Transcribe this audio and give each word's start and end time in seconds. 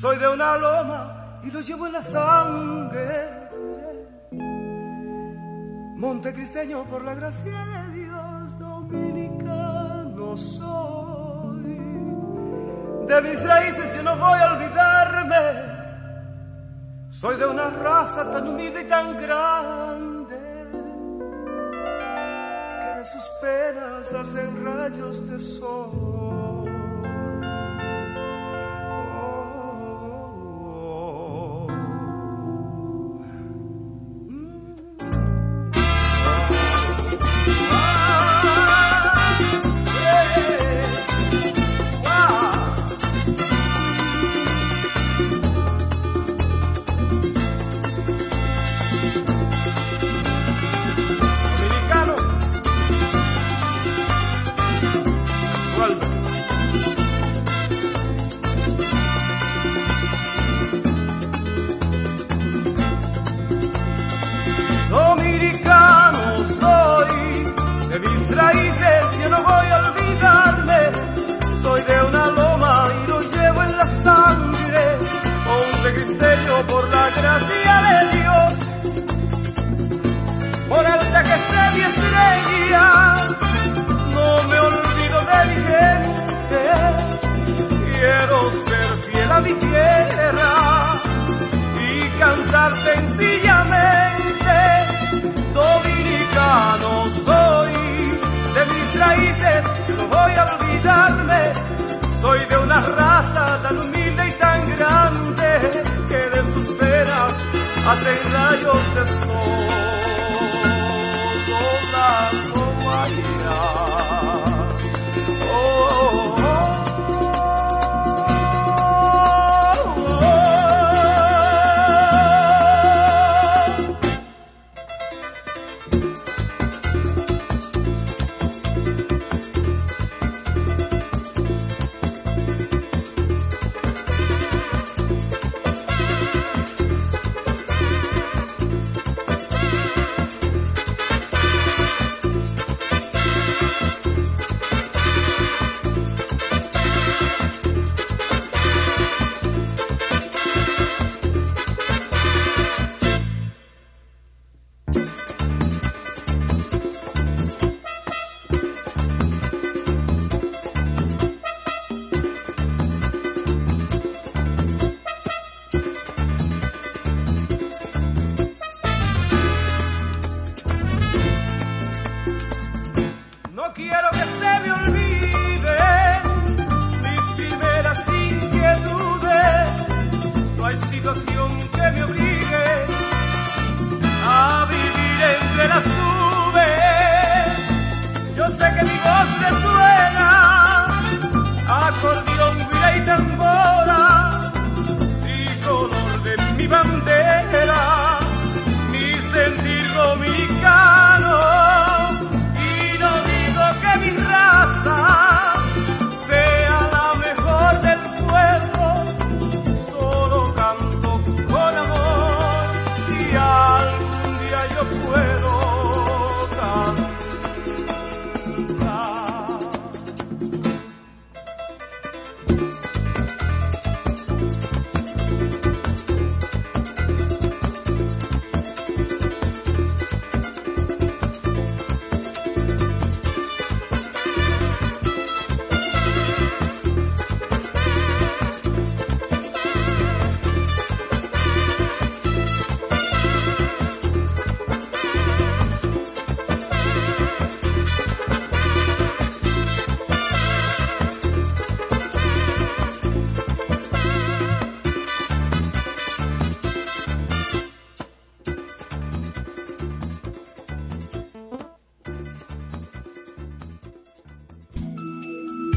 Soy 0.00 0.16
de 0.16 0.28
una 0.28 0.56
loma 0.56 1.40
y 1.42 1.50
lo 1.50 1.60
llevo 1.60 1.86
en 1.86 1.92
la 1.92 2.00
sangre. 2.00 3.28
Montecristeño 5.94 6.84
por 6.84 7.04
la 7.04 7.14
gracia 7.14 7.66
de 7.66 8.00
Dios, 8.00 8.58
dominicano 8.58 10.34
soy. 10.38 11.76
De 13.08 13.20
mis 13.20 13.46
raíces 13.46 13.94
yo 13.94 14.02
no 14.02 14.16
voy 14.16 14.38
a 14.38 14.54
olvidarme. 14.54 15.36
Soy 17.10 17.36
de 17.36 17.46
una 17.46 17.68
raza 17.68 18.32
tan 18.32 18.48
humilde 18.48 18.80
y 18.80 18.84
tan 18.84 19.20
grande 19.20 20.38
que 22.80 22.98
de 22.98 23.04
sus 23.04 23.24
penas 23.42 24.14
hacen 24.14 24.64
rayos 24.64 25.28
de 25.28 25.38
sol. 25.38 26.09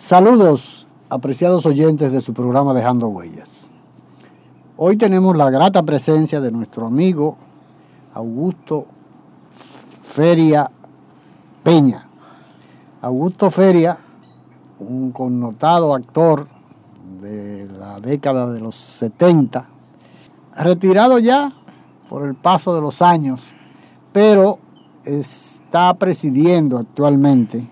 Saludos, 0.00 0.86
apreciados 1.10 1.66
oyentes 1.66 2.10
de 2.10 2.22
su 2.22 2.32
programa 2.32 2.72
Dejando 2.72 3.08
Huellas. 3.08 3.68
Hoy 4.78 4.96
tenemos 4.96 5.36
la 5.36 5.50
grata 5.50 5.82
presencia 5.82 6.40
de 6.40 6.50
nuestro 6.50 6.86
amigo 6.86 7.36
Augusto 8.14 8.86
Feria 10.02 10.70
Peña. 11.62 12.08
Augusto 13.02 13.50
Feria, 13.50 13.98
un 14.78 15.12
connotado 15.12 15.94
actor 15.94 16.48
de 17.20 17.68
la 17.78 18.00
década 18.00 18.50
de 18.50 18.58
los 18.58 18.76
70, 18.76 19.68
retirado 20.56 21.18
ya 21.18 21.52
por 22.08 22.26
el 22.26 22.34
paso 22.34 22.74
de 22.74 22.80
los 22.80 23.02
años, 23.02 23.52
pero 24.14 24.58
está 25.04 25.92
presidiendo 25.92 26.78
actualmente 26.78 27.68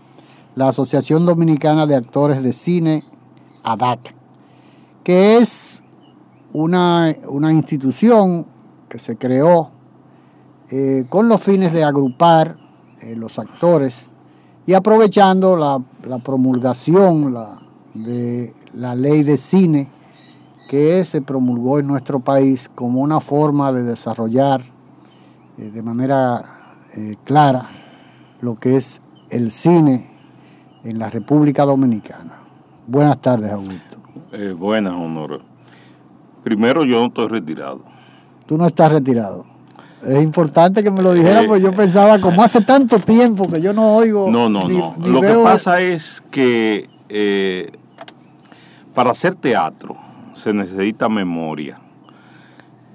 la 0.59 0.71
Asociación 0.71 1.25
Dominicana 1.25 1.87
de 1.87 1.95
Actores 1.95 2.43
de 2.43 2.53
Cine, 2.53 3.05
ADAC, 3.63 4.13
que 5.05 5.37
es 5.37 5.81
una, 6.53 7.15
una 7.29 7.53
institución 7.53 8.45
que 8.89 8.99
se 8.99 9.17
creó 9.17 9.71
eh, 10.71 11.05
con 11.09 11.29
los 11.29 11.41
fines 11.45 11.73
de 11.73 11.85
agrupar 11.85 12.57
eh, 13.01 13.15
los 13.15 13.39
actores 13.39 14.11
y 14.67 14.75
aprovechando 14.75 15.57
la, 15.57 15.81
la 16.03 16.19
promulgación 16.19 17.33
la, 17.33 17.61
de 17.95 18.53
la 18.75 18.97
ley 18.97 19.23
de 19.23 19.37
cine 19.37 19.89
que 20.69 21.05
se 21.05 21.23
promulgó 21.23 21.79
en 21.79 21.87
nuestro 21.87 22.19
país 22.19 22.69
como 22.75 23.01
una 23.01 23.21
forma 23.21 23.73
de 23.73 23.85
desarrollar 23.85 24.65
eh, 25.57 25.71
de 25.71 25.83
manera 25.83 26.45
clara 27.23 27.71
lo 28.41 28.59
que 28.59 28.75
es 28.75 29.01
el 29.31 29.53
cine 29.53 30.08
en 30.85 30.99
la 30.99 31.11
República 31.11 31.65
Dominicana. 31.65 32.39
Buenas 32.87 33.21
tardes, 33.21 33.53
Augusto. 33.53 33.99
Eh, 34.33 34.55
buenas, 34.57 34.95
Honor. 34.95 35.43
Primero, 36.43 36.85
yo 36.85 37.01
no 37.01 37.07
estoy 37.07 37.29
retirado. 37.29 37.83
Tú 38.47 38.57
no 38.57 38.67
estás 38.67 38.93
retirado. 38.93 39.45
Es 40.03 40.23
importante 40.23 40.83
que 40.83 40.91
me 40.91 41.03
lo 41.03 41.13
dijera, 41.13 41.43
porque 41.47 41.63
yo 41.63 41.73
pensaba, 41.73 42.21
como 42.21 42.43
hace 42.43 42.61
tanto 42.61 42.99
tiempo 43.01 43.49
que 43.49 43.61
yo 43.61 43.73
no 43.73 43.97
oigo. 43.97 44.31
No, 44.31 44.49
no, 44.49 44.69
no. 44.69 44.95
lo 44.99 45.21
que 45.21 45.35
pasa 45.43 45.81
es 45.81 46.23
que 46.31 46.89
eh, 47.09 47.73
para 48.95 49.11
hacer 49.11 49.35
teatro 49.35 49.97
se 50.35 50.55
necesita 50.55 51.09
memoria. 51.09 51.81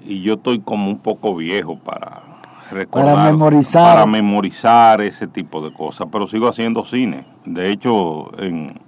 Y 0.04 0.22
yo 0.22 0.34
estoy 0.34 0.60
como 0.60 0.90
un 0.90 0.98
poco 0.98 1.36
viejo 1.36 1.78
para 1.78 2.23
recordar. 2.70 3.14
Para 3.14 3.30
memorizar. 3.30 3.94
Para 3.94 4.06
memorizar 4.06 5.00
ese 5.00 5.26
tipo 5.26 5.60
de 5.60 5.72
cosas. 5.72 6.08
Pero 6.10 6.28
sigo 6.28 6.48
haciendo 6.48 6.84
cine. 6.84 7.24
De 7.44 7.70
hecho, 7.70 8.30
en 8.38 8.80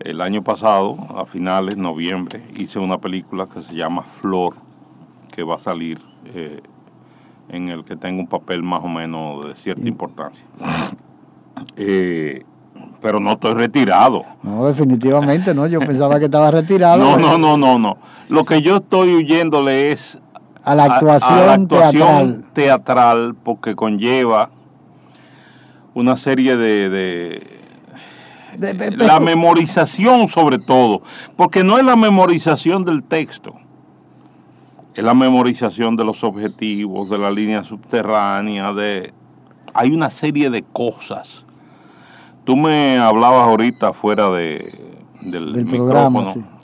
el 0.00 0.20
año 0.20 0.42
pasado, 0.42 0.96
a 1.16 1.26
finales, 1.26 1.76
de 1.76 1.82
noviembre, 1.82 2.42
hice 2.56 2.78
una 2.78 2.98
película 2.98 3.46
que 3.46 3.60
se 3.62 3.74
llama 3.74 4.02
Flor, 4.02 4.54
que 5.30 5.42
va 5.42 5.56
a 5.56 5.58
salir, 5.58 6.00
eh, 6.34 6.60
en 7.48 7.68
el 7.68 7.84
que 7.84 7.96
tengo 7.96 8.20
un 8.20 8.26
papel 8.26 8.62
más 8.62 8.82
o 8.82 8.88
menos 8.88 9.46
de 9.46 9.54
cierta 9.54 9.86
importancia. 9.86 10.44
Eh, 11.76 12.42
pero 13.02 13.20
no 13.20 13.32
estoy 13.32 13.52
retirado. 13.52 14.24
No, 14.42 14.66
definitivamente 14.66 15.54
no. 15.54 15.66
Yo 15.66 15.80
pensaba 15.80 16.18
que 16.18 16.26
estaba 16.26 16.50
retirado. 16.50 16.98
No, 16.98 17.18
no, 17.18 17.38
no, 17.38 17.56
no, 17.56 17.78
no. 17.78 17.98
Lo 18.28 18.44
que 18.44 18.62
yo 18.62 18.76
estoy 18.76 19.14
huyéndole 19.14 19.92
es 19.92 20.18
a 20.64 20.74
la 20.74 20.84
actuación, 20.84 21.68
teatral. 21.68 22.44
teatral. 22.52 23.34
porque 23.42 23.74
conlleva 23.74 24.50
una 25.94 26.16
serie 26.16 26.56
de, 26.56 27.58
la 28.96 29.20
memorización 29.20 30.28
sobre 30.28 30.58
todo, 30.58 31.02
porque 31.36 31.64
no 31.64 31.78
es 31.78 31.84
la 31.84 31.96
memorización 31.96 32.84
del 32.84 33.02
texto, 33.02 33.54
es 34.94 35.04
la 35.04 35.14
memorización 35.14 35.96
de 35.96 36.04
los 36.04 36.22
objetivos, 36.24 37.08
de 37.10 37.18
la 37.18 37.30
línea 37.30 37.64
subterránea, 37.64 38.72
de 38.72 39.12
hay 39.72 39.90
una 39.92 40.10
serie 40.10 40.50
de 40.50 40.62
cosas. 40.62 41.44
Tú 42.44 42.56
me 42.56 42.98
hablabas 42.98 43.42
ahorita 43.42 43.92
fuera 43.92 44.30
de, 44.30 44.72
del, 45.22 45.64
micrófono 45.64 46.59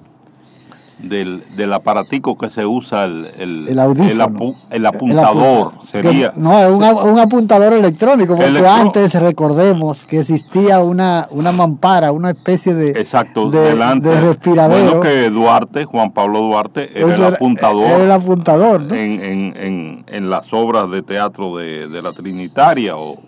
del, 0.98 1.44
del 1.56 1.72
aparatico 1.72 2.38
que 2.38 2.48
se 2.48 2.64
usa, 2.64 3.04
el, 3.04 3.26
el, 3.38 3.68
el, 3.68 4.86
apuntador, 4.86 5.72
sería. 5.90 6.32
no, 6.36 6.58
es 6.58 6.70
un, 6.70 7.18
apuntador 7.18 7.74
electrónico, 7.74 8.34
porque 8.34 8.66
antes 8.66 9.12
recordemos 9.14 10.06
que 10.06 10.20
existía 10.20 10.80
una, 10.80 11.28
una 11.30 11.52
mampara, 11.52 12.12
una 12.12 12.30
especie 12.30 12.74
de, 12.74 12.98
Exacto, 12.98 13.50
de, 13.50 13.60
delante, 13.60 14.20
respiradero. 14.20 14.84
Bueno, 14.84 15.00
que 15.00 15.28
Duarte, 15.28 15.84
Juan 15.84 16.12
Pablo 16.12 16.40
Duarte, 16.40 16.88
era 16.94 17.14
el 17.14 17.24
apuntador. 17.24 17.84
Era 17.84 18.04
el 18.04 18.12
apuntador, 18.12 18.80
¿no? 18.80 18.94
en, 18.94 19.22
en, 19.22 19.56
en, 19.56 20.04
en, 20.06 20.30
las 20.30 20.50
obras 20.52 20.90
de 20.90 21.02
teatro 21.02 21.56
de, 21.56 21.88
de 21.88 22.02
la 22.02 22.12
Trinitaria. 22.12 22.96
O, 22.96 23.18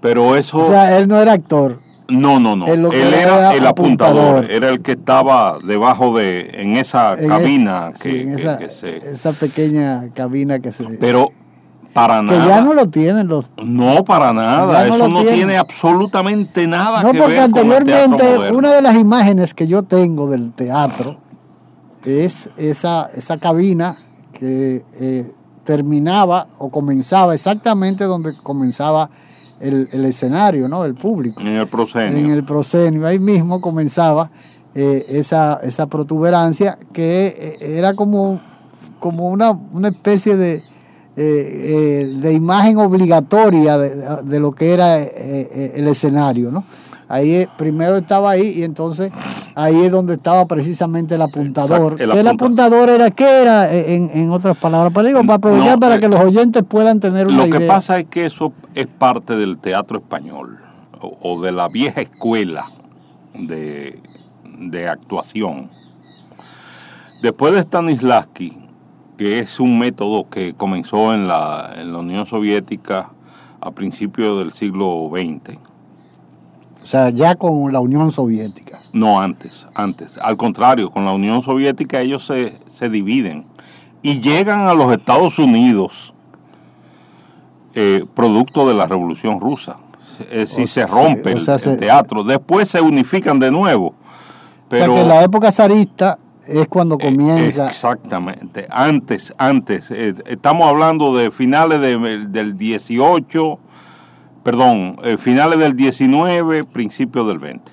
pero 0.00 0.36
eso. 0.36 0.58
O 0.58 0.64
sea, 0.64 0.98
él 0.98 1.08
no 1.08 1.20
era 1.20 1.32
actor. 1.32 1.80
No, 2.08 2.40
no, 2.40 2.56
no. 2.56 2.66
Él, 2.66 2.86
era, 2.92 3.54
el 3.54 3.66
apuntador. 3.66 4.50
era 4.50 4.70
el 4.70 4.80
que 4.80 4.92
estaba 4.92 5.58
debajo 5.62 6.16
de, 6.16 6.50
en 6.54 6.76
esa 6.76 7.16
cabina 7.16 7.92
que, 8.00 8.34
esa, 9.12 9.32
pequeña 9.32 10.08
cabina 10.14 10.58
que 10.58 10.72
se... 10.72 10.84
Pero 10.98 11.32
para 11.92 12.22
nada. 12.22 12.42
Que 12.42 12.48
ya 12.48 12.60
no 12.62 12.72
lo 12.72 12.88
tienen 12.88 13.28
los... 13.28 13.50
No, 13.62 14.04
para 14.04 14.32
nada. 14.32 14.86
Eso 14.86 15.08
no 15.08 15.22
tiene. 15.22 15.58
absolutamente 15.58 16.66
nada 16.66 17.02
no, 17.02 17.12
que 17.12 17.20
ver 17.20 17.20
No, 17.20 17.24
porque 17.24 17.40
anteriormente 17.40 18.52
una 18.52 18.72
de 18.72 18.80
las 18.80 18.96
imágenes 18.96 19.52
que 19.52 19.66
yo 19.66 19.82
tengo 19.82 20.30
del 20.30 20.52
teatro 20.52 21.18
es 22.08 22.48
esa, 22.56 23.10
esa 23.14 23.36
cabina 23.38 23.96
que 24.32 24.82
eh, 25.00 25.30
terminaba 25.64 26.46
o 26.56 26.70
comenzaba 26.70 27.34
exactamente 27.34 28.04
donde 28.04 28.34
comenzaba 28.34 29.10
el, 29.60 29.88
el, 29.92 30.04
escenario, 30.04 30.68
¿no? 30.68 30.84
El 30.84 30.94
público. 30.94 31.40
En 31.40 31.48
el 31.48 31.66
proscenio. 31.66 32.18
En 32.18 32.30
el 32.30 32.44
proscenio. 32.44 33.06
Ahí 33.06 33.18
mismo 33.18 33.60
comenzaba 33.60 34.30
eh, 34.74 35.06
esa, 35.08 35.60
esa 35.62 35.86
protuberancia 35.86 36.78
que 36.92 37.56
eh, 37.60 37.78
era 37.78 37.94
como, 37.94 38.40
como 39.00 39.28
una, 39.28 39.50
una 39.50 39.88
especie 39.88 40.36
de, 40.36 40.62
eh, 41.16 42.14
de 42.20 42.32
imagen 42.32 42.78
obligatoria 42.78 43.78
de, 43.78 44.22
de, 44.22 44.40
lo 44.40 44.52
que 44.52 44.74
era 44.74 44.98
el 44.98 45.88
escenario, 45.88 46.50
¿no? 46.50 46.64
Ahí 47.08 47.48
primero 47.56 47.96
estaba 47.96 48.30
ahí 48.30 48.54
y 48.58 48.64
entonces 48.64 49.10
ahí 49.54 49.84
es 49.84 49.90
donde 49.90 50.14
estaba 50.14 50.46
precisamente 50.46 51.14
el 51.14 51.22
apuntador. 51.22 52.00
el, 52.00 52.28
apuntador 52.28 52.90
era 52.90 53.10
qué 53.10 53.40
era 53.42 53.72
en, 53.72 54.30
otras 54.30 54.56
palabras? 54.58 54.92
Para, 54.92 55.08
digo, 55.08 55.20
para 55.20 55.34
aprovechar 55.34 55.78
para 55.78 55.96
eh, 55.96 56.00
que 56.00 56.08
los 56.08 56.20
oyentes 56.20 56.62
puedan 56.68 57.00
tener 57.00 57.26
una 57.26 57.46
idea. 57.46 57.54
Lo 57.54 57.58
que 57.58 57.66
pasa 57.66 57.98
es 57.98 58.06
que 58.06 58.26
eso 58.26 58.52
es 58.74 58.86
parte 58.86 59.36
del 59.36 59.56
teatro 59.58 59.98
español 59.98 60.58
o, 61.00 61.40
de 61.40 61.52
la 61.52 61.68
vieja 61.68 62.02
escuela 62.02 62.66
de, 63.32 64.00
de 64.58 64.88
actuación. 64.88 65.70
Después 67.22 67.54
de 67.54 67.62
Stanislavski, 67.62 68.56
que 69.16 69.40
es 69.40 69.58
un 69.58 69.78
método 69.78 70.28
que 70.28 70.54
comenzó 70.54 71.14
en 71.14 71.26
la, 71.26 71.72
en 71.76 71.92
la 71.92 71.98
Unión 71.98 72.26
Soviética 72.26 73.10
a 73.60 73.70
principios 73.72 74.38
del 74.38 74.52
siglo 74.52 75.10
XX, 75.10 75.56
o 75.56 75.77
sea, 76.90 77.10
ya 77.10 77.34
con 77.34 77.70
la 77.70 77.80
Unión 77.80 78.10
Soviética. 78.10 78.78
No, 78.94 79.20
antes, 79.20 79.66
antes. 79.74 80.16
Al 80.18 80.38
contrario, 80.38 80.90
con 80.90 81.04
la 81.04 81.12
Unión 81.12 81.42
Soviética 81.42 82.00
ellos 82.00 82.24
se, 82.24 82.88
dividen 82.88 83.44
y 84.00 84.20
llegan 84.20 84.66
a 84.66 84.72
los 84.72 84.90
Estados 84.92 85.38
Unidos 85.38 86.14
eh, 87.74 88.06
producto 88.14 88.66
de 88.66 88.74
la 88.74 88.86
Revolución 88.86 89.38
Rusa. 89.38 89.76
Es 90.30 90.50
decir, 90.50 90.66
se 90.66 90.86
rompe 90.86 91.32
el, 91.32 91.78
teatro. 91.78 92.24
Después 92.24 92.68
se 92.68 92.80
unifican 92.80 93.38
de 93.38 93.50
nuevo. 93.50 93.94
Pero, 94.70 94.94
o 94.94 94.96
sea 94.96 95.04
que 95.04 95.08
la 95.10 95.22
época 95.22 95.52
zarista 95.52 96.16
es 96.46 96.66
cuando 96.68 96.96
eh, 96.96 97.04
comienza. 97.04 97.68
exactamente. 97.68 98.66
Antes, 98.70 99.34
antes. 99.36 99.90
Eh, 99.90 100.14
estamos 100.26 100.66
hablando 100.66 101.14
de 101.14 101.30
finales 101.30 101.80
del 101.80 102.56
18 102.56 103.58
perdón, 104.48 104.96
eh, 105.04 105.18
finales 105.18 105.58
del 105.58 105.76
19, 105.76 106.64
principios 106.64 107.28
del 107.28 107.38
20. 107.38 107.70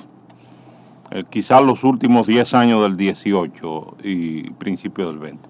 quizás 1.30 1.64
los 1.64 1.86
últimos 1.86 2.28
10 2.28 2.54
años 2.54 2.82
del 2.82 2.98
18 2.98 3.96
y 4.04 4.50
principio 4.50 5.08
del 5.08 5.18
20. 5.18 5.50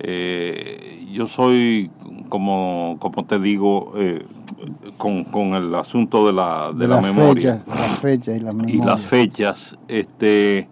Eh, 0.00 1.06
yo 1.12 1.28
soy, 1.28 1.92
como, 2.28 2.96
como 2.98 3.26
te 3.26 3.38
digo, 3.38 3.92
eh, 3.94 4.26
con, 4.96 5.54
el 5.54 5.72
asunto 5.76 6.26
de 6.26 6.32
la, 6.32 6.72
de, 6.74 6.88
la 6.88 7.00
memoria. 7.00 7.62
las 7.68 8.00
fechas 8.00 8.36
y, 8.36 8.40
las 8.40 8.54
y 8.66 8.78
las 8.78 9.00
fechas. 9.00 9.78
Este, 9.86 10.66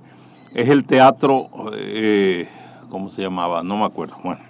es 0.56 0.68
el 0.68 0.84
teatro, 0.84 1.50
eh, 1.72 2.48
¿cómo 2.90 3.10
se 3.10 3.22
llamaba? 3.22 3.62
No 3.62 3.76
me 3.76 3.84
acuerdo. 3.84 4.16
Bueno. 4.24 4.40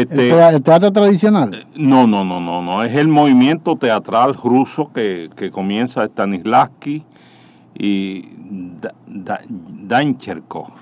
Este, 0.00 0.30
¿El, 0.30 0.62
teatro 0.62 0.92
tradicional? 0.92 1.66
No, 1.74 2.06
no, 2.06 2.24
no, 2.24 2.40
no, 2.40 2.62
no. 2.62 2.82
Es 2.82 2.94
el 2.94 3.08
movimiento 3.08 3.76
teatral 3.76 4.34
ruso 4.34 4.90
que, 4.92 5.30
que 5.36 5.50
comienza 5.50 6.04
Stanislavski 6.04 7.04
y 7.78 8.24
Dancherkov 9.06 10.72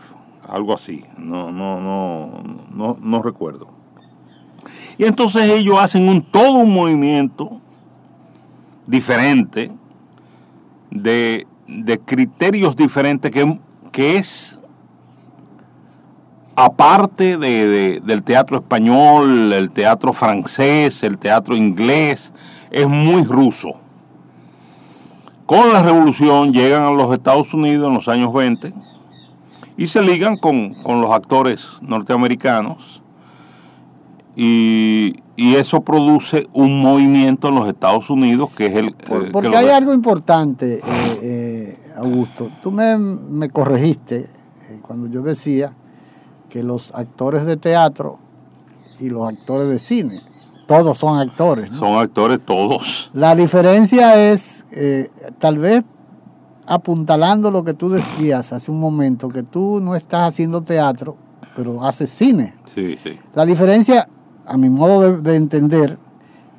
algo 0.49 0.75
así, 0.75 1.05
no, 1.19 1.51
no, 1.51 1.81
no, 1.81 2.43
no, 2.75 2.97
no 3.01 3.23
recuerdo. 3.23 3.69
Y 4.99 5.05
entonces 5.05 5.51
ellos 5.51 5.79
hacen 5.81 6.09
un, 6.09 6.23
todo 6.23 6.59
un 6.59 6.73
movimiento 6.73 7.61
diferente, 8.87 9.73
de, 10.91 11.47
criterios 12.05 12.77
diferentes, 12.77 13.31
que, 13.31 13.59
que 13.91 14.17
es 14.17 14.59
aparte 16.57 17.37
de, 17.37 18.01
del 18.01 18.23
teatro 18.23 18.59
español, 18.59 19.53
el 19.53 19.71
teatro 19.71 20.13
francés, 20.13 21.03
el 21.03 21.19
teatro 21.19 21.57
inglés, 21.57 22.33
es 22.71 22.89
muy 22.89 23.23
ruso. 23.25 23.77
Con 25.47 25.73
la 25.73 25.83
revolución 25.83 26.53
llegan 26.53 26.83
a 26.83 26.91
los 26.91 27.13
Estados 27.13 27.53
Unidos 27.53 27.89
en 27.89 27.95
los 27.95 28.09
años 28.09 28.33
20 28.33 28.73
y 29.77 29.87
se 29.87 30.03
ligan 30.03 30.37
con, 30.37 30.75
los 30.85 31.11
actores 31.11 31.67
norteamericanos 31.83 33.03
y, 34.37 35.17
eso 35.37 35.83
produce 35.83 36.47
un 36.53 36.81
movimiento 36.81 37.49
en 37.49 37.57
los 37.57 37.69
Estados 37.69 38.09
Unidos 38.09 38.51
que 38.57 38.67
es 38.67 38.75
el... 38.77 38.89
Eh, 38.89 39.31
porque 39.33 39.57
hay 39.57 39.69
algo 39.69 39.93
importante, 39.93 40.77
eh, 40.77 40.81
eh, 41.23 41.93
Augusto. 41.97 42.51
Tú 42.63 42.71
me, 42.71 43.51
corregiste 43.51 44.29
cuando 44.83 45.09
yo 45.09 45.23
decía 45.23 45.73
que 46.55 46.63
los 46.63 46.95
actores 46.95 47.45
de 47.47 47.57
teatro 47.57 48.21
y 49.01 49.09
los 49.09 49.29
actores 49.29 49.69
de 49.69 49.81
cine, 49.81 50.21
todos 50.69 50.97
son 50.97 51.19
actores. 51.19 51.69
Son 51.75 51.99
actores 51.99 52.39
todos. 52.47 53.11
La 53.13 53.35
diferencia 53.35 54.31
es, 54.31 54.65
tal 55.41 55.59
vez 55.59 55.83
apuntalando 56.65 57.51
lo 57.51 57.65
que 57.65 57.75
tú 57.75 57.91
decías 57.91 58.53
hace 58.53 58.71
un 58.71 58.79
momento, 58.79 59.31
que 59.31 59.43
tú 59.43 59.81
no 59.81 59.97
estás 59.97 60.29
haciendo 60.29 60.63
teatro, 60.63 61.17
pero 61.57 61.85
haces 61.85 62.11
cine. 62.11 62.55
Sí, 62.73 62.97
sí. 63.03 63.19
La 63.35 63.45
diferencia, 63.45 64.09
a 64.47 64.57
mi 64.57 64.69
modo 64.69 65.19
de, 65.19 65.35
entender, 65.35 65.99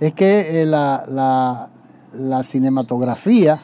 es 0.01 0.13
que 0.13 0.61
eh, 0.61 0.65
la, 0.65 1.69
cinematografía 2.43 3.59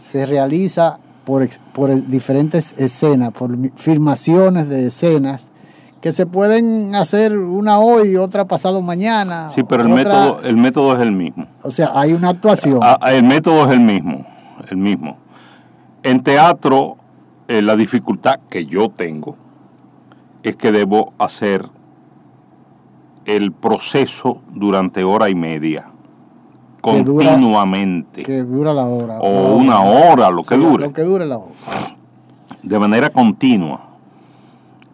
se 0.00 0.24
realiza 0.24 1.00
por, 1.24 1.48
por 1.72 2.06
diferentes 2.08 2.74
escenas, 2.76 3.32
por 3.32 3.56
filmaciones 3.76 4.68
de 4.68 4.86
escenas 4.86 5.50
que 6.02 6.12
se 6.12 6.26
pueden 6.26 6.96
hacer 6.96 7.38
una 7.38 7.78
hoy 7.78 8.10
y 8.10 8.16
otra 8.16 8.44
pasado 8.46 8.82
mañana. 8.82 9.50
Sí, 9.50 9.62
pero 9.62 9.84
el 9.84 9.88
método, 9.88 10.42
el 10.42 10.56
método 10.56 10.94
es 10.94 11.00
el 11.00 11.12
mismo. 11.12 11.46
O 11.62 11.70
sea, 11.70 11.92
hay 11.94 12.12
una 12.12 12.30
actuación. 12.30 12.80
Ah, 12.82 12.98
el 13.12 13.22
método 13.22 13.66
es 13.66 13.72
el 13.72 13.80
mismo, 13.80 14.26
el 14.68 14.76
mismo. 14.76 15.16
En 16.02 16.24
teatro, 16.24 16.96
eh, 17.46 17.62
la 17.62 17.76
dificultad 17.76 18.40
que 18.50 18.66
yo 18.66 18.88
tengo 18.88 19.36
es 20.42 20.56
que 20.56 20.72
debo 20.72 21.12
hacer 21.18 21.68
el 23.24 23.52
proceso 23.52 24.42
durante 24.52 25.04
hora 25.04 25.30
y 25.30 25.36
media, 25.36 25.91
continuamente. 26.82 28.22
que 28.24 28.42
dura 28.42 28.74
la 28.74 28.84
hora. 28.84 29.18
O 29.20 29.54
una 29.54 29.80
hora, 29.80 30.30
lo 30.30 30.42
que 30.42 30.56
dure. 30.56 30.86
Lo 30.86 30.92
que 30.92 31.02
dure 31.02 31.24
la 31.24 31.38
hora. 31.38 31.52
De 32.62 32.78
manera 32.78 33.08
continua. 33.08 33.80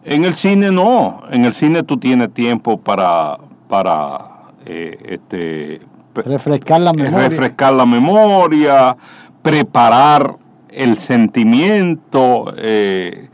En 0.05 0.23
el 0.23 0.35
cine 0.35 0.71
no. 0.71 1.21
En 1.29 1.43
el 1.43 1.53
cine 1.53 1.83
tú 1.83 1.97
tienes 1.97 2.33
tiempo 2.33 2.79
para, 2.79 3.37
para 3.67 4.17
eh, 4.65 4.97
este, 5.09 5.81
refrescar 6.15 6.79
la 6.81 6.93
memoria. 6.93 7.27
Refrescar 7.27 7.73
la 7.73 7.85
memoria, 7.85 8.95
preparar 9.41 10.37
el 10.69 10.97
sentimiento, 10.97 12.53
eh, 12.57 13.29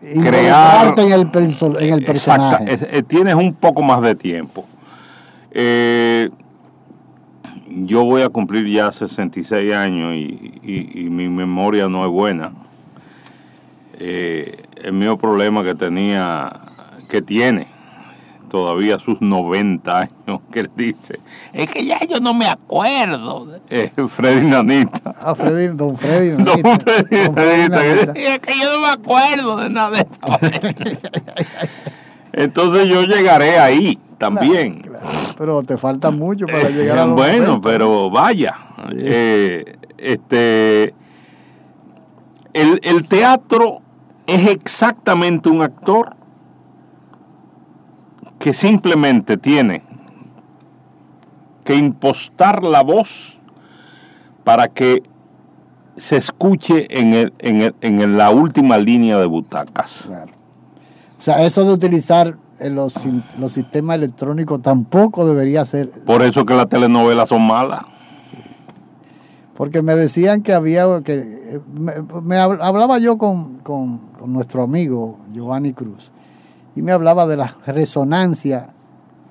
crear... 0.00 0.98
en 0.98 1.12
el, 1.12 1.30
en 1.78 1.94
el 1.94 2.04
personaje. 2.04 2.78
Eh, 2.90 3.02
tienes 3.02 3.34
un 3.34 3.54
poco 3.54 3.82
más 3.82 4.02
de 4.02 4.14
tiempo. 4.14 4.66
Eh, 5.52 6.30
yo 7.86 8.04
voy 8.04 8.22
a 8.22 8.28
cumplir 8.28 8.66
ya 8.66 8.92
66 8.92 9.74
años 9.74 10.14
y, 10.14 11.08
mi 11.10 11.28
memoria 11.28 11.88
no 11.88 12.04
es 12.04 12.10
buena. 12.10 12.52
el 13.98 14.92
mismo 14.92 15.18
problema 15.18 15.62
que 15.62 15.74
tenía, 15.74 16.52
que 17.08 17.20
tiene 17.22 17.80
todavía 18.50 18.98
sus 18.98 19.22
90 19.22 19.98
años, 19.98 20.40
que 20.52 20.60
él 20.60 20.70
dice, 20.76 21.20
es 21.54 21.70
que 21.70 21.86
ya 21.86 21.98
yo 22.06 22.18
no 22.18 22.34
me 22.34 22.46
acuerdo. 22.46 23.60
Eh, 23.70 23.90
Freddy 24.08 24.46
Nanita. 24.46 25.14
Ah, 25.20 25.34
Freddy, 25.34 25.68
don 25.68 25.96
Freddy 25.96 26.36
Nanita. 26.36 26.62
Don 26.66 26.78
Freddy, 27.34 27.68
Nanita, 27.70 28.12
es 28.14 28.38
que 28.40 28.58
yo 28.58 28.74
no 28.74 28.80
me 28.82 28.92
acuerdo 28.92 29.56
de 29.56 29.70
nada 29.70 29.90
de 29.90 30.00
eso. 30.00 30.98
Entonces 32.32 32.88
yo 32.88 33.02
llegaré 33.02 33.58
ahí 33.58 33.98
también. 34.20 34.82
Pero 35.38 35.62
te 35.62 35.78
falta 35.78 36.10
mucho 36.10 36.46
para 36.46 36.68
eh, 36.68 36.72
llegar 36.72 36.98
a 36.98 37.06
los 37.06 37.16
Bueno, 37.16 37.60
pero 37.62 38.10
vaya. 38.10 38.54
Eh, 38.92 39.64
este, 39.96 40.94
el, 42.52 42.78
el 42.82 43.08
teatro 43.08 43.80
es 44.26 44.46
exactamente 44.46 45.48
un 45.48 45.62
actor 45.62 46.14
que 48.38 48.52
simplemente 48.52 49.38
tiene 49.38 49.84
que 51.64 51.74
impostar 51.74 52.62
la 52.62 52.82
voz 52.82 53.38
para 54.44 54.68
que 54.68 55.02
se 55.96 56.18
escuche 56.18 56.86
en, 56.90 57.14
el, 57.14 57.32
en, 57.38 57.74
en 57.80 58.18
la 58.18 58.30
última 58.30 58.76
línea 58.76 59.18
de 59.18 59.26
butacas. 59.26 60.06
O 61.18 61.22
sea, 61.22 61.44
eso 61.44 61.64
de 61.64 61.72
utilizar 61.72 62.36
los, 62.68 62.94
los 63.38 63.52
sistemas 63.52 63.96
electrónicos 63.96 64.60
tampoco 64.60 65.26
debería 65.26 65.64
ser. 65.64 65.90
Por 65.90 66.22
eso 66.22 66.44
que 66.44 66.54
las 66.54 66.68
telenovelas 66.68 67.28
son 67.28 67.46
malas. 67.46 67.82
Porque 69.56 69.82
me 69.82 69.94
decían 69.94 70.42
que 70.42 70.54
había, 70.54 71.02
que 71.02 71.60
me, 71.72 72.36
hablaba 72.36 72.98
yo 72.98 73.18
con, 73.18 73.58
con 73.58 74.00
nuestro 74.26 74.62
amigo 74.62 75.18
Giovanni 75.32 75.72
Cruz 75.72 76.10
y 76.76 76.82
me 76.82 76.92
hablaba 76.92 77.26
de 77.26 77.36
la 77.36 77.54
resonancia 77.66 78.68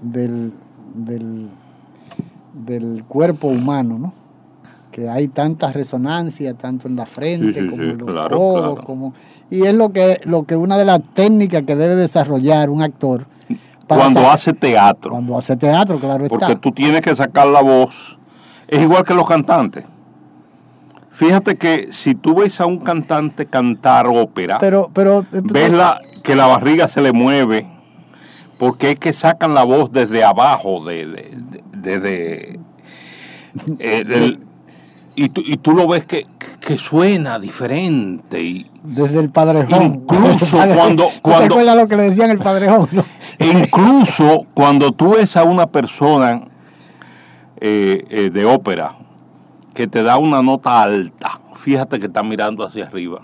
del, 0.01 0.51
del, 0.93 1.50
cuerpo 3.07 3.48
humano, 3.48 3.98
¿no? 3.98 4.13
Que 4.91 5.09
hay 5.09 5.27
tanta 5.27 5.71
resonancia, 5.71 6.53
tanto 6.55 6.88
en 6.88 6.95
la 6.95 7.05
frente 7.05 7.67
como 7.67 7.83
en 7.83 7.98
los 7.98 8.31
ojos, 8.31 8.86
como 8.86 9.13
y 9.50 9.65
es 9.65 9.74
lo 9.74 9.91
que 9.91 10.22
lo 10.24 10.44
que 10.44 10.56
una 10.56 10.77
de 10.77 10.86
las 10.86 11.01
técnicas 11.13 11.63
que 11.63 11.75
debe 11.75 11.96
desarrollar 11.96 12.70
un 12.70 12.82
actor 12.82 13.25
cuando 13.98 14.29
hace 14.29 14.53
teatro. 14.53 15.12
Cuando 15.12 15.38
hace 15.38 15.56
teatro, 15.56 15.98
claro 15.98 16.27
Porque 16.27 16.56
tú 16.56 16.72
tienes 16.72 17.01
que 17.01 17.15
sacar 17.15 17.48
la 17.48 17.62
voz. 17.62 18.18
Es 18.68 18.82
igual 18.82 19.03
que 19.03 19.13
los 19.13 19.27
cantantes. 19.27 19.86
Fíjate 21.12 21.58
que 21.58 21.91
si 21.91 22.15
tú 22.15 22.36
ves 22.36 22.62
a 22.62 22.65
un 22.65 22.79
cantante 22.79 23.46
cantar 23.46 24.08
ópera, 24.08 24.58
pero, 24.60 24.89
pero, 24.94 25.22
eh, 25.34 25.41
ves 25.44 25.72
la, 25.72 26.00
que 26.24 26.34
la 26.34 26.46
barriga 26.46 26.88
se 26.88 27.01
le 27.01 27.12
mueve, 27.12 27.68
porque 28.58 28.91
es 28.91 29.00
que 29.00 29.12
sacan 29.12 29.53
la 29.53 29.63
voz 29.63 29.91
desde 29.91 30.24
abajo, 30.24 30.86
de, 30.86 31.08
de, 31.74 32.60
y, 35.24 35.30
tú, 35.30 35.42
y 35.46 35.58
tú 35.58 35.74
lo 35.74 35.88
ves 35.88 36.06
que, 36.06 36.26
suena 36.78 37.40
diferente. 37.40 38.42
Y, 38.42 38.68
desde 38.84 39.20
el 39.20 39.30
padrejón. 39.30 39.84
Incluso 39.84 40.58
cuando... 40.76 41.10
cuando 41.22 41.76
lo 41.76 41.88
que 41.88 41.98
le 41.98 42.04
decían 42.04 42.32
el 42.32 42.40
padrejón? 42.40 42.88
Incluso 43.40 44.46
cuando 44.54 44.92
tú 44.92 45.16
ves 45.16 45.36
a 45.36 45.44
una 45.44 45.68
persona 45.68 46.42
eh, 47.60 48.30
de 48.32 48.46
ópera, 48.46 48.96
que 49.74 49.88
te 49.88 50.04
da 50.04 50.18
una 50.18 50.42
nota 50.42 50.82
alta, 50.82 51.40
fíjate 51.56 52.00
que 52.00 52.06
está 52.06 52.24
mirando 52.24 52.66
hacia 52.66 52.86
arriba. 52.86 53.22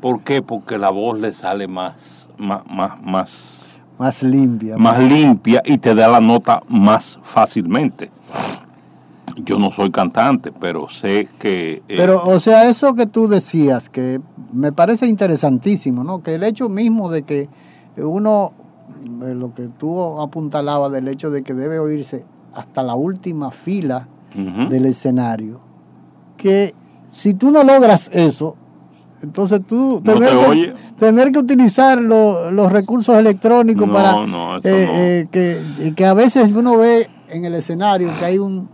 ¿Por 0.00 0.22
qué? 0.22 0.42
Porque 0.42 0.78
la 0.78 0.90
voz 0.90 1.18
le 1.18 1.34
sale 1.34 1.68
más, 1.68 2.28
más, 2.38 2.62
más, 2.66 3.78
más, 3.98 4.22
limpia. 4.22 4.76
Más 4.78 4.98
limpia 4.98 5.62
y 5.64 5.78
te 5.78 5.94
da 5.94 6.08
la 6.08 6.20
nota 6.20 6.62
más 6.68 7.18
fácilmente. 7.22 8.10
Yo 9.44 9.58
no 9.58 9.70
soy 9.70 9.90
cantante, 9.90 10.52
pero 10.52 10.88
sé 10.88 11.28
que... 11.38 11.82
Eh, 11.88 11.94
pero, 11.96 12.26
o 12.26 12.40
sea, 12.40 12.68
eso 12.68 12.94
que 12.94 13.06
tú 13.06 13.28
decías, 13.28 13.88
que 13.88 14.20
me 14.52 14.72
parece 14.72 15.06
interesantísimo, 15.06 16.04
¿no? 16.04 16.22
Que 16.22 16.34
el 16.34 16.42
hecho 16.42 16.68
mismo 16.68 17.10
de 17.10 17.22
que 17.22 17.48
uno, 17.96 18.52
eh, 19.24 19.34
lo 19.34 19.54
que 19.54 19.68
tú 19.78 20.20
apuntalabas 20.20 20.92
del 20.92 21.08
hecho 21.08 21.30
de 21.30 21.42
que 21.42 21.54
debe 21.54 21.78
oírse 21.78 22.24
hasta 22.54 22.82
la 22.82 22.94
última 22.94 23.50
fila 23.50 24.08
del 24.68 24.86
escenario, 24.86 25.60
que 26.36 26.74
si 27.10 27.34
tú 27.34 27.50
no 27.50 27.64
logras 27.64 28.08
eso, 28.12 28.56
entonces 29.22 29.60
tú 29.66 30.00
tener, 30.02 30.30
que, 30.30 30.74
tener 30.98 31.32
que 31.32 31.38
utilizar 31.38 32.00
los 32.00 32.72
recursos 32.72 33.16
electrónicos 33.16 33.88
para 33.88 34.14
eh, 34.62 35.26
que, 35.30 35.92
que, 35.94 36.06
a 36.06 36.14
veces 36.14 36.52
uno 36.52 36.78
ve 36.78 37.08
en 37.28 37.44
el 37.44 37.54
escenario 37.54 38.10
que 38.18 38.24
hay 38.24 38.38
un, 38.38 38.68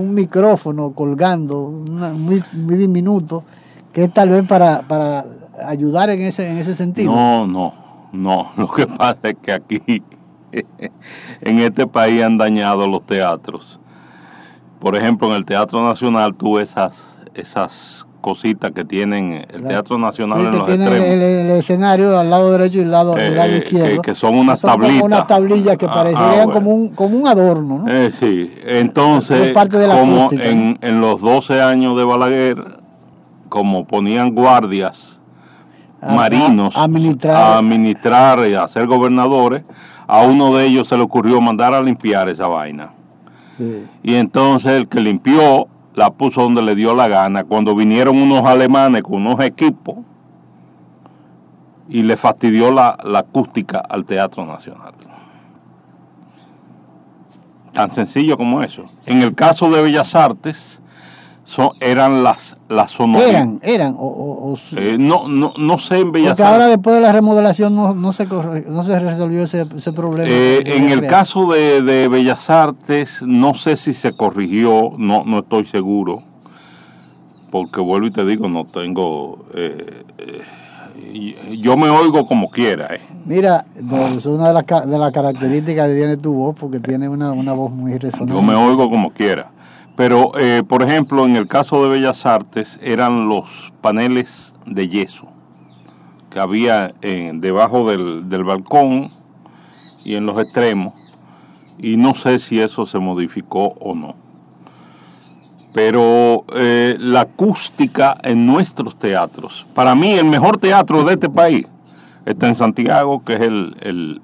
un 0.00 0.14
micrófono 0.14 0.92
colgando, 0.92 1.70
muy, 2.14 2.42
muy, 2.52 2.76
diminuto, 2.76 3.44
que 3.92 4.04
es 4.04 4.12
tal 4.12 4.30
vez 4.30 4.46
para, 4.46 4.82
para 4.82 5.26
ayudar 5.66 6.10
en 6.10 6.22
ese, 6.22 6.48
en 6.48 6.58
ese 6.58 6.74
sentido. 6.74 7.12
No, 7.12 7.46
no, 7.46 7.74
no. 8.12 8.50
Lo 8.56 8.68
que 8.68 8.86
pasa 8.86 9.30
es 9.30 9.36
que 9.42 9.52
aquí, 9.52 9.82
en 11.40 11.58
este 11.58 11.86
país, 11.86 12.22
han 12.22 12.38
dañado 12.38 12.86
los 12.86 13.04
teatros. 13.04 13.80
Por 14.78 14.96
ejemplo, 14.96 15.28
en 15.28 15.36
el 15.36 15.44
Teatro 15.44 15.82
Nacional 15.86 16.34
tú 16.34 16.58
esas, 16.58 16.94
esas 17.34 18.05
cositas 18.26 18.72
que 18.72 18.84
tienen 18.84 19.46
el 19.54 19.62
Teatro 19.62 19.98
Nacional 19.98 20.40
en 20.40 20.58
los 20.58 20.68
extremos. 20.68 20.96
El, 20.96 21.22
el, 21.22 21.50
escenario 21.52 22.18
al 22.18 22.28
lado 22.28 22.50
derecho 22.50 22.78
y 22.78 22.82
al 22.82 22.90
lado, 22.90 23.16
eh, 23.16 23.62
izquierdo. 23.64 24.02
Que, 24.02 24.16
son 24.16 24.34
unas 24.34 24.60
tablitas. 24.60 25.00
unas 25.00 25.28
tablillas 25.28 25.76
que 25.76 25.86
ah, 25.86 25.94
parecerían 25.94 26.50
ah, 26.50 26.52
como, 26.52 26.74
un, 26.74 26.88
como 26.88 27.18
un 27.18 27.28
adorno. 27.28 27.84
¿no? 27.84 27.88
Eh, 27.88 28.10
sí, 28.12 28.52
entonces, 28.66 29.54
como 29.54 30.28
en, 30.32 30.76
en, 30.80 31.00
los 31.00 31.20
12 31.20 31.62
años 31.62 31.96
de 31.96 32.02
Balaguer, 32.02 32.80
como 33.48 33.86
ponían 33.86 34.34
guardias 34.34 35.20
marinos 36.02 36.74
a, 36.76 36.82
administrar. 36.82 38.40
y 38.48 38.54
a 38.54 38.66
ser 38.66 38.88
gobernadores, 38.88 39.62
a 40.08 40.22
uno 40.22 40.56
de 40.56 40.66
ellos 40.66 40.88
se 40.88 40.96
le 40.96 41.04
ocurrió 41.04 41.40
mandar 41.40 41.74
a 41.74 41.80
limpiar 41.80 42.28
esa 42.28 42.48
vaina. 42.48 42.90
Y 44.02 44.14
entonces 44.16 44.72
el 44.72 44.88
que 44.88 44.98
limpió 44.98 45.68
la 45.96 46.10
puso 46.10 46.42
donde 46.42 46.62
le 46.62 46.76
dio 46.76 46.94
la 46.94 47.08
gana. 47.08 47.42
Cuando 47.42 47.74
vinieron 47.74 48.16
unos 48.18 48.44
alemanes 48.44 49.02
con 49.02 49.14
unos 49.14 49.40
equipos 49.40 49.96
y 51.88 52.02
le 52.02 52.16
fastidió 52.16 52.70
la, 52.70 52.96
acústica 53.14 53.78
al 53.80 54.04
Teatro 54.04 54.44
Nacional. 54.44 54.92
Tan 57.72 57.90
sencillo 57.90 58.36
como 58.36 58.62
eso. 58.62 58.84
En 59.06 59.22
el 59.22 59.34
caso 59.34 59.70
de 59.70 59.82
Bellas 59.82 60.14
Artes, 60.14 60.80
son, 61.46 61.70
eran 61.80 62.24
las, 62.24 62.56
las 62.68 62.90
sonoras. 62.90 63.28
Eran, 63.28 63.60
eran, 63.62 63.94
o, 63.96 64.56
eh, 64.76 64.96
no, 64.98 65.28
no, 65.28 65.54
no 65.56 65.78
sé 65.78 66.00
en 66.00 66.10
Bellas 66.10 66.30
Porque 66.30 66.42
ahora 66.42 66.66
después 66.66 66.96
de 66.96 67.00
la 67.00 67.12
remodelación 67.12 67.74
no, 67.74 67.94
no, 67.94 68.12
se, 68.12 68.26
no 68.26 68.82
se 68.82 68.98
resolvió 68.98 69.44
ese, 69.44 69.64
ese 69.76 69.92
problema. 69.92 70.28
Eh, 70.28 70.64
en 70.66 70.90
el 70.90 71.06
caso 71.06 71.50
de, 71.52 71.82
de, 71.82 72.08
Bellas 72.08 72.50
Artes, 72.50 73.22
no 73.22 73.54
sé 73.54 73.76
si 73.76 73.94
se 73.94 74.16
corrigió, 74.16 74.92
no, 74.98 75.24
no 75.24 75.38
estoy 75.38 75.66
seguro, 75.66 76.24
porque 77.52 77.80
vuelvo 77.80 78.08
y 78.08 78.10
te 78.10 78.24
digo, 78.24 78.48
no 78.48 78.64
tengo... 78.64 79.46
Eh, 79.54 80.02
yo 81.58 81.76
me 81.76 81.88
oigo 81.88 82.26
como 82.26 82.50
quiera. 82.50 82.98
Mira, 83.24 83.64
es 84.16 84.26
una 84.26 84.48
de 84.48 84.54
las, 84.54 84.66
de 84.66 84.98
las 84.98 85.12
características 85.12 85.88
que 85.88 85.94
tiene 85.94 86.16
tu 86.16 86.34
voz, 86.34 86.56
porque 86.58 86.80
tiene 86.80 87.08
una, 87.08 87.32
una 87.32 87.52
voz 87.52 87.70
muy 87.70 87.96
resonante. 87.96 88.34
Yo 88.34 88.42
me 88.42 88.54
oigo 88.54 88.90
como 88.90 89.10
quiera. 89.10 89.50
Pero, 89.96 90.32
eh, 90.38 90.62
por 90.66 90.82
ejemplo, 90.82 91.24
en 91.24 91.36
el 91.36 91.48
caso 91.48 91.82
de 91.82 91.88
Bellas 91.88 92.26
Artes 92.26 92.78
eran 92.82 93.28
los 93.28 93.72
paneles 93.80 94.54
de 94.66 94.88
yeso 94.88 95.28
que 96.30 96.38
había 96.38 96.94
en, 97.00 97.40
debajo 97.40 97.88
del, 97.88 98.28
del, 98.28 98.44
balcón 98.44 99.10
y 100.04 100.16
en 100.16 100.26
los 100.26 100.38
extremos. 100.40 100.92
Y 101.78 101.96
no 101.96 102.14
sé 102.14 102.38
si 102.40 102.60
eso 102.60 102.84
se 102.84 102.98
modificó 102.98 103.68
o 103.80 103.94
no. 103.94 104.14
Pero 105.72 106.44
eh, 106.54 106.96
la 107.00 107.22
acústica 107.22 108.18
en 108.22 108.44
nuestros 108.44 108.98
teatros, 108.98 109.66
para 109.74 109.94
mí 109.94 110.12
el 110.12 110.26
mejor 110.26 110.58
teatro 110.58 111.04
de 111.04 111.14
este 111.14 111.30
país 111.30 111.66
está 112.26 112.48
en 112.48 112.54
Santiago, 112.54 113.24
que 113.24 113.34
es 113.34 113.40
el, 113.40 113.76
el, 113.80 114.20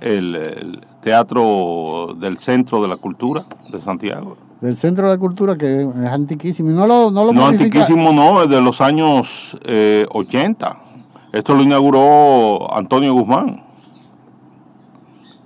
el 0.00 0.80
teatro 1.02 2.16
del 2.18 2.38
Centro 2.38 2.80
de 2.80 2.88
la 2.88 2.96
Cultura 2.96 3.44
de 3.70 3.80
Santiago 3.82 4.38
del 4.60 4.76
Centro 4.76 5.06
de 5.06 5.12
la 5.14 5.18
Cultura, 5.18 5.56
que 5.56 5.82
es 5.82 6.06
antiquísimo. 6.10 6.70
no 6.70 6.86
lo, 6.86 7.10
no 7.10 7.24
lo 7.24 7.32
No, 7.32 7.46
antiquísimo 7.46 8.12
no, 8.12 8.42
es 8.42 8.50
de 8.50 8.60
los 8.60 8.80
años 8.80 9.56
eh, 9.64 10.06
80. 10.10 10.76
Esto 11.32 11.54
lo 11.54 11.62
inauguró 11.62 12.74
Antonio 12.74 13.12
Guzmán. 13.12 13.62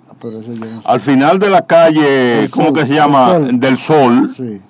Ah, 0.08 0.92
Al 0.92 1.00
final 1.00 1.38
de 1.38 1.50
la 1.50 1.62
calle, 1.62 2.48
¿cómo 2.50 2.72
que 2.72 2.86
se 2.86 2.94
llama? 2.94 3.38
Del 3.38 3.78
Sol. 3.78 4.34
Sí. 4.36 4.60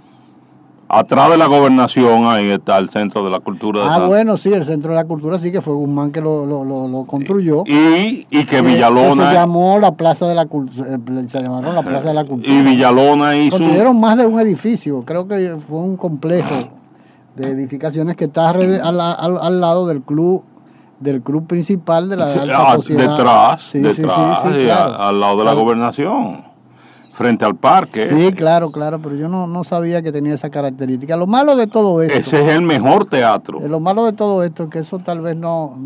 Atrás 0.91 1.29
de 1.31 1.37
la 1.37 1.47
gobernación, 1.47 2.25
ahí 2.27 2.49
está 2.49 2.79
el 2.79 2.89
Centro 2.89 3.23
de 3.23 3.31
la 3.31 3.41
Cultura. 3.41 3.83
De 3.83 3.89
ah, 3.91 4.07
bueno, 4.07 4.39
sí, 4.39 4.51
el 4.51 4.65
Centro 4.65 4.93
de 4.93 4.97
la 4.97 5.05
Cultura 5.05 5.39
sí 5.39 5.53
que 5.53 5.61
fue 5.61 5.75
Guzmán 5.75 6.13
que 6.13 6.23
lo, 6.23 6.47
lo, 6.47 6.65
lo, 6.65 7.05
construyó. 7.05 7.63
Y, 7.67 8.27
y 8.31 8.45
que 8.47 8.63
Villalona... 8.63 9.29
se 9.29 9.35
llamó 9.35 9.79
la 9.79 9.93
Plaza 9.93 10.27
de 10.27 10.35
la 10.35 10.47
Cultura, 10.47 10.95
eh, 10.95 11.25
se 11.27 11.43
llamaron 11.43 11.75
la 11.75 11.83
Plaza 11.83 12.09
de 12.09 12.15
la 12.15 12.25
Cultura. 12.25 12.51
Y 12.51 12.63
Villalona 12.63 13.37
hizo... 13.37 13.59
Construyeron 13.59 14.01
más 14.01 14.17
de 14.17 14.25
un 14.25 14.41
edificio, 14.41 15.03
creo 15.05 15.29
que 15.29 15.57
fue 15.69 15.79
un 15.79 15.99
complejo 15.99 16.55
de 17.37 17.51
edificaciones 17.51 18.17
que 18.17 18.25
está 18.25 18.49
al, 18.49 19.01
al, 19.01 19.61
lado 19.61 19.87
del 19.87 20.01
club 20.01 20.43
del 21.01 21.21
club 21.23 21.47
principal 21.47 22.09
de 22.09 22.17
la 22.17 22.25
alta 22.25 22.73
ah, 22.73 22.75
sociedad. 22.77 23.17
Detrás, 23.17 23.63
sí, 23.63 23.79
detrás, 23.79 24.43
sí, 24.43 24.49
sí, 24.53 24.69
al 24.71 25.21
lado 25.21 25.37
de 25.37 25.45
la 25.45 25.53
gobernación 25.53 26.48
frente 27.19 27.45
al 27.45 27.57
parque. 27.57 28.07
Sí, 28.07 28.33
claro, 28.33 28.71
claro, 28.71 29.01
pero 29.01 29.17
yo 29.17 29.29
no, 29.29 29.65
sabía 29.65 30.03
que 30.03 30.13
tenía 30.13 30.35
esa 30.35 30.51
característica. 30.51 31.17
Lo 31.17 31.27
malo 31.27 31.57
de 31.57 31.67
todo 31.67 32.01
esto. 32.01 32.17
Ese 32.17 32.43
es 32.45 32.55
el 32.55 32.63
mejor 32.63 33.07
teatro. 33.07 33.59
Lo 33.67 33.81
malo 33.81 34.05
de 34.05 34.13
todo 34.13 34.45
esto 34.45 34.65
es 34.65 34.71
que 34.71 34.79
eso 34.79 35.01
tal 35.01 35.21
vez 35.21 35.35
no, 35.37 35.77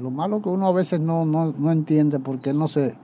lo 0.00 0.10
malo 0.10 0.40
que 0.40 0.48
uno 0.48 0.66
a 0.66 0.72
veces 0.72 0.98
no, 0.98 1.26
no, 1.26 1.70
entiende 1.70 2.18
porque 2.18 2.54
no 2.54 2.66
se... 2.66 2.94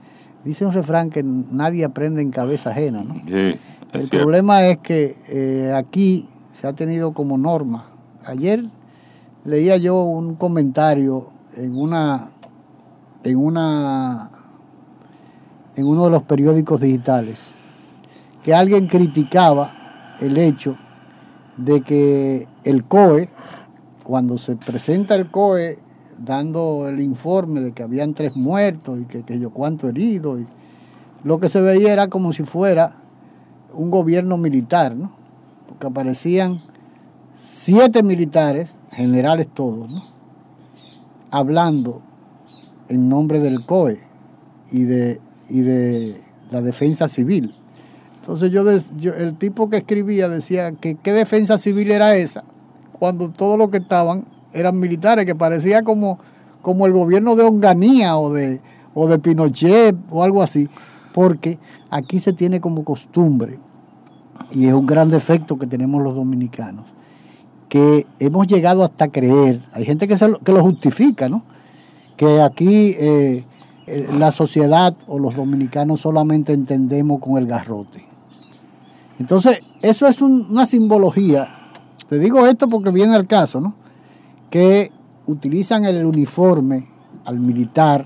Dice 0.43 0.65
un 0.65 0.73
refrán 0.73 1.11
que 1.11 1.21
nadie 1.21 1.85
aprende 1.85 2.23
en 2.23 2.31
cabeza 2.31 2.71
ajena, 2.71 3.03
¿no? 3.03 3.13
Sí, 3.13 3.59
el 3.93 4.09
problema 4.09 4.65
es 4.65 4.79
que 4.79 5.17
eh, 5.27 5.71
aquí 5.75 6.27
se 6.53 6.65
ha 6.65 6.73
tenido 6.73 7.11
como 7.11 7.37
norma. 7.37 7.85
Ayer 8.25 8.63
leía 9.45 9.77
yo 9.77 10.01
un 10.01 10.33
comentario 10.33 11.27
en 11.55 11.77
una 11.77 12.29
en 13.23 13.37
una 13.37 14.31
en 15.75 15.85
uno 15.85 16.05
de 16.05 16.11
los 16.11 16.23
periódicos 16.23 16.79
digitales 16.79 17.57
que 18.47 18.55
alguien 18.55 18.87
criticaba 18.87 19.73
el 20.21 20.37
hecho 20.37 20.77
de 21.57 21.81
que 21.81 22.47
el 22.63 22.85
COE, 22.85 23.27
cuando 24.05 24.37
se 24.37 24.55
presenta 24.55 25.15
el 25.15 25.29
COE 25.29 25.79
dando 26.17 26.87
el 26.87 27.01
informe 27.01 27.59
de 27.59 27.73
que 27.73 27.83
habían 27.83 28.13
tres 28.13 28.37
muertos 28.37 29.01
y 29.01 29.03
que, 29.03 29.37
yo 29.37 29.49
cuánto 29.49 29.89
herido, 29.89 30.39
y 30.39 30.47
lo 31.25 31.41
que 31.41 31.49
se 31.49 31.59
veía 31.59 31.91
era 31.91 32.07
como 32.07 32.31
si 32.31 32.43
fuera 32.43 32.95
un 33.73 33.91
gobierno 33.91 34.37
militar, 34.37 34.95
¿no? 34.95 35.11
Porque 35.67 35.87
aparecían 35.87 36.61
siete 37.43 38.01
militares, 38.01 38.77
generales 38.91 39.49
todos, 39.53 39.91
¿no? 39.91 40.03
hablando 41.31 42.01
en 42.87 43.09
nombre 43.09 43.41
del 43.41 43.65
COE 43.65 43.99
y 44.71 44.83
de, 44.83 45.19
y 45.49 45.59
de 45.59 46.21
la 46.49 46.61
defensa 46.61 47.09
civil. 47.09 47.53
Entonces 48.27 48.51
yo, 48.51 49.13
el 49.13 49.35
tipo 49.35 49.69
que 49.69 49.77
escribía 49.77 50.27
decía 50.27 50.73
que 50.73 50.95
qué 50.95 51.13
defensa 51.13 51.57
civil 51.57 51.91
era 51.91 52.17
esa, 52.17 52.43
cuando 52.99 53.29
todos 53.29 53.57
los 53.57 53.69
que 53.69 53.77
estaban 53.77 54.25
eran 54.51 54.77
militares, 54.77 55.25
que 55.25 55.33
parecía 55.33 55.81
como, 55.83 56.19
como 56.61 56.85
el 56.87 56.91
gobierno 56.91 57.37
de 57.37 57.43
Onganía 57.43 58.17
o 58.17 58.33
de, 58.33 58.59
o 58.93 59.07
de 59.07 59.17
Pinochet 59.17 59.95
o 60.09 60.23
algo 60.23 60.43
así, 60.43 60.67
porque 61.13 61.57
aquí 61.89 62.19
se 62.19 62.33
tiene 62.33 62.59
como 62.59 62.83
costumbre, 62.83 63.59
y 64.51 64.65
es 64.65 64.73
un 64.73 64.85
gran 64.85 65.09
defecto 65.09 65.57
que 65.57 65.65
tenemos 65.65 66.03
los 66.03 66.13
dominicanos, 66.13 66.83
que 67.69 68.05
hemos 68.19 68.45
llegado 68.45 68.83
hasta 68.83 69.07
creer, 69.07 69.61
hay 69.71 69.85
gente 69.85 70.05
que, 70.05 70.17
lo, 70.27 70.39
que 70.39 70.51
lo 70.51 70.61
justifica, 70.63 71.29
¿no? 71.29 71.43
que 72.17 72.41
aquí 72.41 72.93
eh, 72.99 73.45
eh, 73.85 74.07
la 74.19 74.33
sociedad 74.33 74.93
o 75.07 75.17
los 75.17 75.33
dominicanos 75.33 76.01
solamente 76.01 76.51
entendemos 76.51 77.21
con 77.21 77.37
el 77.37 77.47
garrote. 77.47 78.06
Entonces, 79.19 79.59
eso 79.81 80.07
es 80.07 80.21
una 80.21 80.65
simbología. 80.65 81.47
Te 82.07 82.19
digo 82.19 82.45
esto 82.45 82.67
porque 82.67 82.91
viene 82.91 83.15
al 83.15 83.27
caso, 83.27 83.59
¿no? 83.59 83.75
Que 84.49 84.91
utilizan 85.25 85.85
el 85.85 86.05
uniforme 86.05 86.87
al 87.25 87.39
militar 87.39 88.05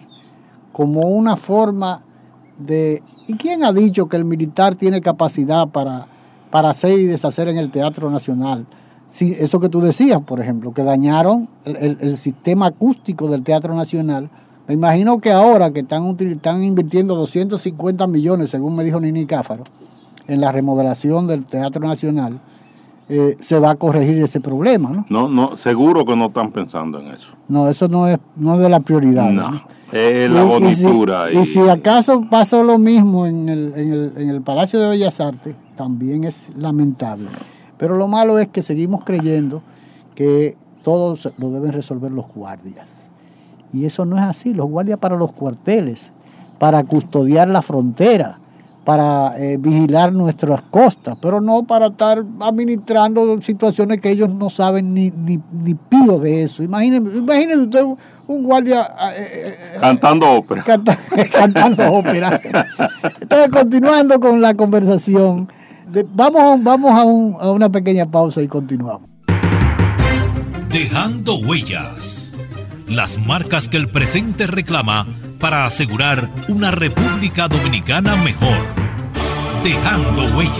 como 0.71 1.01
una 1.01 1.35
forma 1.35 2.03
de... 2.57 3.03
¿Y 3.27 3.33
quién 3.35 3.63
ha 3.63 3.73
dicho 3.73 4.07
que 4.07 4.17
el 4.17 4.25
militar 4.25 4.75
tiene 4.75 5.01
capacidad 5.01 5.67
para, 5.67 6.07
para 6.51 6.69
hacer 6.69 6.99
y 6.99 7.05
deshacer 7.05 7.47
en 7.47 7.57
el 7.57 7.71
Teatro 7.71 8.11
Nacional. 8.11 8.67
Sí, 9.09 9.35
eso 9.39 9.59
que 9.59 9.69
tú 9.69 9.81
decías, 9.81 10.21
por 10.21 10.39
ejemplo, 10.39 10.73
que 10.73 10.83
dañaron 10.83 11.49
el, 11.65 12.17
sistema 12.17 12.67
acústico 12.67 13.27
del 13.27 13.41
Teatro 13.41 13.73
Nacional. 13.73 14.29
Me 14.67 14.75
imagino 14.75 15.19
que 15.19 15.31
ahora 15.31 15.71
que 15.71 15.79
están, 15.79 16.15
están 16.19 16.63
invirtiendo 16.63 17.15
250 17.15 18.05
millones, 18.07 18.51
según 18.51 18.75
me 18.75 18.83
dijo 18.83 18.99
Nini 18.99 19.25
Cáfaro, 19.25 19.63
en 20.27 20.41
la 20.41 20.51
remodelación 20.51 21.27
del 21.27 21.45
Teatro 21.45 21.81
Nacional, 21.87 22.39
eh, 23.09 23.37
se 23.39 23.59
va 23.59 23.71
a 23.71 23.75
corregir 23.75 24.17
ese 24.19 24.39
problema, 24.39 24.89
¿no? 24.89 25.05
No, 25.09 25.27
no, 25.27 25.57
seguro 25.57 26.05
que 26.05 26.15
no 26.15 26.27
están 26.27 26.51
pensando 26.51 26.99
en 26.99 27.07
eso. 27.07 27.27
No, 27.49 27.67
eso 27.67 27.87
no 27.87 28.07
es, 28.07 28.19
no 28.37 28.55
es 28.55 28.61
de 28.61 28.69
la 28.69 28.79
prioridad. 28.79 29.29
No, 29.31 29.61
es 29.91 30.31
la 30.31 30.43
bonitura. 30.43 31.31
Y 31.31 31.45
si, 31.45 31.59
acaso 31.59 32.25
pasa 32.29 32.63
lo 32.63 32.77
mismo 32.77 33.25
en 33.25 33.49
el, 33.49 33.73
en, 33.75 33.93
el, 33.93 34.13
en 34.15 34.29
el 34.29 34.41
Palacio 34.41 34.79
de 34.79 34.89
Bellas 34.89 35.19
Artes, 35.19 35.55
también 35.75 36.23
es 36.23 36.47
lamentable. 36.55 37.27
Pero 37.77 37.97
lo 37.97 38.07
malo 38.07 38.39
es 38.39 38.47
que 38.47 38.61
seguimos 38.61 39.03
creyendo 39.03 39.61
que 40.15 40.55
todo 40.83 41.17
lo 41.37 41.51
deben 41.51 41.73
resolver 41.73 42.11
los 42.11 42.27
guardias. 42.33 43.11
Y 43.73 43.85
eso 43.85 44.05
no 44.05 44.17
es 44.17 44.23
así. 44.23 44.53
Los 44.53 44.69
guardias 44.69 44.99
para 44.99 45.15
los 45.15 45.31
cuarteles, 45.31 46.11
para 46.59 46.83
custodiar 46.83 47.49
la 47.49 47.61
frontera, 47.61 48.39
para 48.83 49.35
eh, 49.37 49.57
vigilar 49.57 50.11
nuestras 50.11 50.61
costas, 50.63 51.15
pero 51.21 51.39
no 51.39 51.63
para 51.63 51.87
estar 51.87 52.23
administrando 52.39 53.39
situaciones 53.41 54.01
que 54.01 54.09
ellos 54.09 54.33
no 54.33 54.49
saben 54.49 54.93
ni, 54.93 55.11
ni, 55.11 55.39
ni 55.51 55.75
pío 55.75 56.17
de 56.19 56.43
eso. 56.43 56.63
Imagínense, 56.63 57.17
imagínense 57.17 57.61
usted 57.61 57.85
un 58.27 58.43
guardia... 58.43 58.91
Eh, 59.15 59.57
eh, 59.75 59.77
cantando 59.79 60.31
ópera. 60.31 60.63
cantando 61.31 61.91
ópera. 61.91 62.41
Entonces, 63.19 63.49
continuando 63.51 64.19
con 64.19 64.41
la 64.41 64.53
conversación, 64.55 65.47
vamos, 66.13 66.63
vamos 66.63 66.99
a, 66.99 67.03
un, 67.03 67.37
a 67.39 67.51
una 67.51 67.69
pequeña 67.69 68.09
pausa 68.09 68.41
y 68.41 68.47
continuamos. 68.47 69.09
Dejando 70.69 71.37
huellas. 71.39 72.31
Las 72.87 73.17
marcas 73.25 73.69
que 73.69 73.77
el 73.77 73.89
presente 73.89 74.47
reclama 74.47 75.07
para 75.41 75.65
asegurar 75.65 76.29
una 76.47 76.69
República 76.69 77.47
Dominicana 77.47 78.15
mejor. 78.15 78.57
Dejando 79.63 80.23
huellas. 80.37 80.55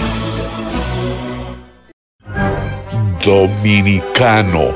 Dominicano, 3.23 4.73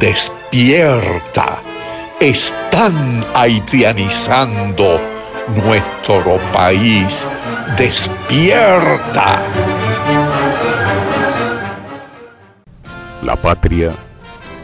despierta. 0.00 1.60
Están 2.18 3.24
haitianizando 3.34 4.98
nuestro 5.62 6.38
país. 6.52 7.28
Despierta. 7.76 9.42
La 13.22 13.36
patria 13.36 13.92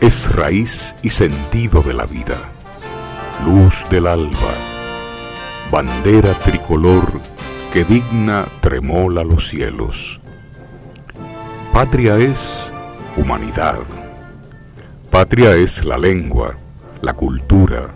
es 0.00 0.34
raíz 0.34 0.94
y 1.02 1.10
sentido 1.10 1.82
de 1.82 1.92
la 1.92 2.06
vida 2.06 2.53
luz 3.42 3.84
del 3.90 4.06
alba, 4.06 4.52
bandera 5.70 6.32
tricolor 6.34 7.06
que 7.72 7.84
digna 7.84 8.44
tremola 8.60 9.24
los 9.24 9.48
cielos. 9.48 10.20
Patria 11.72 12.16
es 12.18 12.72
humanidad. 13.16 13.80
Patria 15.10 15.56
es 15.56 15.84
la 15.84 15.98
lengua, 15.98 16.54
la 17.02 17.14
cultura, 17.14 17.88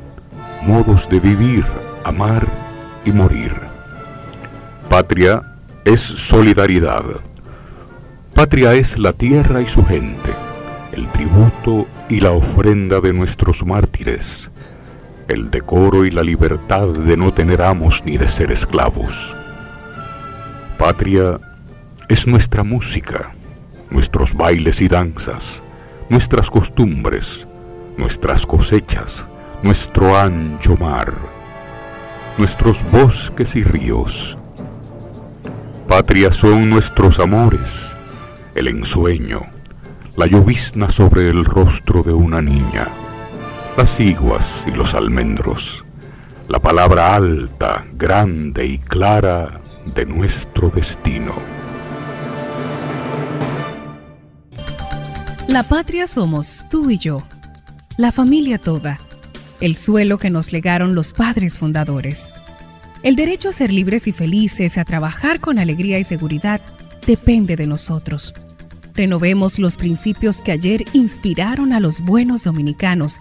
modos 0.63 1.09
de 1.09 1.21
vivir, 1.21 1.65
amar 2.05 2.47
y 3.05 3.13
morir. 3.13 3.55
Patria 4.89 5.43
es 5.85 6.01
solidaridad. 6.01 7.05
Patria 8.35 8.75
es 8.75 8.99
la 8.99 9.13
tierra 9.13 9.61
y 9.61 9.69
su 9.69 9.85
gente, 9.85 10.33
el 10.93 11.09
tributo 11.09 11.87
y 12.09 12.21
la 12.21 12.33
ofrenda 12.33 13.01
de 13.01 13.13
nuestros 13.13 13.65
mártires 13.65 14.51
el 15.29 15.51
decoro 15.51 16.07
y 16.07 16.11
la 16.11 16.23
libertad 16.23 16.89
de 16.89 17.17
no 17.17 17.33
tener 17.35 17.61
amos 17.61 18.03
ni 18.05 18.17
de 18.17 18.27
ser 18.27 18.51
esclavos. 18.51 19.37
Patria 20.79 21.39
es 22.09 22.27
nuestra 22.27 22.65
música, 22.65 23.31
nuestros 23.91 24.33
bailes 24.33 24.81
y 24.81 24.89
danzas, 24.89 25.63
nuestras 26.09 26.51
costumbres, 26.51 27.47
nuestras 27.99 28.47
cosechas, 28.47 29.27
nuestro 29.63 30.17
ancho 30.17 30.77
mar, 30.77 31.13
nuestros 32.39 32.79
bosques 32.91 33.55
y 33.55 33.65
ríos. 33.65 34.39
Patria 35.87 36.33
son 36.33 36.71
nuestros 36.71 37.19
amores, 37.19 37.95
el 38.55 38.69
ensueño, 38.69 39.43
la 40.17 40.27
llovizna 40.27 40.89
sobre 40.89 41.29
el 41.29 41.45
rostro 41.45 42.03
de 42.03 42.15
una 42.15 42.41
niña 42.41 42.89
las 43.79 44.01
iguas 44.01 44.65
y 44.67 44.73
los 44.73 44.93
almendros, 44.95 45.85
la 46.49 46.59
palabra 46.59 47.15
alta, 47.15 47.87
grande 47.93 48.67
y 48.67 48.79
clara 48.81 49.61
de 49.95 50.05
nuestro 50.05 50.69
destino. 50.69 51.37
La 55.47 55.63
patria 55.63 56.09
somos 56.09 56.65
tú 56.69 56.91
y 56.91 56.99
yo, 56.99 57.23
la 57.97 58.11
familia 58.11 58.59
toda, 58.59 58.99
el 59.61 59.77
suelo 59.77 60.19
que 60.19 60.31
nos 60.31 60.53
legaron 60.53 60.97
los 60.97 61.13
padres 61.13 61.57
fundadores. 61.57 62.33
El 63.05 63.15
derecho 63.15 63.51
a 63.51 63.53
ser 63.53 63.73
libres 63.73 64.09
y 64.09 64.13
felices, 64.13 64.77
a 64.77 64.85
trabajar 64.85 65.39
con 65.39 65.61
alegría 65.61 66.01
y 66.01 66.05
seguridad, 66.05 66.61
depende 67.07 67.55
de 67.55 67.69
nosotros. 67.69 68.35
Renovemos 68.97 69.61
los 69.61 69.77
principios 69.77 70.43
que 70.43 70.51
ayer 70.51 70.85
inspiraron 70.95 71.73
a 71.73 71.79
los 71.79 72.01
buenos 72.01 72.43
dominicanos 72.43 73.21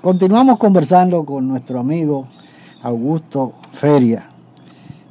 Continuamos 0.00 0.56
conversando 0.56 1.26
con 1.26 1.46
nuestro 1.46 1.78
amigo 1.78 2.26
Augusto 2.82 3.52
Feria. 3.70 4.30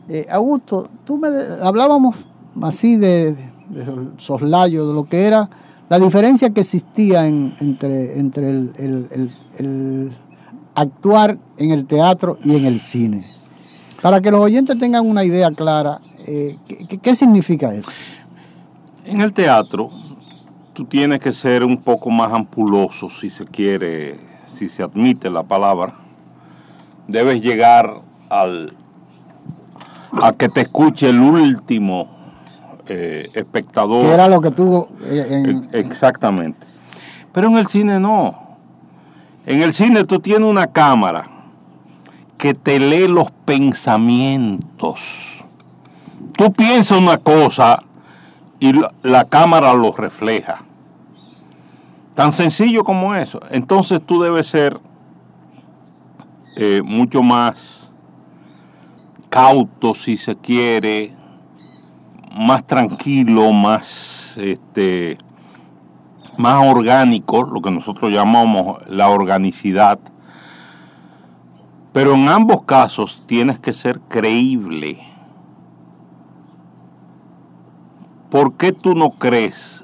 Eh, 0.10 0.26
Augusto, 0.32 0.90
tú 1.06 1.16
me 1.16 1.28
hablábamos 1.62 2.16
así 2.64 2.96
de, 2.96 3.36
soslayo, 4.18 4.88
de 4.88 4.94
lo 4.96 5.04
que 5.04 5.28
era 5.28 5.48
la 5.90 6.00
diferencia 6.00 6.50
que 6.50 6.62
existía 6.62 7.28
entre, 7.28 8.18
entre 8.18 8.50
el, 8.50 10.12
actuar 10.74 11.38
en 11.58 11.70
el 11.70 11.86
teatro 11.86 12.40
y 12.44 12.56
en 12.56 12.66
el 12.66 12.80
cine. 12.80 13.26
Para 14.02 14.22
que 14.22 14.32
los 14.32 14.40
oyentes 14.40 14.80
tengan 14.80 15.08
una 15.08 15.24
idea 15.24 15.52
clara, 15.52 16.02
eh, 16.26 16.58
¿qué, 17.00 17.16
significa 17.16 17.76
eso? 17.76 17.92
En 19.06 19.22
el 19.22 19.34
teatro, 19.34 19.92
tú 20.74 20.86
tienes 20.86 21.20
que 21.20 21.32
ser 21.32 21.64
un 21.64 21.78
poco 21.78 22.10
más 22.10 22.34
ampuloso, 22.34 23.08
si 23.08 23.30
se 23.30 23.46
quiere 23.46 24.29
si 24.60 24.68
se 24.68 24.84
admite 24.84 25.30
la 25.30 25.44
palabra, 25.44 25.94
debes 27.08 27.42
llegar 27.42 28.02
al 28.30 28.74
a 30.12 30.34
que 30.34 30.50
te 30.50 30.62
escuche 30.62 31.08
el 31.08 31.22
último 31.22 32.10
eh, 32.88 33.30
espectador. 33.34 34.02
Que 34.02 34.14
era 34.14 34.28
lo 34.28 34.42
que 34.42 34.52
tuvo 34.52 34.90
eh, 35.04 35.62
Exactamente. 35.72 36.68
Pero 37.32 37.48
en 37.48 37.58
el 37.58 37.68
cine 37.68 38.02
no. 38.02 38.58
En 39.46 39.62
el 39.62 39.74
cine 39.74 40.04
tú 40.04 40.20
tienes 40.20 40.50
una 40.50 40.68
cámara 40.68 41.30
que 42.38 42.54
te 42.54 42.82
lee 42.82 43.08
los 43.08 43.32
pensamientos. 43.32 45.46
Tú 46.34 46.52
piensas 46.52 46.98
una 46.98 47.18
cosa 47.18 47.80
y 48.60 48.74
la, 49.04 49.24
cámara 49.24 49.74
lo 49.74 49.94
refleja. 49.94 50.64
Tan 52.20 52.34
sencillo 52.34 52.84
como 52.84 53.16
eso. 53.16 53.40
Entonces 53.50 54.02
tú 54.06 54.22
debes 54.22 54.46
ser 54.48 54.78
eh, 56.58 56.82
mucho 56.84 57.24
más 57.24 57.94
cauto, 59.30 59.94
si 59.94 60.18
se 60.18 60.36
quiere, 60.36 61.16
más 62.36 62.68
tranquilo, 62.68 63.54
más 63.54 64.36
este 64.36 65.18
más 66.36 66.56
orgánico, 66.68 67.44
lo 67.44 67.62
que 67.62 67.72
nosotros 67.72 68.12
llamamos 68.12 68.86
la 68.90 69.08
organicidad. 69.08 69.98
Pero 71.94 72.16
en 72.16 72.28
ambos 72.28 72.64
casos 72.64 73.24
tienes 73.28 73.60
que 73.60 73.72
ser 73.72 74.02
creíble. 74.10 75.00
¿Por 78.30 78.58
qué 78.58 78.74
tú 78.74 78.94
no 78.94 79.12
crees 79.12 79.79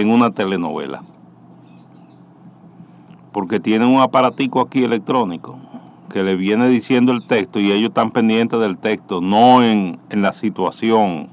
en 0.00 0.10
una 0.10 0.30
telenovela? 0.30 1.02
Porque 3.32 3.60
tienen 3.60 3.88
un 3.88 4.00
aparatico 4.00 4.60
aquí 4.60 4.84
electrónico 4.84 5.58
que 6.10 6.22
le 6.22 6.36
viene 6.36 6.68
diciendo 6.68 7.12
el 7.12 7.26
texto 7.26 7.60
y 7.60 7.70
ellos 7.70 7.88
están 7.88 8.10
pendientes 8.10 8.58
del 8.58 8.78
texto, 8.78 9.20
no 9.20 9.62
en, 9.62 9.98
en 10.10 10.22
la 10.22 10.32
situación 10.32 11.28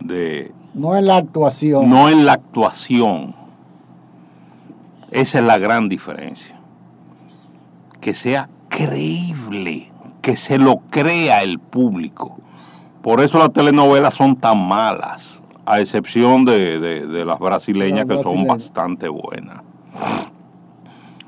de... 0.00 0.52
No 0.72 0.96
en 0.96 1.06
la 1.06 1.18
actuación. 1.18 1.88
No 1.88 2.08
en 2.08 2.24
la 2.24 2.32
actuación. 2.32 3.34
Esa 5.10 5.38
es 5.38 5.44
la 5.44 5.58
gran 5.58 5.88
diferencia. 5.88 6.58
Que 8.00 8.14
sea 8.14 8.48
creíble, 8.68 9.92
que 10.22 10.36
se 10.36 10.58
lo 10.58 10.78
crea 10.90 11.42
el 11.42 11.60
público. 11.60 12.38
Por 13.02 13.20
eso 13.20 13.38
las 13.38 13.52
telenovelas 13.52 14.14
son 14.14 14.34
tan 14.34 14.66
malas, 14.66 15.42
a 15.66 15.80
excepción 15.80 16.44
de, 16.44 17.24
las 17.26 17.38
brasileñas 17.38 18.06
que 18.06 18.22
son 18.22 18.46
bastante 18.46 19.08
buenas 19.08 19.60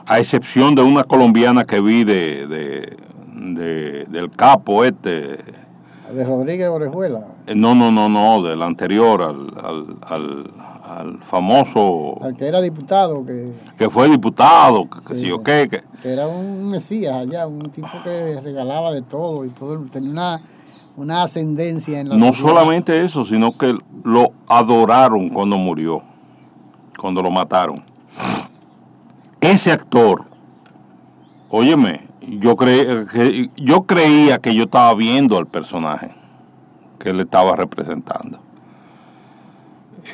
a 0.07 0.21
excepción 0.21 0.75
de 0.75 0.83
una 0.83 1.05
colombiana 1.05 1.65
que 1.65 1.81
vi 1.81 2.05
de, 2.05 2.97
del 4.09 4.31
capo 4.31 4.85
este. 4.85 5.39
¿De 6.13 6.25
Rodríguez 6.25 6.69
Orejuela? 6.69 7.27
Eh, 7.49 7.55
no, 7.57 7.75
no, 7.75 7.91
no, 7.91 8.09
no, 8.09 8.43
del 8.43 8.63
anterior, 8.63 9.23
al, 9.23 9.53
al, 10.09 10.45
al, 10.85 11.19
famoso... 11.19 12.23
Al 12.23 12.37
que 12.37 12.47
era 12.47 12.61
diputado. 12.61 13.27
Que, 13.27 13.53
que 13.77 13.91
fue 13.91 14.09
diputado, 14.09 14.89
que, 14.89 15.17
sí, 15.17 15.33
qué. 15.45 15.69
Que, 15.69 15.83
que 16.01 16.13
era 16.13 16.29
un 16.29 16.71
mesías 16.71 17.13
allá, 17.13 17.49
un 17.49 17.71
tipo 17.71 17.89
que 18.05 18.41
regalaba 18.41 18.93
de 18.93 19.03
todo 19.03 19.45
y 19.45 19.49
todo, 19.49 19.85
tenía 19.91 20.13
una, 20.13 20.41
una 20.97 21.23
ascendencia 21.23 22.01
en 22.01 22.09
la 22.09 22.17
No 22.17 22.33
solamente 22.33 23.05
eso, 23.05 23.25
sino 23.25 23.57
que 23.57 23.77
lo 24.05 24.33
adoraron 24.49 25.29
cuando 25.29 25.59
murió, 25.59 26.03
cuando 26.99 27.23
lo 27.23 27.31
mataron 27.31 27.85
ese 29.51 29.71
actor, 29.71 30.25
óyeme, 31.51 32.09
yo, 32.21 32.57
yo 33.57 33.83
creía 33.83 34.39
que 34.39 34.55
yo 34.55 34.65
estaba 34.65 34.95
viendo 34.95 35.39
al 35.39 35.47
personaje 35.47 36.15
que 36.99 37.11
él 37.11 37.21
estaba 37.21 37.55
representando. 37.55 38.41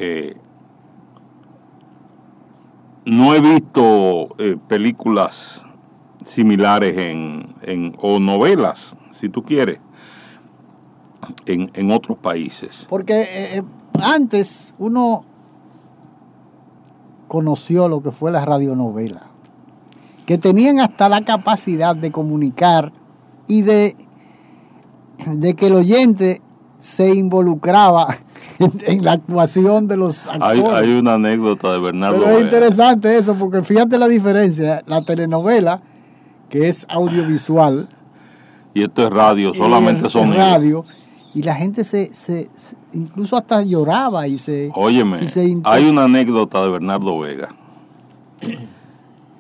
Eh, 0.01 0.37
no 3.05 3.35
he 3.35 3.41
visto 3.41 4.35
eh, 4.39 4.57
películas 4.69 5.63
similares 6.25 6.97
en, 6.97 7.95
o 7.99 8.19
novelas, 8.19 8.97
si 9.11 9.29
tú 9.29 9.43
quieres, 9.43 9.81
en, 11.47 11.91
otros 11.91 12.19
países. 12.19 12.87
Porque 12.89 13.29
eh, 13.31 13.63
antes 14.01 14.75
uno 14.79 15.23
conoció 17.29 17.89
lo 17.89 18.03
que 18.03 18.11
fue 18.11 18.31
la 18.31 18.45
radionovela, 18.45 19.27
que 20.27 20.39
tenían 20.39 20.81
hasta 20.81 21.09
la 21.09 21.23
capacidad 21.23 21.97
de 21.97 22.11
comunicar 22.13 22.93
y 23.47 23.63
de, 23.63 23.97
de 25.27 25.55
que 25.55 25.67
el 25.69 25.75
oyente 25.75 26.43
se 26.79 27.15
involucraba 27.15 28.19
en, 28.59 29.05
la 29.05 29.13
actuación 29.13 29.87
de 29.89 29.97
los 29.97 30.27
actores. 30.27 30.73
Hay, 30.75 30.93
una 30.93 31.15
anécdota 31.15 31.73
de 31.73 31.79
Bernardo. 31.79 32.21
Pero 32.25 32.39
es 32.39 32.45
interesante 32.45 33.17
eso, 33.17 33.35
porque 33.37 33.63
fíjate 33.63 33.99
la 33.99 34.09
diferencia. 34.09 34.83
La 34.87 35.03
telenovela, 35.03 35.81
que 36.49 36.69
es 36.69 36.85
audiovisual. 36.89 37.89
Y 38.75 38.83
esto 38.83 39.05
es 39.05 39.11
radio, 39.11 39.55
solamente 39.55 40.09
son 40.11 40.35
radio 40.35 40.85
y 41.35 41.43
la 41.43 41.55
gente 41.55 41.85
se, 41.85 42.13
se, 42.15 42.49
incluso 42.93 43.37
hasta 43.37 43.63
lloraba 43.63 44.27
y 44.27 44.39
se... 44.39 44.71
Óyeme, 44.75 45.27
hay 45.65 45.89
una 45.89 46.05
anécdota 46.05 46.63
de 46.63 46.71
Bernardo 46.71 47.19
Vega, 47.19 47.49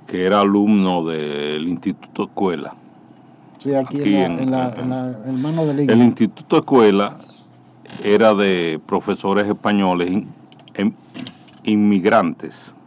que 0.07 0.24
era 0.24 0.40
alumno 0.40 1.05
del 1.05 1.68
Instituto 1.68 2.24
Escuela. 2.24 2.74
Sí, 3.59 3.74
aquí, 3.74 4.14
en, 4.16 4.50
la, 4.50 4.74
en, 4.76 4.90
la, 4.90 5.14
mano 5.38 5.66
de 5.66 5.85
El 5.85 6.02
Instituto 6.02 6.59
Escuela 6.59 7.18
era 8.02 8.35
de 8.35 8.81
profesores 8.87 9.46
españoles 9.46 10.24
inmigrantes 11.64 12.68
eh, 12.68 12.81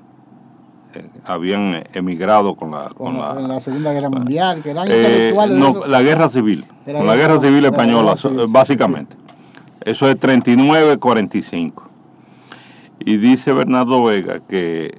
habían 1.25 1.83
emigrado 1.93 2.55
con 2.55 2.71
la, 2.71 2.89
con, 2.89 3.17
la, 3.17 3.59
Segunda 3.59 3.93
Guerra 3.93 4.09
Mundial, 4.09 4.61
que 4.61 4.71
eran 4.71 4.87
eh, 4.89 5.33
No, 5.49 5.85
la 5.85 6.01
Guerra 6.01 6.29
Civil, 6.29 6.65
con 6.85 7.05
la 7.07 7.15
Guerra 7.15 7.39
Civil 7.39 7.65
Española, 7.65 8.15
básicamente. 8.49 9.15
Eso 9.81 10.09
es 10.09 10.19
39-45. 10.19 11.73
Y 12.99 13.17
dice 13.17 13.53
Bernardo 13.53 14.03
Vega 14.03 14.39
que 14.39 14.97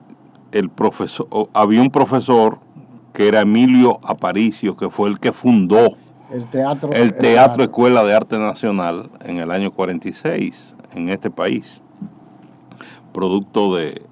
el 0.52 0.70
profesor, 0.70 1.26
había 1.52 1.80
un 1.80 1.90
profesor 1.90 2.59
que 3.12 3.28
era 3.28 3.40
Emilio 3.40 3.98
Aparicio, 4.04 4.76
que 4.76 4.90
fue 4.90 5.09
el 5.09 5.18
que 5.18 5.32
fundó 5.32 5.96
el 6.30 6.44
teatro, 6.50 6.92
el 6.92 7.14
teatro 7.14 7.64
Escuela 7.64 8.04
de 8.04 8.14
Arte 8.14 8.38
Nacional 8.38 9.11
en 9.24 9.38
el 9.38 9.50
año 9.50 9.72
46 9.72 10.76
en 10.94 11.09
este 11.09 11.30
país, 11.30 11.80
producto 13.12 13.74
de, 13.74 14.02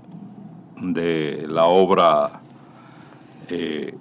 de 0.80 1.46
la 1.48 1.64
obra 1.66 2.40
eh, 3.48 3.94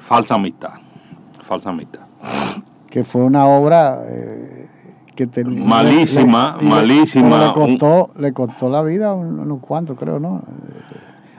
Falsa 0.00 0.34
Amistad. 0.34 0.74
Falsa 1.42 1.70
Amistad. 1.70 2.00
Que 2.90 3.04
fue 3.04 3.22
una 3.22 3.46
obra 3.46 4.02
eh, 4.06 4.68
que 5.14 5.26
tenía, 5.26 5.64
malísima, 5.64 6.58
malísima. 6.60 7.46
Le 7.46 7.52
costó, 7.52 8.10
le 8.18 8.32
costó 8.32 8.70
la 8.70 8.82
vida 8.82 9.12
unos 9.14 9.60
cuantos, 9.60 9.98
creo, 9.98 10.18
¿no? 10.18 10.42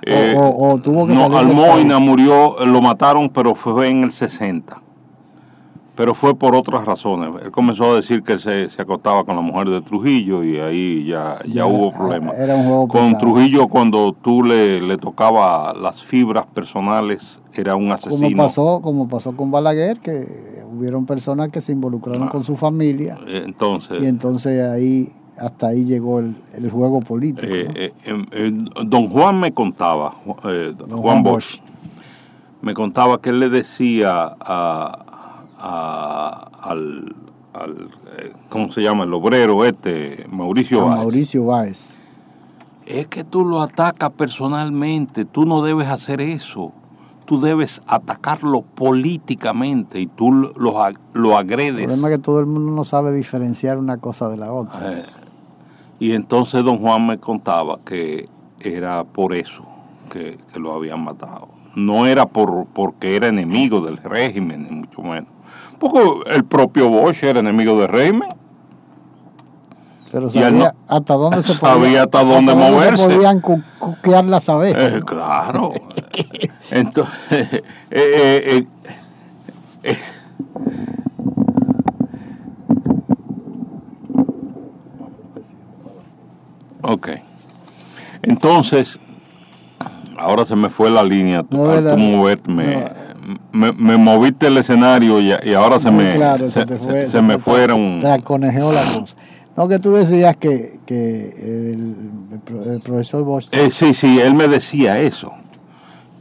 Eh, 0.01 0.33
o, 0.37 0.79
tuvo 0.79 1.05
que 1.07 1.13
no, 1.13 1.25
Almoina 1.37 1.99
murió, 1.99 2.65
lo 2.65 2.81
mataron, 2.81 3.29
pero 3.29 3.53
fue 3.55 3.89
en 3.89 4.03
el 4.05 4.11
60 4.11 4.81
pero 5.99 6.15
fue 6.15 6.33
por 6.33 6.55
otras 6.55 6.85
razones. 6.85 7.43
Él 7.43 7.51
comenzó 7.51 7.91
a 7.91 7.95
decir 7.97 8.23
que 8.23 8.39
se, 8.39 8.69
se 8.69 8.81
acostaba 8.81 9.25
con 9.25 9.35
la 9.35 9.41
mujer 9.41 9.67
de 9.67 9.81
Trujillo 9.81 10.45
y 10.45 10.57
ahí 10.57 11.03
ya, 11.03 11.39
ya, 11.45 11.65
hubo 11.65 11.91
problemas. 11.91 12.33
con 12.87 13.17
Trujillo 13.17 13.67
cuando 13.67 14.13
tú 14.13 14.41
le, 14.41 14.79
le 14.79 14.95
tocaba 14.95 15.73
las 15.73 16.01
fibras 16.01 16.45
personales 16.45 17.41
era 17.53 17.75
un 17.75 17.91
asesino. 17.91 18.29
Como 18.29 18.37
pasó, 18.37 18.79
como 18.81 19.09
pasó 19.09 19.35
con 19.35 19.51
Balaguer, 19.51 19.99
que 19.99 20.63
hubieron 20.73 21.05
personas 21.05 21.49
que 21.49 21.59
se 21.59 21.73
involucraron 21.73 22.29
ah, 22.29 22.31
con 22.31 22.45
su 22.45 22.55
familia. 22.55 23.17
Entonces, 23.27 24.01
y 24.01 24.05
entonces 24.05 24.71
ahí 24.71 25.11
hasta 25.37 25.67
ahí 25.67 25.83
llegó 25.83 26.19
el, 26.19 26.33
juego 26.71 27.01
político. 27.01 27.45
Eh, 27.45 27.91
eh, 28.05 28.53
don 28.85 29.09
Juan 29.09 29.37
me 29.37 29.51
contaba, 29.53 30.15
eh, 30.45 30.73
Juan, 30.89 31.23
Bosch, 31.23 31.59
me 32.61 32.73
contaba 32.73 33.19
que 33.19 33.31
él 33.31 33.41
le 33.41 33.49
decía 33.49 34.33
a, 34.39 35.05
al, 35.59 37.15
al 37.53 37.89
eh, 38.17 38.33
¿cómo 38.49 38.71
se 38.71 38.81
llama? 38.81 39.03
El 39.03 39.13
obrero 39.13 39.65
este, 39.65 40.25
Mauricio 40.31 40.85
Báez. 40.85 40.97
Mauricio 40.97 41.45
Báez. 41.45 41.99
Es 42.85 43.07
que 43.07 43.23
tú 43.23 43.45
lo 43.45 43.61
atacas 43.61 44.11
personalmente, 44.11 45.25
tú 45.25 45.45
no 45.45 45.61
debes 45.61 45.87
hacer 45.87 46.21
eso. 46.21 46.71
Tú 47.25 47.39
debes 47.39 47.83
atacarlo 47.85 48.63
políticamente 48.63 49.99
y 49.99 50.07
tú 50.07 50.31
lo, 50.31 50.73
lo 51.13 51.37
agredes. 51.37 51.81
El 51.81 51.85
problema 51.85 52.07
es 52.07 52.15
que 52.15 52.23
todo 52.23 52.39
el 52.39 52.47
mundo 52.47 52.71
no 52.71 52.83
sabe 52.83 53.13
diferenciar 53.13 53.77
una 53.77 53.97
cosa 53.97 54.29
de 54.29 54.37
la 54.37 54.51
otra. 54.51 54.93
Eh, 54.93 55.03
y 55.99 56.13
entonces 56.13 56.63
don 56.63 56.79
Juan 56.79 57.05
me 57.05 57.19
contaba 57.19 57.77
que 57.85 58.25
era 58.61 59.03
por 59.03 59.35
eso 59.35 59.63
que, 60.09 60.39
que 60.51 60.59
lo 60.59 60.73
habían 60.73 61.03
matado. 61.03 61.49
No 61.75 62.07
era 62.07 62.25
por 62.25 62.65
porque 62.73 63.15
era 63.15 63.27
enemigo 63.27 63.81
del 63.81 63.97
régimen, 63.97 64.63
ni 64.63 64.75
mucho 64.75 65.03
menos 65.03 65.27
porque 65.79 65.99
el 66.27 66.43
propio 66.43 66.89
Bosch 66.89 67.23
era 67.23 67.39
enemigo 67.39 67.79
de 67.79 67.87
Reime. 67.87 68.27
Pero 70.11 70.29
sabía 70.29 70.73
hasta 70.87 71.13
dónde 71.13 71.43
se 71.43 71.53
podía, 71.59 71.73
sabía 71.73 72.03
hasta 72.03 72.23
dónde 72.23 72.55
moverse. 72.55 73.03
Podían 73.03 73.41
cuquear 73.41 74.25
la 74.25 74.39
sabes. 74.39 74.75
Eh, 74.77 75.01
claro. 75.05 75.71
Entonces, 76.71 77.13
eh, 77.31 77.63
eh, 77.91 78.67
eh, 79.83 79.97
Ok. 86.81 87.09
Entonces, 88.23 88.99
ahora 90.17 90.45
se 90.45 90.55
me 90.55 90.69
fue 90.69 90.89
la 90.89 91.03
línea. 91.03 91.45
No, 91.49 91.75
tú, 91.75 91.81
la, 91.81 91.95
tú 91.95 91.99
me, 93.51 93.71
me, 93.71 93.97
moviste 93.97 94.47
el 94.47 94.57
escenario 94.57 95.19
y, 95.19 95.31
ahora 95.53 95.79
se 95.79 95.91
me, 95.91 96.17
se, 97.07 97.21
me 97.21 97.37
fueron. 97.37 98.01
Te 98.01 98.21
conejó 98.23 98.71
la 98.71 98.83
cosa. 98.83 99.15
No, 99.55 99.67
que 99.67 99.79
tú 99.79 99.91
decías 99.93 100.37
que, 100.37 100.79
el, 100.87 101.95
profesor 102.83 103.23
Bosch. 103.23 103.49
Eh, 103.51 103.71
sí, 103.71 103.93
sí, 103.93 104.19
él 104.19 104.33
me 104.33 104.47
decía 104.47 104.99
eso. 104.99 105.33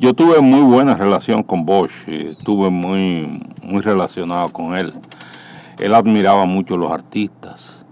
Yo 0.01 0.15
tuve 0.15 0.41
muy 0.41 0.61
buena 0.61 0.95
relación 0.95 1.43
con 1.43 1.65
Bosch, 1.65 2.09
estuve 2.09 2.71
muy, 2.71 3.43
muy 3.63 3.81
relacionado 3.81 4.53
con 4.53 4.77
él. 4.77 4.95
Él 5.79 5.95
admiraba 5.95 6.45
mucho 6.45 6.75
a 6.75 6.79
los 6.79 6.91
artistas. 6.91 7.85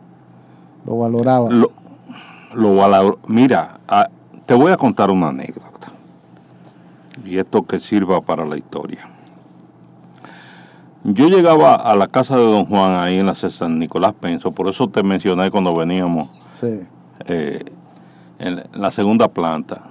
Lo 0.84 0.98
valoraba. 0.98 1.50
Lo, 1.50 1.72
lo 2.54 3.18
Mira, 3.26 3.80
ah, 3.88 4.08
te 4.44 4.54
voy 4.54 4.72
a 4.72 4.76
contar 4.76 5.10
una 5.10 5.28
anécdota. 5.28 5.75
Y 7.26 7.38
esto 7.38 7.66
que 7.66 7.80
sirva 7.80 8.20
para 8.20 8.44
la 8.44 8.56
historia. 8.56 9.08
Yo 11.04 11.28
llegaba 11.28 11.74
a 11.74 11.94
la 11.94 12.08
casa 12.08 12.36
de 12.36 12.44
Don 12.44 12.66
Juan 12.66 12.92
ahí 12.96 13.18
en 13.18 13.26
la 13.26 13.34
San 13.34 13.78
Nicolás 13.78 14.12
Penso, 14.18 14.50
por 14.50 14.68
eso 14.68 14.88
te 14.88 15.04
mencioné 15.04 15.52
cuando 15.52 15.74
veníamos 15.74 16.28
eh, 17.26 17.64
en 18.38 18.62
la 18.72 18.90
segunda 18.90 19.28
planta. 19.28 19.82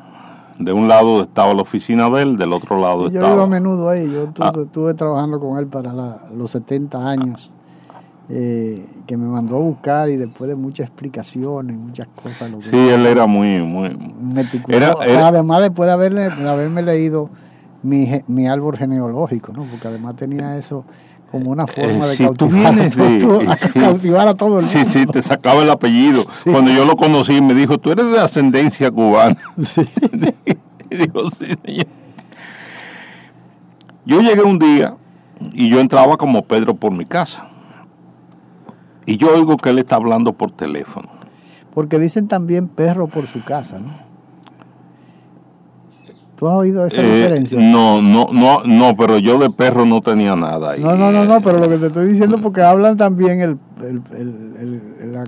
De 0.59 0.73
un 0.73 0.87
lado 0.87 1.23
estaba 1.23 1.53
la 1.53 1.61
oficina 1.61 2.09
de 2.09 2.21
él, 2.21 2.37
del 2.37 2.53
otro 2.53 2.79
lado 2.79 3.07
estaba... 3.07 3.27
Yo 3.29 3.33
iba 3.33 3.43
a 3.43 3.47
menudo 3.47 3.89
ahí, 3.89 4.11
yo 4.11 4.29
ah. 4.39 4.51
estuve, 4.55 4.93
trabajando 4.93 5.39
con 5.39 5.57
él 5.57 5.67
para 5.67 5.93
los 6.33 6.51
70 6.51 7.07
años. 7.07 7.51
Eh, 8.27 8.83
que 9.05 9.17
me 9.17 9.27
mandó 9.27 9.57
a 9.57 9.59
buscar 9.59 10.09
y 10.09 10.17
después 10.17 10.49
de 10.49 10.55
muchas 10.55 10.87
explicaciones, 10.87 11.77
muchas 11.77 12.07
cosas. 12.07 12.49
Lo 12.49 12.59
sí, 12.59 12.75
él 12.75 13.05
era 13.05 13.27
muy, 13.27 13.61
muy... 13.61 13.95
Era, 14.67 14.95
Además, 15.27 15.61
después 15.61 15.85
de, 15.85 15.93
haberle, 15.93 16.25
haberme 16.25 16.81
leído 16.81 17.29
mi, 17.83 18.09
mi 18.27 18.47
árbol 18.47 18.77
genealógico, 18.77 19.53
¿no? 19.53 19.63
porque 19.63 19.87
además 19.87 20.15
tenía 20.15 20.57
eso 20.57 20.85
como 21.31 21.51
una 21.51 21.67
forma 21.67 22.07
de, 22.07 22.17
cautivar, 22.17 22.79
a 24.27 24.35
todo 24.35 24.59
el 24.59 24.65
mundo. 24.65 24.67
Sí, 24.67 24.85
sí, 24.85 25.05
te 25.05 25.21
sacaba 25.21 25.63
el 25.63 25.69
apellido. 25.69 26.25
Cuando 26.45 26.71
yo 26.71 26.85
lo 26.85 26.95
conocí, 26.95 27.41
me 27.41 27.53
dijo, 27.53 27.77
tú 27.77 27.91
eres 27.91 28.09
de 28.09 28.19
ascendencia 28.19 28.89
cubana. 28.89 29.37
y 30.89 30.95
digo, 30.95 31.29
sí, 31.31 31.47
señor. 31.65 31.87
Yo 34.05 34.21
llegué 34.21 34.43
un 34.43 34.59
día 34.59 34.95
y 35.53 35.69
yo 35.69 35.79
entraba 35.79 36.15
como 36.17 36.43
Pedro 36.43 36.75
por 36.75 36.91
mi 36.91 37.05
casa. 37.05 37.49
Y 39.05 39.17
yo 39.17 39.33
oigo 39.33 39.57
que 39.57 39.69
él 39.69 39.79
está 39.79 39.95
hablando 39.95 40.33
por 40.33 40.51
teléfono. 40.51 41.09
Porque 41.73 41.99
dicen 41.99 42.27
también 42.27 42.67
perro 42.67 43.07
por 43.07 43.27
su 43.27 43.43
casa, 43.43 43.79
¿no? 43.79 44.05
¿Tú 46.35 46.49
has 46.49 46.55
oído 46.55 46.85
esa 46.85 47.01
eh, 47.01 47.15
diferencia? 47.15 47.57
No, 47.59 48.01
no, 48.01 48.27
no, 48.31 48.61
no, 48.65 48.97
pero 48.97 49.17
yo 49.19 49.39
de 49.39 49.49
perro 49.49 49.85
no 49.85 50.01
tenía 50.01 50.35
nada 50.35 50.71
ahí. 50.71 50.81
No, 50.81 50.97
no, 50.97 51.11
no, 51.11 51.23
no, 51.23 51.39
pero 51.41 51.59
lo 51.59 51.69
que 51.69 51.77
te 51.77 51.87
estoy 51.87 52.07
diciendo 52.07 52.37
porque 52.39 52.61
hablan 52.61 52.97
también 52.97 53.39
el, 53.39 53.57
el, 53.79 54.01
el, 54.19 55.13
la, 55.13 55.23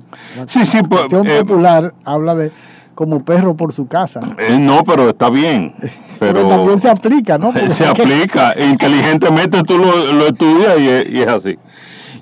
sí, 0.48 0.66
sí, 0.66 0.80
pues, 0.88 1.04
eh, 1.04 1.40
popular 1.44 1.94
habla 2.04 2.36
de 2.36 2.52
como 2.94 3.24
perro 3.24 3.56
por 3.56 3.72
su 3.72 3.88
casa. 3.88 4.20
Eh, 4.38 4.58
no, 4.60 4.84
pero 4.84 5.10
está 5.10 5.30
bien. 5.30 5.74
Pero, 6.20 6.48
también 6.48 6.80
se 6.80 6.90
aplica, 6.90 7.38
¿no? 7.38 7.54
se 7.70 7.86
aplica. 7.86 8.56
Inteligentemente 8.60 9.62
tú 9.62 9.78
lo, 9.78 10.14
lo 10.14 10.26
estudias 10.26 10.80
y, 10.80 11.16
y 11.16 11.22
es 11.22 11.28
así. 11.28 11.60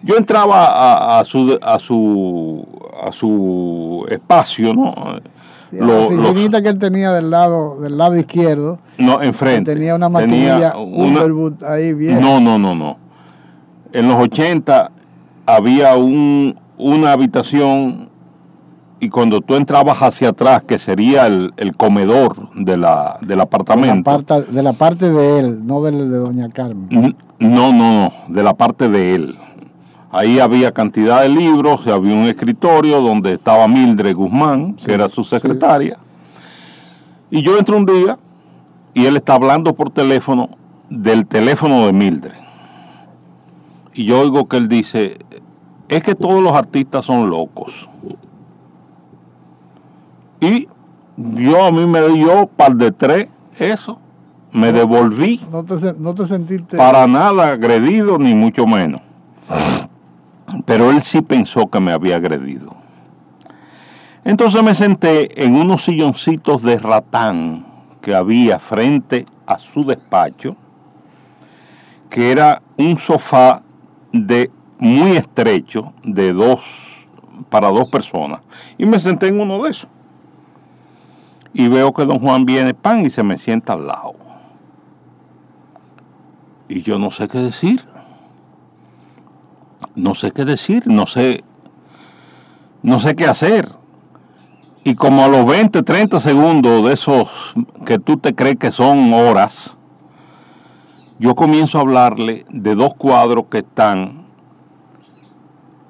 Yo 0.05 0.17
entraba 0.17 1.19
a, 1.19 1.23
su, 1.25 1.57
a, 1.61 1.79
su, 1.79 2.65
a 3.03 3.11
su 3.11 4.05
espacio, 4.09 4.73
¿no? 4.73 4.93
la 5.71 5.93
oficinita 5.93 6.61
que 6.61 6.69
él 6.69 6.79
tenía 6.79 7.11
del 7.11 7.29
lado, 7.31 7.79
del 7.81 7.97
lado 7.97 8.15
izquierdo. 8.15 8.79
No, 8.97 9.21
enfrente. 9.21 9.73
Tenía 9.73 9.95
una 9.95 10.07
maquinilla 10.07 10.73
ahí 11.67 11.93
bien. 11.93 12.21
No, 12.21 12.39
no, 12.39 12.57
no, 12.57 12.75
no. 12.75 12.97
En 13.91 14.07
los 14.07 14.21
80 14.21 14.91
había 15.45 15.95
un, 15.97 16.55
una 16.77 17.11
habitación 17.11 18.09
y 18.99 19.09
cuando 19.09 19.41
tú 19.41 19.55
entrabas 19.55 20.01
hacia 20.01 20.29
atrás, 20.29 20.63
que 20.63 20.79
sería 20.79 21.27
el, 21.27 21.51
comedor 21.77 22.49
de 22.55 22.77
la, 22.77 23.17
del 23.21 23.41
apartamento. 23.41 24.11
De 24.11 24.17
la, 24.17 24.23
parte, 24.23 24.51
de 24.51 24.63
la 24.63 24.73
parte 24.73 25.09
de 25.09 25.39
él, 25.39 25.65
no 25.65 25.83
del 25.83 26.11
de 26.11 26.17
Doña 26.17 26.49
Carmen. 26.49 26.87
No, 27.39 27.71
no, 27.71 27.73
no, 27.73 28.13
de 28.29 28.43
la 28.43 28.53
parte 28.53 28.87
de 28.87 29.15
él. 29.15 29.35
Ahí 30.15 30.39
había 30.39 30.71
cantidad 30.71 31.23
de 31.23 31.27
libros, 31.27 31.85
había 31.87 32.15
un 32.15 32.23
escritorio 32.23 33.01
donde 33.01 33.33
estaba 33.33 33.67
Mildred 33.67 34.15
Guzmán, 34.15 34.75
que 34.75 34.93
era 34.93 35.09
su 35.09 35.25
secretaria. 35.25 35.97
Y 37.29 37.41
yo 37.41 37.57
entro 37.57 37.75
un 37.75 37.85
día 37.85 38.17
y 38.93 39.07
él 39.07 39.17
está 39.17 39.33
hablando 39.33 39.73
por 39.73 39.89
teléfono 39.89 40.51
del 40.89 41.27
teléfono 41.27 41.85
de 41.85 41.91
Mildred. 41.91 42.37
Y 43.93 44.05
yo 44.05 44.21
oigo 44.21 44.47
que 44.47 44.55
él 44.55 44.69
dice, 44.69 45.17
es 45.89 46.01
que 46.01 46.15
todos 46.15 46.41
los 46.41 46.53
artistas 46.53 47.03
son 47.03 47.29
locos. 47.29 47.89
Y 50.39 50.69
yo 51.17 51.61
a 51.61 51.71
mí 51.71 51.85
me 51.85 52.07
dio 52.07 52.47
par 52.47 52.73
de 52.77 52.93
tres 52.93 53.27
eso. 53.59 53.99
Me 54.53 54.71
devolví. 54.71 55.41
No 55.51 55.65
te, 55.65 55.93
no 55.99 56.15
te 56.15 56.25
sentiste. 56.25 56.77
Para 56.77 57.05
nada 57.05 57.49
agredido, 57.49 58.17
ni 58.17 58.33
mucho 58.33 58.65
menos. 58.65 59.01
Pero 60.65 60.91
él 60.91 61.01
sí 61.01 61.21
pensó 61.21 61.67
que 61.67 61.79
me 61.79 61.91
había 61.91 62.17
agredido. 62.17 62.75
Entonces 64.23 64.63
me 64.63 64.73
senté 64.73 65.43
en 65.43 65.55
unos 65.55 65.83
silloncitos 65.83 66.61
de 66.63 66.77
ratán 66.79 67.65
que 68.01 68.15
había 68.15 68.59
frente 68.59 69.25
a 69.45 69.59
su 69.59 69.85
despacho, 69.85 70.55
que 72.09 72.31
era 72.31 72.61
un 72.77 72.97
sofá 72.97 73.61
de 74.11 74.49
muy 74.79 75.11
estrecho, 75.11 75.93
de 76.03 76.33
dos, 76.33 76.61
para 77.49 77.69
dos 77.69 77.89
personas. 77.89 78.41
Y 78.77 78.85
me 78.85 78.99
senté 78.99 79.27
en 79.27 79.39
uno 79.39 79.63
de 79.63 79.71
esos. 79.71 79.89
Y 81.53 81.67
veo 81.67 81.93
que 81.93 82.05
don 82.05 82.19
Juan 82.19 82.45
viene 82.45 82.73
pan 82.73 83.05
y 83.05 83.09
se 83.09 83.23
me 83.23 83.37
sienta 83.37 83.73
al 83.73 83.87
lado. 83.87 84.15
Y 86.67 86.81
yo 86.81 86.97
no 86.97 87.11
sé 87.11 87.27
qué 87.27 87.37
decir 87.39 87.94
no 89.95 90.13
sé 90.13 90.31
qué 90.31 90.45
decir, 90.45 90.83
no 90.87 91.07
sé, 91.07 91.43
no 92.83 92.99
sé 92.99 93.15
qué 93.15 93.25
hacer. 93.25 93.71
Y 94.83 94.95
como 94.95 95.23
a 95.23 95.27
los 95.27 95.45
20, 95.45 95.81
30 95.81 96.19
segundos 96.19 96.85
de 96.85 96.93
esos 96.93 97.27
que 97.85 97.97
tú 97.97 98.17
te 98.17 98.35
crees 98.35 98.57
que 98.57 98.71
son 98.71 99.11
horas, 99.13 99.75
yo 101.17 101.33
comienzo 101.33 101.77
a 101.77 101.81
hablarle 101.81 102.45
de 102.49 102.75
dos 102.75 102.93
cuadros 102.93 103.45
que 103.49 103.59
están, 103.59 104.25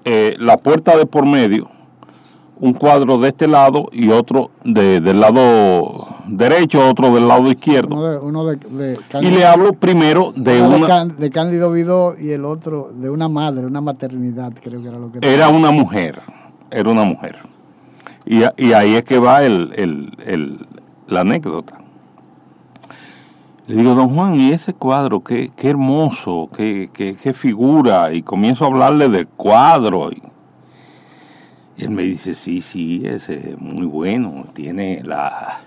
eh, 0.06 0.36
la 0.40 0.58
puerta 0.58 0.96
de 0.96 1.06
por 1.06 1.26
medio, 1.26 1.70
un 2.60 2.74
cuadro 2.74 3.18
de 3.18 3.30
este 3.30 3.48
lado 3.48 3.88
y 3.92 4.10
otro 4.10 4.52
de, 4.64 5.02
del 5.02 5.20
lado 5.20 6.08
derecho, 6.28 6.88
otro 6.88 7.14
del 7.14 7.28
lado 7.28 7.50
izquierdo. 7.50 8.22
Uno 8.22 8.46
de, 8.46 9.00
y 9.22 9.32
le 9.32 9.46
hablo 9.46 9.74
primero 9.74 10.32
de 10.36 10.62
una... 10.62 11.06
De, 11.06 11.30
Cándido 11.30 11.72
Vidó 11.72 12.16
y 12.18 12.32
el 12.32 12.46
otro 12.46 12.92
de 12.94 13.10
una 13.10 13.28
madre, 13.28 13.66
una 13.66 13.82
maternidad, 13.82 14.54
creo 14.62 14.82
que 14.82 14.88
era 14.88 14.98
lo 14.98 15.12
que... 15.12 15.20
Era 15.22 15.50
una 15.50 15.72
mujer, 15.72 16.22
era 16.72 16.90
una 16.90 17.04
mujer. 17.04 17.38
Y, 18.26 18.44
ahí 18.74 18.96
es 18.96 19.04
que 19.04 19.20
va 19.20 19.44
el, 19.44 20.12
la 21.08 21.22
anécdota. 21.22 21.82
Le 23.68 23.76
digo, 23.76 23.96
don 23.96 24.14
Juan, 24.14 24.36
y 24.36 24.52
ese 24.52 24.74
cuadro, 24.74 25.24
qué, 25.24 25.52
qué 25.56 25.70
hermoso, 25.70 26.50
qué, 26.56 26.90
qué, 26.94 27.16
qué, 27.16 27.34
figura. 27.34 28.14
Y 28.14 28.22
comienzo 28.22 28.64
a 28.64 28.68
hablarle 28.68 29.10
del 29.10 29.28
cuadro. 29.28 30.12
Y, 30.12 30.16
y 30.16 30.22
él 31.78 31.90
me 31.90 32.04
dice, 32.04 32.36
sí, 32.36 32.62
sí, 32.62 33.04
es 33.06 33.30
muy 33.60 33.86
bueno, 33.86 34.46
tiene 34.54 35.02
la, 35.04 35.62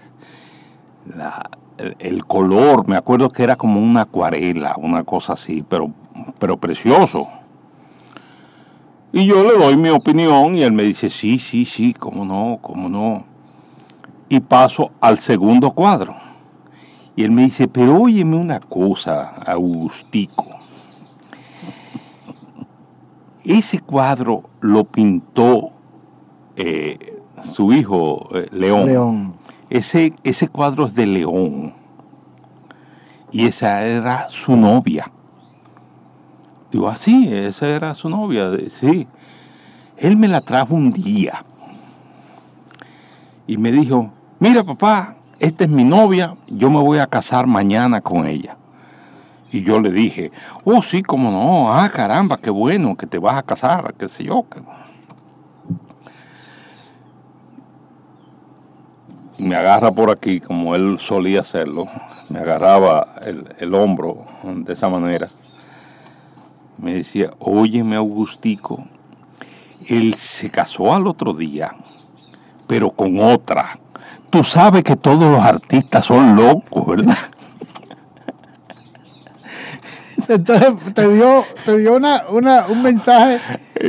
el, 1.99 2.25
color, 2.25 2.89
me 2.89 2.97
acuerdo 2.97 3.31
que 3.31 3.43
era 3.43 3.57
como 3.57 3.81
una 3.81 4.03
acuarela, 4.03 4.75
una 4.79 5.05
cosa 5.05 5.35
así, 5.35 5.65
pero, 5.69 5.93
pero 6.39 6.57
precioso. 6.57 7.29
Y 9.13 9.27
yo 9.27 9.43
le 9.45 9.59
doy 9.59 9.77
mi 9.77 9.91
opinión 9.91 10.55
y 10.55 10.63
él 10.63 10.73
me 10.73 10.83
dice, 10.83 11.11
sí, 11.11 11.39
sí, 11.39 11.65
sí, 11.65 11.95
cómo 11.95 12.25
no, 12.25 12.59
cómo 12.61 12.89
no. 12.89 13.25
Y 14.29 14.41
paso 14.41 14.91
al 15.01 15.19
segundo 15.19 15.71
cuadro. 15.71 16.15
Y 17.17 17.25
él 17.25 17.31
me 17.31 17.43
dice, 17.43 17.69
pero 17.69 18.01
óyeme 18.03 18.37
una 18.37 18.61
cosa, 18.61 19.29
Augustico. 19.47 20.47
Ese 23.45 23.81
cuadro 23.81 24.45
lo 24.61 24.85
pintó 24.85 25.73
eh, 26.59 27.23
su 27.55 27.73
hijo 27.73 28.29
eh, 28.35 28.49
León. 28.51 29.35
Ese, 29.71 30.13
ese 30.25 30.49
cuadro 30.49 30.87
es 30.87 30.95
de 30.95 31.07
León. 31.07 31.75
Y 33.31 33.47
esa 33.47 33.85
era 33.85 34.29
su 34.29 34.57
novia. 34.57 35.11
Digo, 36.73 36.89
así, 36.89 37.29
ah, 37.29 37.49
esa 37.49 37.69
era 37.69 37.95
su 37.95 38.09
novia. 38.09 38.51
Sí. 38.71 39.07
Él 39.97 40.17
me 40.17 40.29
la 40.29 40.41
trajo 40.41 40.75
un 40.75 40.91
día. 40.91 41.45
y 43.47 43.57
me 43.57 43.73
dijo, 43.73 44.11
mira 44.39 44.65
papá, 44.65 45.17
esta 45.39 45.65
es 45.65 45.71
mi 45.71 45.85
novia, 45.85 46.35
yo 46.49 46.71
me 46.71 46.81
voy 46.81 46.99
a 46.99 47.07
casar 47.07 47.47
mañana 47.47 48.01
con 48.01 48.27
ella. 48.27 48.57
Y 49.51 49.63
yo 49.63 49.81
le 49.81 49.91
dije, 49.91 50.31
oh 50.65 50.83
sí, 50.83 51.03
cómo 51.03 51.31
no, 51.31 51.73
ah 51.73 51.89
caramba, 51.89 52.37
qué 52.37 52.51
bueno 52.51 52.97
que 52.97 53.07
te 53.07 53.19
vas 53.19 53.39
a 53.39 53.43
casar, 53.43 53.95
qué 53.95 54.09
sé 54.09 54.25
yo. 54.25 54.45
Me 59.39 59.57
agarra 59.57 59.93
por 59.93 60.11
aquí, 60.11 60.41
como 60.41 60.75
él 60.75 60.99
solía 61.01 61.41
hacerlo, 61.41 61.87
me 62.29 62.41
agarraba 62.41 63.15
el, 63.25 63.45
el 63.59 63.75
hombro 63.75 64.25
de 64.43 64.73
esa 64.73 64.89
manera. 64.89 65.29
Me 66.77 66.95
decía, 66.95 67.31
óyeme 67.39 67.97
Augustico, 67.97 68.85
él 69.89 70.15
se 70.15 70.51
casó 70.51 70.95
al 70.95 71.07
otro 71.07 71.33
día, 71.33 71.75
pero 72.67 72.91
con 72.91 73.21
otra. 73.21 73.79
Tú 74.31 74.45
sabes 74.45 74.85
que 74.85 74.97
todos 74.97 75.25
los 75.25 75.43
artistas 75.43 76.05
son 76.05 76.37
locos, 76.37 76.87
¿verdad? 76.87 77.17
Entonces 80.29 80.95
te 80.95 81.09
dio, 81.09 81.45
te 81.65 81.79
dio 81.79 81.97
una, 81.97 82.25
una, 82.29 82.67
un 82.67 82.83
mensaje 82.83 83.41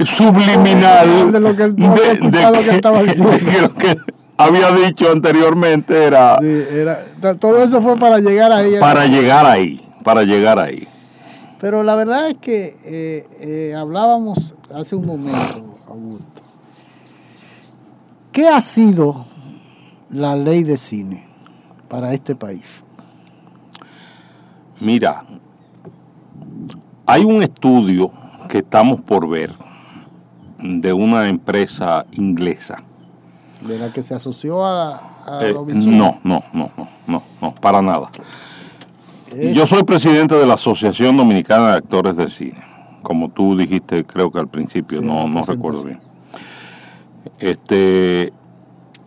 subliminal 0.05 1.31
de 1.31 1.39
lo 1.39 1.55
que, 1.55 1.75
que, 1.75 2.71
estaba 2.71 3.03
diciendo. 3.03 3.73
que 3.75 3.97
había 4.39 4.71
dicho 4.71 5.11
anteriormente 5.11 6.05
era, 6.05 6.37
sí, 6.39 6.63
era, 6.71 7.35
Todo 7.37 7.61
eso 7.61 7.81
fue 7.81 7.97
para 7.97 8.19
llegar 8.19 8.51
ahí. 8.51 8.79
Para 8.79 9.05
llegar 9.05 9.45
ahí, 9.45 9.81
para 10.03 10.23
llegar 10.23 10.57
ahí. 10.57 10.87
Pero 11.59 11.83
la 11.83 11.95
verdad 11.95 12.29
es 12.29 12.37
que 12.37 12.77
eh, 12.85 13.27
eh, 13.41 13.75
hablábamos 13.75 14.55
hace 14.73 14.95
un 14.95 15.05
momento, 15.05 15.77
Augusto. 15.87 16.41
¿Qué 18.31 18.47
ha 18.47 18.61
sido 18.61 19.25
la 20.09 20.37
ley 20.37 20.63
de 20.63 20.77
cine 20.77 21.27
para 21.89 22.13
este 22.13 22.33
país? 22.33 22.85
Mira, 24.79 25.25
hay 27.05 27.25
un 27.25 27.43
estudio 27.43 28.09
que 28.47 28.59
estamos 28.59 29.01
por 29.01 29.27
ver 29.27 29.53
de 30.59 30.93
una 30.93 31.27
empresa 31.27 32.05
inglesa. 32.13 32.83
¿De 33.61 33.77
la 33.77 33.91
que 33.91 34.03
se 34.03 34.15
asoció 34.15 34.65
a, 34.65 35.19
eh, 35.41 35.53
no, 35.53 36.19
no, 36.23 36.43
no, 36.53 36.71
no, 36.77 36.87
no, 37.07 37.23
no, 37.41 37.55
para 37.55 37.81
nada. 37.81 38.09
Yo 39.53 39.67
soy 39.67 39.83
presidente 39.83 40.35
de 40.35 40.45
la 40.45 40.55
Asociación 40.55 41.17
Dominicana 41.17 41.71
de 41.71 41.77
Actores 41.77 42.15
de 42.17 42.29
Cine. 42.29 42.63
Como 43.03 43.29
tú 43.29 43.55
dijiste, 43.55 44.05
creo 44.05 44.31
que 44.31 44.39
al 44.39 44.47
principio, 44.47 45.01
no, 45.01 45.27
no 45.27 45.43
recuerdo 45.43 45.83
bien. 45.83 45.99
Este, 47.37 48.33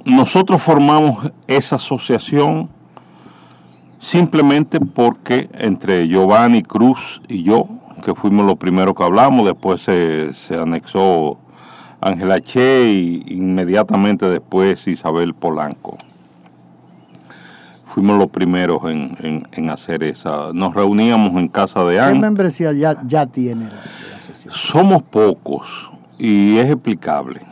nosotros 0.04 0.62
formamos 0.62 1.32
esa 1.46 1.76
asociación 1.76 2.68
simplemente 3.98 4.80
porque 4.80 5.48
entre 5.54 6.08
Giovanni 6.08 6.62
Cruz 6.62 7.20
y 7.28 7.42
yo 7.42 7.66
que 8.02 8.14
fuimos 8.14 8.44
los 8.44 8.56
primeros 8.56 8.94
que 8.94 9.04
hablamos, 9.04 9.46
después 9.46 9.80
se, 9.80 10.32
anexó 10.58 11.38
Ángela 12.02 12.40
Che 12.40 12.90
y 12.90 13.24
inmediatamente 13.28 14.28
después 14.28 14.86
Isabel 14.88 15.34
Polanco. 15.34 15.96
Fuimos 17.86 18.18
los 18.18 18.28
primeros 18.28 18.82
en, 18.84 19.70
hacer 19.70 20.02
esa. 20.02 20.52
Nos 20.52 20.74
reuníamos 20.74 21.38
en 21.40 21.48
casa 21.48 21.84
de 21.84 22.00
Ángel. 22.00 22.14
¿Qué 22.14 22.20
membresía 22.20 22.72
ya, 22.72 23.00
ya 23.06 23.26
tiene 23.26 23.66
la, 23.66 24.16
asociación? 24.16 24.54
Somos 24.54 25.02
pocos 25.02 25.90
y 26.18 26.56
es 26.56 26.70
explicable. 26.70 27.42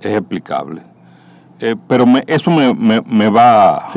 Es 0.00 0.16
explicable. 0.16 0.82
Eh, 1.58 1.74
pero 1.88 2.04
eso 2.26 2.50
me, 2.50 3.28
va... 3.30 3.88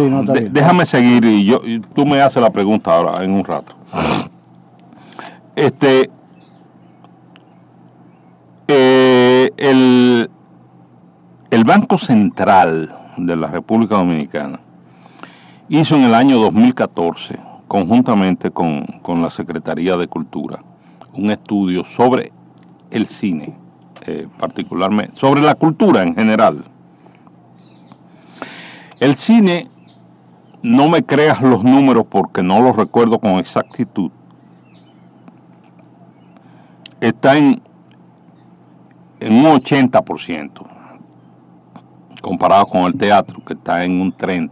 déjame 0.49 0.85
seguir 0.85 1.25
y 1.25 1.45
yo 1.45 1.59
y 1.63 1.79
tú 1.79 2.05
me 2.05 2.21
haces 2.21 2.41
la 2.41 2.49
pregunta 2.51 2.95
ahora 2.95 3.23
en 3.23 3.31
un 3.31 3.43
rato. 3.43 3.75
Este, 5.55 6.09
eh, 8.69 9.48
el, 9.59 10.29
el 11.51 11.63
Banco 11.65 11.97
Central 11.97 12.97
de 13.17 13.35
la 13.35 13.47
República 13.47 13.95
Dominicana 13.97 14.61
hizo 15.67 15.95
en 15.95 16.03
el 16.03 16.15
año 16.15 16.39
2014, 16.39 17.37
conjuntamente 17.67 18.51
con, 18.51 18.85
la 19.21 19.29
Secretaría 19.29 19.97
de 19.97 20.07
Cultura, 20.07 20.63
un 21.13 21.29
estudio 21.29 21.83
sobre 21.85 22.31
el 22.89 23.05
cine, 23.05 23.53
eh, 24.05 24.27
particularmente, 24.39 25.19
sobre 25.19 25.41
la 25.41 25.55
cultura 25.55 26.03
en 26.03 26.15
general. 26.15 26.63
El 29.01 29.15
cine, 29.15 29.67
no 30.61 30.87
me 30.87 31.03
creas 31.03 31.41
los 31.41 31.63
números 31.63 32.05
porque 32.09 32.43
no 32.43 32.61
los 32.61 32.77
recuerdo 32.77 33.19
con 33.19 33.31
exactitud, 33.33 34.11
está 37.01 37.37
en, 37.37 37.61
en 39.19 39.33
un 39.33 39.45
80%, 39.45 40.51
comparado 42.21 42.65
con 42.65 42.81
el 42.83 42.95
teatro, 42.95 43.43
que 43.45 43.53
está 43.53 43.83
en 43.83 43.99
un 43.99 44.15
30%. 44.15 44.49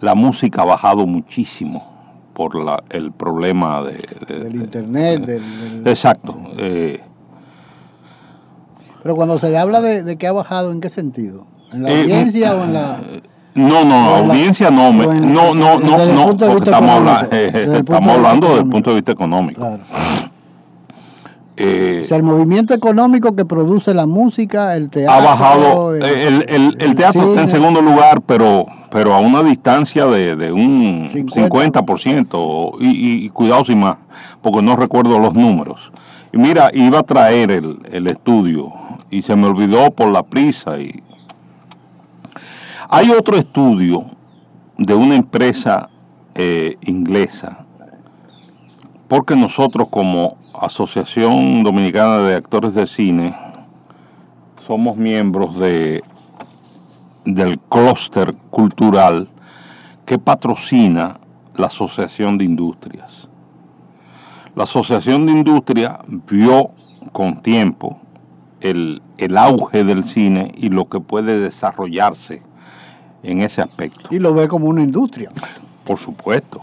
La 0.00 0.14
música 0.14 0.62
ha 0.62 0.64
bajado 0.64 1.06
muchísimo 1.06 1.96
por 2.34 2.54
la, 2.54 2.82
el 2.90 3.12
problema 3.12 3.82
de, 3.82 4.06
del 4.28 4.56
internet. 4.56 5.22
del, 5.22 5.86
exacto. 5.86 6.38
Eh. 6.58 7.00
Pero 9.02 9.16
cuando 9.16 9.38
se 9.38 9.56
habla 9.56 9.80
de, 9.80 10.16
que 10.18 10.26
ha 10.26 10.32
bajado, 10.32 10.70
¿en 10.72 10.80
qué 10.80 10.90
sentido? 10.90 11.46
¿En 11.72 11.84
la 11.84 11.90
eh, 11.90 12.02
audiencia 12.02 12.54
o 12.54 12.64
en 12.64 12.74
la...? 12.74 13.00
No, 13.54 13.86
no, 13.86 13.94
audiencia 14.16 14.70
no, 14.70 14.92
no, 14.92 15.14
no, 15.14 15.54
no, 15.54 15.78
no, 15.78 16.30
estamos, 16.58 16.90
hablando, 16.90 17.36
estamos 17.36 18.10
hablando 18.16 18.48
desde 18.48 18.62
el 18.62 18.68
punto 18.68 18.90
de 18.90 18.96
vista 18.96 19.12
económico. 19.12 19.60
Claro. 19.62 19.80
Eh, 21.58 22.02
o 22.04 22.08
sea, 22.08 22.18
el 22.18 22.22
movimiento 22.22 22.74
económico 22.74 23.34
que 23.34 23.46
produce 23.46 23.94
la 23.94 24.06
música, 24.06 24.76
el 24.76 24.90
teatro. 24.90 25.14
Ha 25.14 25.20
bajado. 25.20 25.94
El, 25.94 26.94
teatro 26.94 27.30
está 27.30 27.42
en 27.42 27.48
segundo 27.48 27.80
lugar, 27.80 28.20
pero, 28.26 28.66
pero 28.90 29.14
a 29.14 29.20
una 29.20 29.42
distancia 29.42 30.04
de, 30.06 30.52
un 30.52 31.08
50%. 31.10 32.76
y, 32.80 33.24
y, 33.24 33.30
cuidado 33.30 33.64
sin 33.64 33.80
más, 33.80 33.96
porque 34.42 34.60
no 34.60 34.76
recuerdo 34.76 35.18
los 35.18 35.34
números. 35.34 35.80
Y 36.32 36.38
mira, 36.38 36.70
iba 36.74 36.98
a 36.98 37.02
traer 37.02 37.50
el, 37.50 38.06
estudio 38.06 38.70
y 39.10 39.22
se 39.22 39.34
me 39.36 39.46
olvidó 39.46 39.90
por 39.90 40.08
la 40.08 40.22
prisa. 40.22 40.78
Y... 40.78 41.02
Hay 42.90 43.10
otro 43.10 43.38
estudio 43.38 44.04
de 44.76 44.94
una 44.94 45.14
empresa 45.14 45.88
eh, 46.34 46.76
inglesa, 46.82 47.64
porque 49.08 49.34
nosotros 49.34 49.88
como 49.88 50.36
Asociación 50.60 51.62
Dominicana 51.62 52.18
de 52.18 52.34
Actores 52.34 52.74
de 52.74 52.86
Cine, 52.86 53.36
somos 54.66 54.96
miembros 54.96 55.58
de, 55.58 56.02
del 57.24 57.58
clúster 57.58 58.34
cultural 58.50 59.28
que 60.06 60.18
patrocina 60.18 61.18
la 61.56 61.66
Asociación 61.66 62.38
de 62.38 62.44
Industrias. 62.44 63.28
La 64.54 64.64
Asociación 64.64 65.26
de 65.26 65.32
Industrias 65.32 65.98
vio 66.30 66.70
con 67.12 67.42
tiempo 67.42 68.00
el, 68.60 69.02
el 69.18 69.36
auge 69.36 69.84
del 69.84 70.04
cine 70.04 70.52
y 70.56 70.70
lo 70.70 70.88
que 70.88 71.00
puede 71.00 71.38
desarrollarse 71.38 72.42
en 73.22 73.42
ese 73.42 73.60
aspecto. 73.60 74.08
Y 74.10 74.18
lo 74.18 74.32
ve 74.32 74.48
como 74.48 74.66
una 74.66 74.82
industria. 74.82 75.30
Por 75.84 75.98
supuesto. 75.98 76.62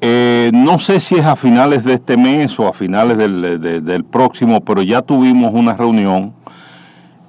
Eh, 0.00 0.50
no 0.54 0.78
sé 0.78 1.00
si 1.00 1.16
es 1.16 1.26
a 1.26 1.34
finales 1.34 1.82
de 1.82 1.94
este 1.94 2.16
mes 2.16 2.58
o 2.60 2.68
a 2.68 2.72
finales 2.72 3.18
del, 3.18 4.04
próximo, 4.04 4.60
pero 4.60 4.82
ya 4.82 5.02
tuvimos 5.02 5.52
una 5.52 5.74
reunión 5.74 6.32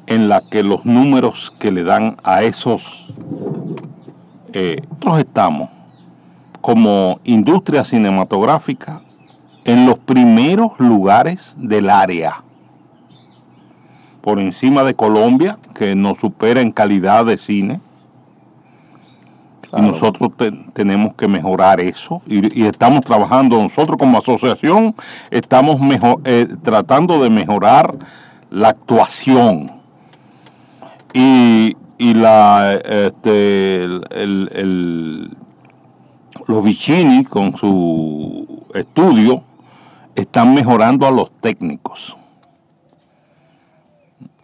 en 0.06 0.30
la 0.30 0.42
que 0.42 0.64
los 0.64 0.86
números 0.86 1.52
que 1.60 1.72
le 1.72 1.84
dan 1.84 2.18
a 2.24 2.44
esos, 2.44 3.08
eh, 4.54 4.82
nosotros 4.90 5.20
estamos 5.20 5.70
como 6.62 7.20
industria 7.24 7.84
cinematográfica 7.84 9.02
en 9.66 9.86
los 9.88 9.98
primeros 9.98 10.72
lugares 10.78 11.56
del 11.58 11.90
área, 11.90 12.44
por 14.22 14.40
encima 14.40 14.84
de 14.84 14.94
Colombia, 14.94 15.58
que 15.74 15.96
nos 15.96 16.20
supera 16.20 16.62
en 16.62 16.72
calidad 16.72 17.26
de 17.26 17.38
cine, 17.38 17.82
y 19.78 19.82
nosotros 19.82 20.32
tenemos 20.74 21.14
que 21.16 21.28
mejorar 21.28 21.80
eso. 21.80 22.22
Y, 22.26 22.66
estamos 22.66 23.02
trabajando, 23.02 23.62
nosotros 23.62 23.98
como 23.98 24.18
asociación 24.18 24.96
estamos 25.30 25.80
mejor, 25.80 26.22
eh, 26.26 26.48
tratando 26.64 27.22
de 27.22 27.30
mejorar 27.30 27.96
la 28.50 28.70
actuación. 28.70 29.72
Y, 31.14 31.76
y 31.98 32.14
la, 32.14 32.74
este, 32.74 33.84
el, 33.84 35.38
los 36.48 36.64
Vicini 36.64 37.26
con 37.26 37.56
su 37.58 38.66
estudio 38.74 39.44
están 40.16 40.54
mejorando 40.54 41.06
a 41.08 41.12
los 41.12 41.32
técnicos. 41.38 42.16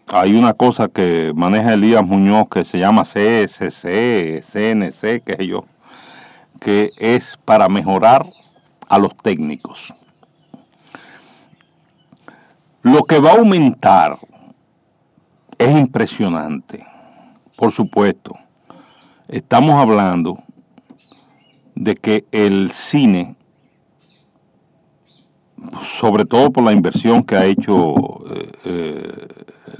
Hay 0.08 0.36
una 0.36 0.54
cosa 0.54 0.88
que 0.88 1.34
maneja 1.36 1.74
Elías 1.74 2.06
Muñoz 2.06 2.48
que 2.50 2.64
se 2.64 2.78
llama 2.78 3.04
CSC, 3.04 4.42
CNC, 4.42 5.24
que 5.24 5.36
es 5.40 5.48
yo, 5.48 5.66
que 6.60 6.92
es 6.98 7.38
para 7.44 7.68
mejorar 7.70 8.26
a 8.88 9.00
los 9.00 9.16
técnicos. 9.18 9.94
Lo 12.84 13.04
que 13.04 13.20
va 13.20 13.32
a 13.32 13.38
aumentar 13.38 14.20
es 15.58 15.72
impresionante, 15.76 16.86
por 17.56 17.72
supuesto. 17.72 18.38
Estamos 19.28 19.74
hablando 19.82 20.38
de 21.74 21.96
que 21.96 22.26
el 22.32 22.70
cine, 22.72 23.36
sobre 26.00 26.26
todo 26.26 26.52
por 26.52 26.64
la 26.64 26.74
inversión 26.74 27.24
que 27.24 27.36
ha 27.36 27.46
hecho 27.46 27.96
eh, 28.34 28.52
eh, 28.66 29.28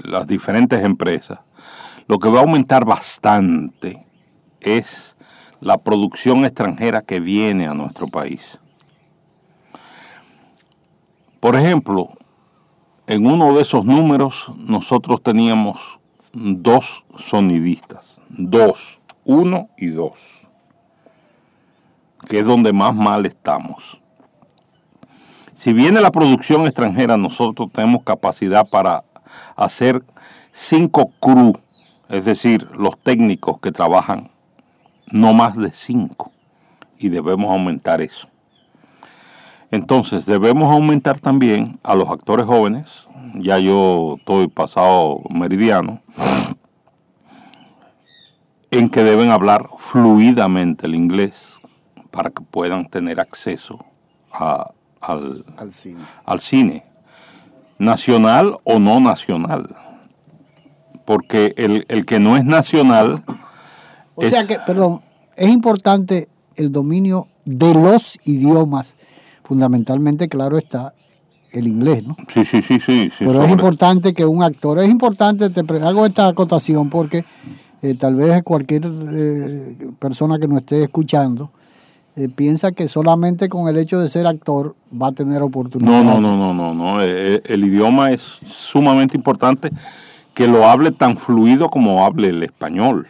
las 0.04 0.26
diferentes 0.26 0.82
empresas, 0.84 1.40
lo 2.08 2.18
que 2.18 2.28
va 2.28 2.38
a 2.38 2.42
aumentar 2.42 2.84
bastante 2.84 4.06
es 4.60 5.16
la 5.60 5.78
producción 5.78 6.44
extranjera 6.44 7.02
que 7.02 7.20
viene 7.20 7.66
a 7.66 7.74
nuestro 7.74 8.08
país. 8.08 8.58
Por 11.40 11.56
ejemplo, 11.56 12.10
en 13.06 13.26
uno 13.26 13.54
de 13.54 13.62
esos 13.62 13.84
números 13.84 14.50
nosotros 14.56 15.22
teníamos 15.22 15.80
dos 16.32 17.04
sonidistas, 17.28 18.20
dos, 18.28 19.00
uno 19.24 19.68
y 19.76 19.86
dos, 19.86 20.14
que 22.28 22.40
es 22.40 22.46
donde 22.46 22.72
más 22.72 22.94
mal 22.94 23.26
estamos. 23.26 24.00
Si 25.66 25.72
viene 25.72 26.00
la 26.00 26.12
producción 26.12 26.64
extranjera, 26.64 27.16
nosotros 27.16 27.72
tenemos 27.72 28.04
capacidad 28.04 28.68
para 28.68 29.02
hacer 29.56 30.04
cinco 30.52 31.10
crew, 31.18 31.54
es 32.08 32.24
decir, 32.24 32.70
los 32.78 32.96
técnicos 33.00 33.58
que 33.58 33.72
trabajan, 33.72 34.30
no 35.10 35.34
más 35.34 35.56
de 35.56 35.72
cinco, 35.72 36.30
y 36.96 37.08
debemos 37.08 37.50
aumentar 37.50 38.00
eso. 38.00 38.28
Entonces 39.72 40.24
debemos 40.24 40.72
aumentar 40.72 41.18
también 41.18 41.80
a 41.82 41.96
los 41.96 42.10
actores 42.10 42.46
jóvenes, 42.46 43.08
ya 43.34 43.58
yo 43.58 44.18
estoy 44.20 44.46
pasado 44.46 45.18
meridiano, 45.30 46.00
en 48.70 48.88
que 48.88 49.02
deben 49.02 49.30
hablar 49.32 49.68
fluidamente 49.78 50.86
el 50.86 50.94
inglés 50.94 51.58
para 52.12 52.30
que 52.30 52.44
puedan 52.44 52.88
tener 52.88 53.18
acceso 53.18 53.84
al, 55.06 55.72
cine. 55.72 56.00
al 56.24 56.40
cine, 56.40 56.84
nacional 57.78 58.56
o 58.64 58.78
no 58.78 59.00
nacional. 59.00 59.74
Porque 61.04 61.54
el, 61.56 61.84
el 61.88 62.04
que 62.04 62.18
no 62.18 62.36
es 62.36 62.44
nacional... 62.44 63.22
O 64.14 64.22
sea 64.22 64.46
que, 64.46 64.58
perdón, 64.66 65.02
es 65.36 65.48
importante 65.48 66.28
el 66.56 66.72
dominio 66.72 67.28
de 67.44 67.74
los 67.74 68.18
idiomas 68.24 68.96
fundamentalmente, 69.44 70.28
claro 70.28 70.58
está, 70.58 70.94
el 71.52 71.68
inglés, 71.68 72.04
¿no? 72.06 72.16
Sí, 72.32 72.44
sí, 72.44 72.60
sí, 72.62 72.80
sí. 72.80 73.10
Pero 73.18 73.44
es 73.44 73.50
importante 73.50 74.12
que 74.12 74.24
un 74.24 74.42
actor, 74.42 74.78
es 74.80 74.90
importante, 74.90 75.50
te 75.50 75.60
hago 75.82 76.04
esta 76.04 76.26
acotación 76.26 76.90
porque 76.90 77.24
eh, 77.82 77.94
tal 77.94 78.16
vez 78.16 78.42
cualquier 78.42 78.82
eh, 78.86 79.76
persona 79.98 80.38
que 80.38 80.48
nos 80.48 80.58
esté 80.58 80.82
escuchando 80.82 81.50
eh, 82.16 82.28
piensa 82.28 82.72
que 82.72 82.88
solamente 82.88 83.48
con 83.48 83.68
el 83.68 83.76
hecho 83.76 84.00
de 84.00 84.08
ser 84.08 84.26
actor 84.26 84.74
va 84.90 85.08
a 85.08 85.12
tener 85.12 85.42
oportunidad. 85.42 86.02
No, 86.02 86.18
no, 86.18 86.36
no, 86.36 86.52
no, 86.52 86.54
no, 86.54 86.74
no. 86.74 87.00
el 87.02 87.64
idioma 87.64 88.10
es 88.10 88.22
sumamente 88.46 89.16
importante 89.16 89.70
que 90.32 90.46
lo 90.46 90.66
hable 90.66 90.92
tan 90.92 91.18
fluido 91.18 91.68
como 91.68 92.04
hable 92.04 92.28
el 92.28 92.42
español. 92.42 93.08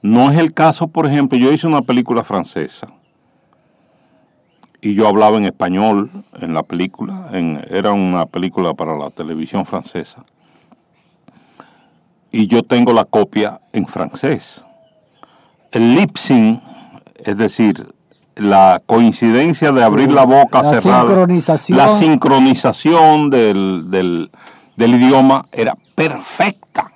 No 0.00 0.30
es 0.30 0.38
el 0.38 0.54
caso, 0.54 0.88
por 0.88 1.06
ejemplo, 1.06 1.38
yo 1.38 1.52
hice 1.52 1.66
una 1.66 1.82
película 1.82 2.22
francesa 2.22 2.88
y 4.80 4.94
yo 4.94 5.08
hablaba 5.08 5.36
en 5.36 5.44
español 5.44 6.10
en 6.40 6.54
la 6.54 6.62
película, 6.62 7.28
era 7.70 7.92
una 7.92 8.26
película 8.26 8.74
para 8.74 8.96
la 8.96 9.10
televisión 9.10 9.66
francesa. 9.66 10.24
Y 12.30 12.46
yo 12.46 12.62
tengo 12.62 12.92
la 12.92 13.04
copia 13.04 13.60
en 13.72 13.86
francés. 13.86 14.62
El 15.72 15.94
lip 15.94 16.16
es 16.16 17.36
decir, 17.36 17.95
la 18.36 18.82
coincidencia 18.84 19.72
de 19.72 19.82
abrir 19.82 20.12
la 20.12 20.24
boca, 20.24 20.62
la 20.62 20.70
cerrar, 20.74 21.06
sincronización. 21.06 21.78
la 21.78 21.96
sincronización 21.96 23.30
del, 23.30 23.90
del, 23.90 24.30
del 24.76 24.94
idioma 24.94 25.46
era 25.52 25.76
perfecta. 25.94 26.92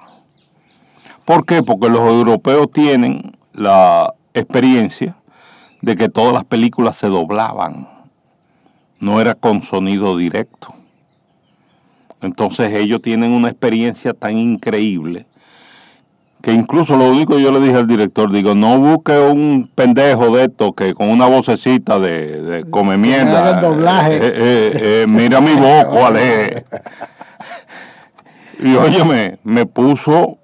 ¿Por 1.25 1.47
qué? 1.47 1.63
Porque 1.63 1.89
los 1.89 2.01
europeos 2.01 2.71
tienen 2.73 3.37
la 3.55 4.13
experiencia 4.35 5.17
de 5.81 5.97
que 5.97 6.09
todas 6.11 6.35
las 6.35 6.45
películas 6.45 6.97
se 6.97 7.09
doblaban, 7.09 7.89
no 8.99 9.21
era 9.21 9.35
con 9.35 9.63
sonido 9.63 10.17
directo. 10.19 10.75
Entonces 12.21 12.75
ellos 12.75 13.01
tienen 13.01 13.33
una 13.33 13.49
experiencia 13.49 14.13
tan 14.13 14.37
increíble 14.37 15.27
que 16.43 16.53
incluso 16.53 16.97
lo 16.97 17.11
único 17.11 17.37
que 17.37 17.43
yo 17.43 17.53
le 17.53 17.61
dije 17.61 17.77
al 17.77 17.87
director, 17.87 18.33
digo, 18.33 18.55
no 18.55 18.79
busque 18.79 19.19
un 19.19 19.71
pendejo 19.75 20.35
de 20.35 20.45
esto 20.45 20.73
que 20.73 20.95
con 20.95 21.11
una 21.11 21.27
vocecita 21.27 21.99
de, 21.99 22.41
de 22.41 22.71
come 22.71 22.97
mierda. 22.97 23.61
doblaje. 23.61 24.17
Eh, 24.17 24.21
eh, 24.23 24.73
eh, 24.75 25.07
mira 25.09 25.41
mi 25.41 25.55
voz, 25.55 25.85
cuál 25.91 26.17
es. 26.17 26.65
Y 28.59 28.75
óyeme, 28.75 29.39
me 29.45 29.67
puso. 29.67 30.39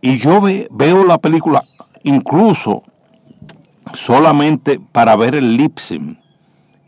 Y 0.00 0.18
yo 0.18 0.40
veo 0.70 1.04
la 1.04 1.18
película, 1.18 1.64
incluso 2.02 2.82
solamente 3.94 4.78
para 4.92 5.16
ver 5.16 5.34
el 5.34 5.56
lip 5.56 5.78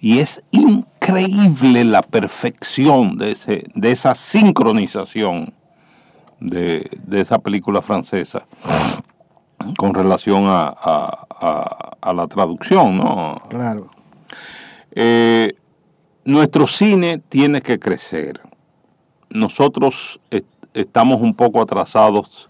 Y 0.00 0.18
es 0.18 0.42
increíble 0.50 1.84
la 1.84 2.02
perfección 2.02 3.16
de, 3.16 3.32
ese, 3.32 3.64
de 3.74 3.90
esa 3.90 4.14
sincronización 4.14 5.54
de, 6.40 6.88
esa 7.12 7.38
película 7.38 7.82
francesa 7.82 8.46
con 9.76 9.94
relación 9.94 10.44
a, 10.46 11.14
la 12.14 12.26
traducción, 12.26 12.96
¿no? 12.96 13.42
Claro. 13.48 13.90
Eh, 14.92 15.52
nuestro 16.24 16.66
cine 16.66 17.18
tiene 17.28 17.60
que 17.60 17.78
crecer. 17.78 18.40
Nosotros 19.30 20.20
estamos 20.74 21.20
un 21.20 21.34
poco 21.34 21.60
atrasados 21.60 22.48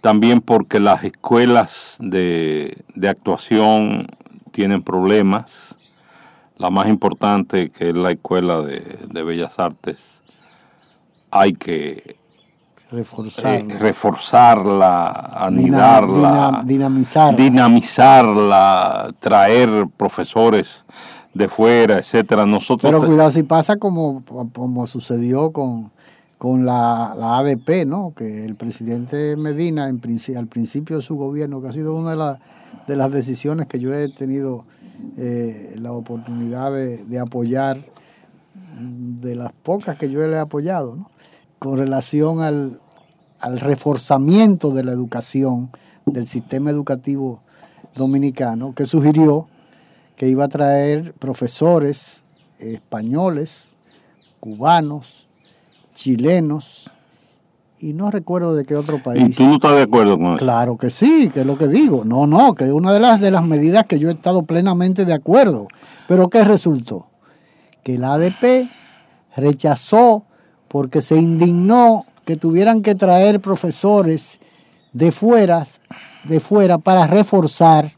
también 0.00 0.40
porque 0.40 0.80
las 0.80 1.04
escuelas 1.04 1.96
de, 2.00 2.84
actuación 3.08 4.06
tienen 4.52 4.82
problemas. 4.82 5.76
La 6.56 6.70
más 6.70 6.88
importante, 6.88 7.70
que 7.70 7.90
es 7.90 7.94
la 7.94 8.12
Escuela 8.12 8.62
de, 8.62 9.22
Bellas 9.22 9.58
Artes, 9.58 10.20
hay 11.30 11.52
que 11.52 12.17
reforzarla, 12.90 13.74
eh, 13.74 13.78
reforzarla 13.78 15.10
anidarla, 15.34 16.62
dinamizarla. 16.64 17.36
dinamizarla, 17.36 19.14
traer 19.18 19.86
profesores 19.96 20.84
de 21.34 21.48
fuera, 21.48 21.98
etcétera. 21.98 22.46
Nosotros 22.46 22.90
Pero 22.90 23.04
cuidado 23.04 23.30
si 23.30 23.42
pasa 23.42 23.76
como, 23.76 24.22
como 24.52 24.86
sucedió 24.86 25.52
con 25.52 25.90
con 26.38 26.64
la, 26.64 27.38
ADP, 27.38 27.84
¿no? 27.84 28.14
que 28.16 28.44
el 28.44 28.54
presidente 28.54 29.36
Medina 29.36 29.88
en 29.88 30.00
al 30.36 30.46
principio 30.46 30.96
de 30.96 31.02
su 31.02 31.16
gobierno, 31.16 31.60
que 31.60 31.68
ha 31.68 31.72
sido 31.72 31.96
una 31.96 32.14
de, 32.14 32.38
de 32.86 32.96
las 32.96 33.10
decisiones 33.10 33.66
que 33.66 33.80
yo 33.80 33.92
he 33.92 34.08
tenido 34.08 34.64
eh, 35.16 35.74
la 35.76 35.92
oportunidad 35.92 36.72
de, 36.72 37.18
apoyar, 37.18 37.84
de 38.80 39.34
las 39.34 39.52
pocas 39.52 39.98
que 39.98 40.10
yo 40.10 40.24
le 40.26 40.36
he 40.36 40.38
apoyado, 40.38 40.94
¿no? 40.96 41.10
Con 41.58 41.78
relación 41.78 42.40
al, 42.40 42.80
al 43.40 43.60
reforzamiento 43.60 44.70
de 44.70 44.84
la 44.84 44.92
educación 44.92 45.70
del 46.06 46.26
sistema 46.26 46.70
educativo 46.70 47.40
dominicano, 47.94 48.74
que 48.74 48.86
sugirió 48.86 49.46
que 50.16 50.28
iba 50.28 50.44
a 50.44 50.48
traer 50.48 51.14
profesores 51.14 52.22
españoles, 52.58 53.68
cubanos, 54.40 55.28
chilenos 55.94 56.90
y 57.80 57.92
no 57.92 58.10
recuerdo 58.10 58.54
de 58.54 58.64
qué 58.64 58.74
otro 58.74 59.00
país. 59.02 59.22
¿Y 59.28 59.30
tú 59.30 59.46
no 59.46 59.54
estás 59.54 59.76
de 59.76 59.82
acuerdo 59.82 60.16
con 60.16 60.26
eso? 60.26 60.36
Claro 60.38 60.76
que 60.76 60.90
sí, 60.90 61.30
que 61.32 61.40
es 61.40 61.46
lo 61.46 61.56
que 61.56 61.68
digo. 61.68 62.04
No, 62.04 62.26
no, 62.26 62.54
que 62.54 62.64
es 62.64 62.72
una 62.72 62.92
de 62.92 63.00
las, 63.00 63.20
de 63.20 63.30
las 63.30 63.44
medidas 63.44 63.86
que 63.86 63.98
yo 63.98 64.08
he 64.08 64.12
estado 64.12 64.42
plenamente 64.42 65.04
de 65.04 65.12
acuerdo. 65.12 65.68
Pero 66.08 66.28
¿qué 66.28 66.44
resultó? 66.44 67.06
Que 67.84 67.94
el 67.94 68.04
ADP 68.04 68.68
rechazó 69.36 70.24
porque 70.68 71.02
se 71.02 71.16
indignó 71.16 72.04
que 72.24 72.36
tuvieran 72.36 72.82
que 72.82 72.94
traer 72.94 73.40
profesores 73.40 74.38
de 74.92 75.12
fuera, 75.12 75.64
de 76.24 76.40
fuera 76.40 76.78
para 76.78 77.06
reforzar, 77.06 77.92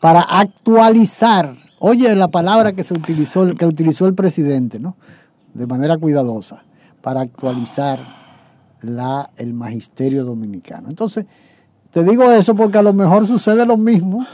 para 0.00 0.20
actualizar. 0.22 1.54
Oye, 1.78 2.14
la 2.16 2.28
palabra 2.28 2.72
que 2.72 2.84
se 2.84 2.94
utilizó, 2.94 3.54
que 3.54 3.66
utilizó 3.66 4.06
el 4.06 4.14
presidente, 4.14 4.78
¿no? 4.78 4.96
De 5.54 5.66
manera 5.66 5.96
cuidadosa 5.98 6.62
para 7.00 7.20
actualizar 7.20 8.00
la, 8.80 9.30
el 9.36 9.54
magisterio 9.54 10.24
dominicano. 10.24 10.88
Entonces, 10.88 11.26
te 11.92 12.02
digo 12.02 12.30
eso 12.32 12.54
porque 12.54 12.78
a 12.78 12.82
lo 12.82 12.92
mejor 12.92 13.26
sucede 13.26 13.64
lo 13.64 13.76
mismo 13.76 14.26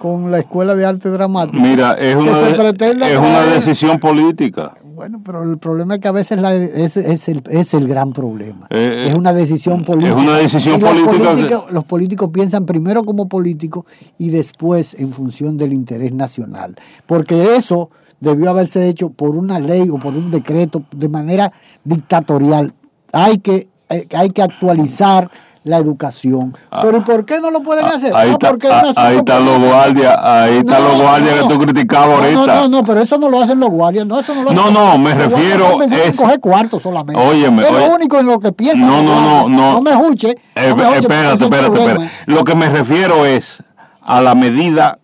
con 0.00 0.30
la 0.30 0.38
Escuela 0.38 0.74
de 0.74 0.86
Arte 0.86 1.10
Dramático. 1.10 1.62
Mira, 1.62 1.94
es 1.94 2.16
una, 2.16 2.32
es 2.32 3.18
una 3.18 3.44
decisión 3.44 3.98
política. 3.98 4.74
Bueno, 5.00 5.22
pero 5.24 5.42
el 5.44 5.56
problema 5.56 5.94
es 5.94 6.00
que 6.02 6.08
a 6.08 6.12
veces 6.12 6.38
es, 6.74 6.98
es, 6.98 7.28
el, 7.28 7.42
es, 7.48 7.72
el, 7.72 7.88
gran 7.88 8.12
problema. 8.12 8.66
Eh, 8.68 9.06
es 9.08 9.14
una 9.14 9.32
decisión 9.32 9.82
política. 9.82 10.14
Es 10.14 10.22
una 10.22 10.36
decisión 10.36 10.78
política. 10.78 11.64
Los 11.70 11.84
políticos 11.86 12.28
piensan 12.30 12.66
primero 12.66 13.02
como 13.02 13.26
políticos 13.26 13.86
y 14.18 14.28
después 14.28 14.92
en 14.92 15.14
función 15.14 15.56
del 15.56 15.72
interés 15.72 16.12
nacional. 16.12 16.76
Porque 17.06 17.56
eso 17.56 17.88
debió 18.20 18.50
haberse 18.50 18.90
hecho 18.90 19.08
por 19.08 19.36
una 19.36 19.58
ley 19.58 19.88
o 19.88 19.96
por 19.96 20.12
un 20.12 20.30
decreto 20.30 20.82
de 20.92 21.08
manera 21.08 21.50
dictatorial. 21.82 22.74
Hay 23.10 23.38
que, 23.38 23.68
eh, 23.88 24.06
hay 24.14 24.28
que 24.28 24.42
actualizar 24.42 25.30
la 25.64 25.78
educación. 25.78 26.56
Ah. 26.70 26.80
Pero 26.82 27.04
¿por 27.04 27.24
qué 27.24 27.40
no 27.40 27.50
lo 27.50 27.62
pueden 27.62 27.84
ah, 27.84 27.92
hacer? 27.94 28.14
Ahí, 28.14 28.30
está, 28.30 28.56
ah, 28.70 28.92
ahí 28.96 29.16
están 29.18 29.44
los 29.44 29.58
guardias, 29.58 30.18
ahí 30.22 30.58
están 30.58 30.82
los 30.82 30.96
guardias 30.96 31.34
que 31.40 31.48
tú 31.48 31.58
criticabas 31.58 32.20
ahorita. 32.20 32.46
No, 32.46 32.68
no, 32.68 32.84
pero 32.84 33.00
eso 33.00 33.18
no 33.18 33.28
lo 33.28 33.42
hacen 33.42 33.60
los 33.60 33.70
guardias. 33.70 34.06
No, 34.06 34.18
eso 34.18 34.34
no, 34.34 34.44
lo 34.44 34.52
no, 34.52 34.70
no, 34.70 34.98
me 34.98 35.14
refiero. 35.14 35.82
Es 35.82 36.16
coger 36.16 36.40
cuartos 36.40 36.82
solamente. 36.82 37.20
Óyeme, 37.20 37.62
es 37.62 37.72
lo 37.72 37.94
único 37.94 38.18
en 38.18 38.26
lo 38.26 38.40
que 38.40 38.52
piensan. 38.52 38.86
No, 38.86 39.02
no, 39.02 39.20
no, 39.20 39.48
no. 39.48 39.72
No 39.74 39.82
me 39.82 39.90
escuche. 39.90 40.30
Eh, 40.30 40.36
espérate, 40.54 40.98
espérate, 40.98 41.44
espérate. 41.44 42.10
Lo 42.26 42.44
que 42.44 42.54
me 42.54 42.68
refiero 42.68 43.26
es 43.26 43.62
a 44.02 44.20
la 44.20 44.34
medida 44.34 44.98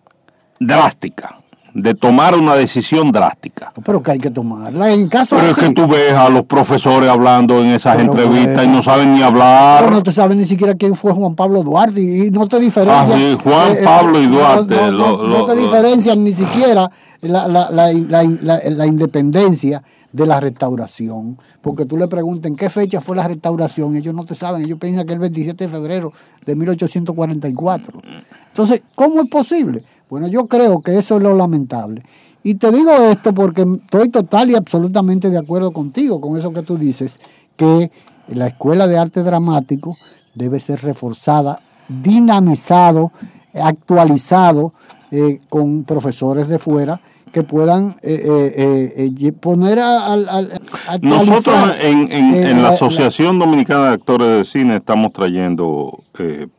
drástica 0.59 1.36
de 1.77 1.93
tomar 1.93 2.35
una 2.35 2.55
decisión 2.55 3.11
drástica. 3.11 3.71
Pero 3.85 4.01
que 4.01 4.11
hay 4.11 4.17
que 4.17 4.31
tomarla. 4.31 4.91
En 4.91 5.07
caso 5.07 5.35
Pero 5.35 5.51
es 5.51 5.57
que 5.57 5.69
tú 5.69 5.87
ves 5.87 6.11
a 6.11 6.27
los 6.27 6.43
profesores 6.45 7.07
hablando 7.07 7.61
en 7.61 7.67
esas 7.67 7.99
entrevistas 7.99 8.65
y 8.65 8.67
no 8.67 8.81
saben 8.81 9.13
ni 9.13 9.21
hablar. 9.21 9.83
Pero 9.83 9.95
no 9.95 10.01
te 10.01 10.11
saben 10.11 10.39
ni 10.39 10.45
siquiera 10.45 10.73
quién 10.73 10.95
fue 10.95 11.13
Juan 11.13 11.35
Pablo 11.35 11.61
Duarte 11.61 12.01
y 12.01 12.31
no 12.31 12.47
te 12.47 12.59
diferencian. 12.59 13.11
Ah, 13.11 13.15
sí, 13.15 13.37
Juan 13.43 13.71
eh, 13.73 13.77
eh, 13.79 13.83
Pablo 13.83 14.19
y 14.19 14.25
Duarte. 14.25 14.75
No, 14.91 15.45
te 15.45 15.55
diferencian 15.55 16.23
ni 16.23 16.33
siquiera 16.33 16.89
la, 17.21 17.47
la, 17.47 17.69
la, 17.69 18.23
la, 18.23 18.85
independencia 18.87 19.83
de 20.11 20.25
la 20.25 20.39
restauración, 20.39 21.37
porque 21.61 21.85
tú 21.85 21.95
le 21.95 22.07
preguntas 22.07 22.49
en 22.49 22.55
qué 22.55 22.71
fecha 22.71 23.01
fue 23.01 23.15
la 23.15 23.27
restauración, 23.27 23.95
ellos 23.95 24.15
no 24.15 24.25
te 24.25 24.33
saben, 24.33 24.63
ellos 24.63 24.79
piensan 24.79 25.05
que 25.05 25.13
es 25.13 25.15
el 25.15 25.19
27 25.19 25.65
de 25.65 25.69
febrero 25.69 26.13
de 26.45 26.55
1844. 26.55 28.01
Entonces, 28.47 28.81
¿cómo 28.95 29.21
es 29.21 29.29
posible? 29.29 29.83
Bueno, 30.09 30.27
yo 30.27 30.47
creo 30.47 30.81
que 30.81 30.97
eso 30.97 31.17
es 31.17 31.23
lo 31.23 31.35
lamentable. 31.35 32.03
Y 32.43 32.55
te 32.55 32.71
digo 32.71 32.91
esto 33.11 33.33
porque 33.33 33.65
estoy 33.83 34.09
total 34.09 34.49
y 34.51 34.55
absolutamente 34.55 35.29
de 35.29 35.37
acuerdo 35.37 35.71
contigo, 35.71 36.21
con 36.21 36.37
eso 36.37 36.53
que 36.53 36.61
tú 36.61 36.77
dices, 36.77 37.19
que 37.57 37.91
la 38.29 38.47
Escuela 38.47 38.87
de 38.87 38.97
Arte 38.97 39.23
Dramático 39.23 39.97
debe 40.33 40.59
ser 40.59 40.81
reforzada, 40.81 41.59
dinamizado, 41.89 43.11
actualizado 43.53 44.73
eh, 45.11 45.41
con 45.49 45.83
profesores 45.83 46.47
de 46.47 46.59
fuera 46.59 47.01
que 47.31 47.43
puedan 47.43 47.97
eh, 48.01 48.95
eh, 48.97 49.31
poner 49.33 49.79
al... 49.79 50.61
Nosotros 51.01 51.55
en, 51.81 52.11
en, 52.11 52.61
la 52.61 52.69
Asociación 52.69 53.37
Dominicana 53.37 53.89
de 53.89 53.93
Actores 53.95 54.29
de 54.29 54.45
Cine 54.45 54.77
estamos 54.77 55.11
trayendo 55.11 56.03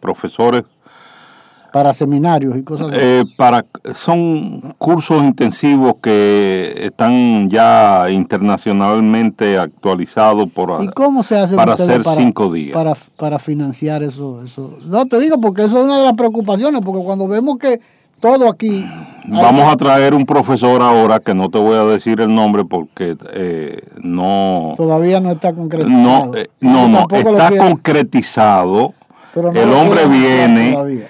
profesores 0.00 0.64
para 1.72 1.92
seminarios 1.92 2.56
y 2.56 2.62
cosas 2.62 2.88
así. 2.88 2.98
Eh, 3.00 3.24
para, 3.36 3.64
son 3.94 4.74
cursos 4.78 5.22
intensivos 5.22 5.96
que 6.02 6.72
están 6.76 7.48
ya 7.48 8.10
internacionalmente 8.10 9.58
actualizados 9.58 10.48
por, 10.50 10.82
¿Y 10.82 10.88
cómo 10.88 11.22
se 11.22 11.36
hace 11.36 11.56
para 11.56 11.74
hacer 11.74 12.02
cinco 12.16 12.52
días. 12.52 12.74
Para, 12.74 12.94
para 13.16 13.38
financiar 13.38 14.02
eso, 14.02 14.42
eso. 14.44 14.78
No 14.84 15.06
te 15.06 15.20
digo 15.20 15.40
porque 15.40 15.64
eso 15.64 15.78
es 15.78 15.84
una 15.84 15.98
de 15.98 16.04
las 16.04 16.14
preocupaciones, 16.14 16.80
porque 16.84 17.04
cuando 17.04 17.28
vemos 17.28 17.58
que 17.58 17.80
todo 18.20 18.48
aquí... 18.48 18.86
Vamos 19.26 19.70
a 19.70 19.76
traer 19.76 20.14
un 20.14 20.24
profesor 20.24 20.82
ahora 20.82 21.20
que 21.20 21.34
no 21.34 21.50
te 21.50 21.58
voy 21.58 21.76
a 21.76 21.84
decir 21.84 22.20
el 22.20 22.34
nombre 22.34 22.64
porque 22.64 23.16
eh, 23.34 23.82
no... 24.02 24.72
Todavía 24.76 25.20
no 25.20 25.32
está 25.32 25.52
concretizado. 25.52 26.26
No, 26.26 26.34
eh, 26.34 26.48
no, 26.60 26.88
no, 26.88 27.06
está 27.10 27.50
concretizado. 27.58 28.94
el 29.54 29.72
hombre 29.72 30.06
viene 30.06 31.08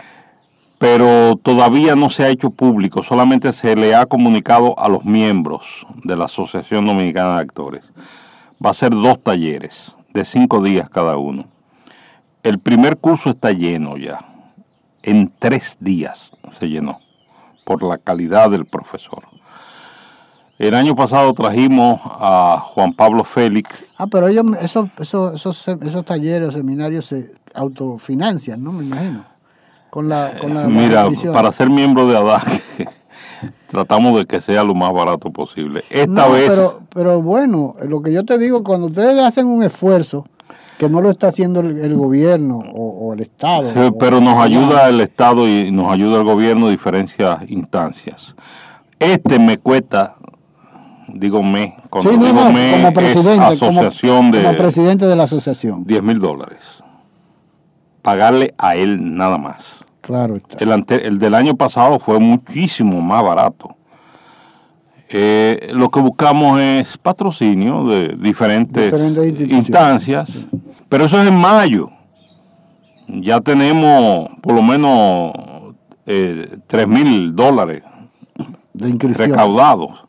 pero 0.78 1.36
todavía 1.36 1.96
no 1.96 2.08
se 2.08 2.24
ha 2.24 2.28
hecho 2.28 2.50
público, 2.50 3.02
solamente 3.02 3.52
se 3.52 3.74
le 3.74 3.96
ha 3.96 4.06
comunicado 4.06 4.78
a 4.78 4.88
los 4.88 5.04
miembros 5.04 5.62
de 6.04 6.16
la 6.16 6.26
Asociación 6.26 6.86
Dominicana 6.86 7.34
de 7.34 7.42
Actores. 7.42 7.82
Va 8.64 8.70
a 8.70 8.74
ser 8.74 8.90
dos 8.90 9.20
talleres 9.22 9.96
de 10.14 10.24
cinco 10.24 10.62
días 10.62 10.88
cada 10.88 11.16
uno. 11.16 11.46
El 12.44 12.60
primer 12.60 12.96
curso 12.96 13.30
está 13.30 13.50
lleno 13.52 13.96
ya. 13.96 14.20
En 15.02 15.32
tres 15.36 15.76
días 15.80 16.32
se 16.58 16.68
llenó 16.68 17.00
por 17.64 17.82
la 17.82 17.98
calidad 17.98 18.50
del 18.50 18.64
profesor. 18.64 19.24
El 20.58 20.74
año 20.74 20.96
pasado 20.96 21.32
trajimos 21.34 22.00
a 22.04 22.60
Juan 22.64 22.92
Pablo 22.92 23.24
Félix. 23.24 23.84
Ah, 23.96 24.06
pero 24.06 24.28
ellos, 24.28 24.44
esos, 24.60 24.88
esos, 24.98 25.68
esos, 25.68 26.04
talleres, 26.04 26.54
seminarios 26.54 27.06
se 27.06 27.32
autofinancian, 27.54 28.62
¿no? 28.62 28.72
Me 28.72 28.84
imagino 28.84 29.37
con 29.90 30.08
la, 30.08 30.32
Mira, 30.68 31.08
para 31.32 31.52
ser 31.52 31.70
miembro 31.70 32.06
de 32.06 32.16
ADAC 32.16 32.62
tratamos 33.68 34.18
de 34.18 34.26
que 34.26 34.40
sea 34.40 34.64
lo 34.64 34.74
más 34.74 34.92
barato 34.92 35.30
posible. 35.30 35.84
Esta 35.90 36.28
vez... 36.28 36.50
Pero, 36.50 36.80
pero 36.92 37.22
bueno, 37.22 37.76
lo 37.82 38.02
que 38.02 38.12
yo 38.12 38.24
te 38.24 38.38
digo, 38.38 38.64
cuando 38.64 38.88
ustedes 38.88 39.20
hacen 39.20 39.46
un 39.46 39.62
esfuerzo, 39.62 40.24
que 40.78 40.88
no 40.88 41.00
lo 41.00 41.10
está 41.10 41.28
haciendo 41.28 41.60
el, 41.60 41.94
gobierno 41.96 42.58
o, 42.58 43.12
el 43.12 43.20
Estado. 43.20 43.64
Sí, 43.72 43.94
pero 43.98 44.20
nos 44.20 44.38
ayuda 44.38 44.88
el 44.88 45.00
Estado 45.00 45.48
y 45.48 45.72
nos 45.72 45.92
ayuda 45.92 46.18
el 46.18 46.24
gobierno 46.24 46.68
diferentes 46.68 47.16
instancias. 47.48 48.34
Este 49.00 49.40
me 49.40 49.58
cuesta, 49.58 50.16
digo 51.08 51.42
me, 51.42 51.76
cuando 51.90 52.10
digo 52.12 52.50
me, 52.52 52.72
como 52.72 52.94
presidente, 52.94 53.44
asociación 53.44 54.30
de, 54.30 54.42
como 54.44 54.56
presidente 54.56 55.06
de 55.06 55.16
la 55.16 55.24
asociación. 55.24 55.84
10 55.84 56.02
mil 56.02 56.20
dólares 56.20 56.77
pagarle 58.02 58.54
a 58.58 58.76
él 58.76 59.16
nada 59.16 59.38
más. 59.38 59.84
Claro 60.00 60.36
El, 60.58 60.84
el 60.88 61.18
del 61.18 61.34
año 61.34 61.56
pasado 61.56 61.98
fue 61.98 62.18
muchísimo 62.18 63.00
más 63.00 63.22
barato. 63.22 63.76
Eh, 65.10 65.70
lo 65.72 65.88
que 65.88 66.00
buscamos 66.00 66.60
es 66.60 66.98
patrocinio 66.98 67.84
de 67.84 68.16
diferentes, 68.16 68.92
instancias, 69.50 70.46
pero 70.88 71.06
eso 71.06 71.20
es 71.20 71.28
en 71.28 71.34
mayo. 71.34 71.90
Ya 73.06 73.40
tenemos 73.40 74.28
por 74.42 74.54
lo 74.54 74.62
menos 74.62 75.32
eh, 76.04 76.58
3 76.66 76.88
mil 76.88 77.34
dólares 77.34 77.82
recaudados. 78.74 80.07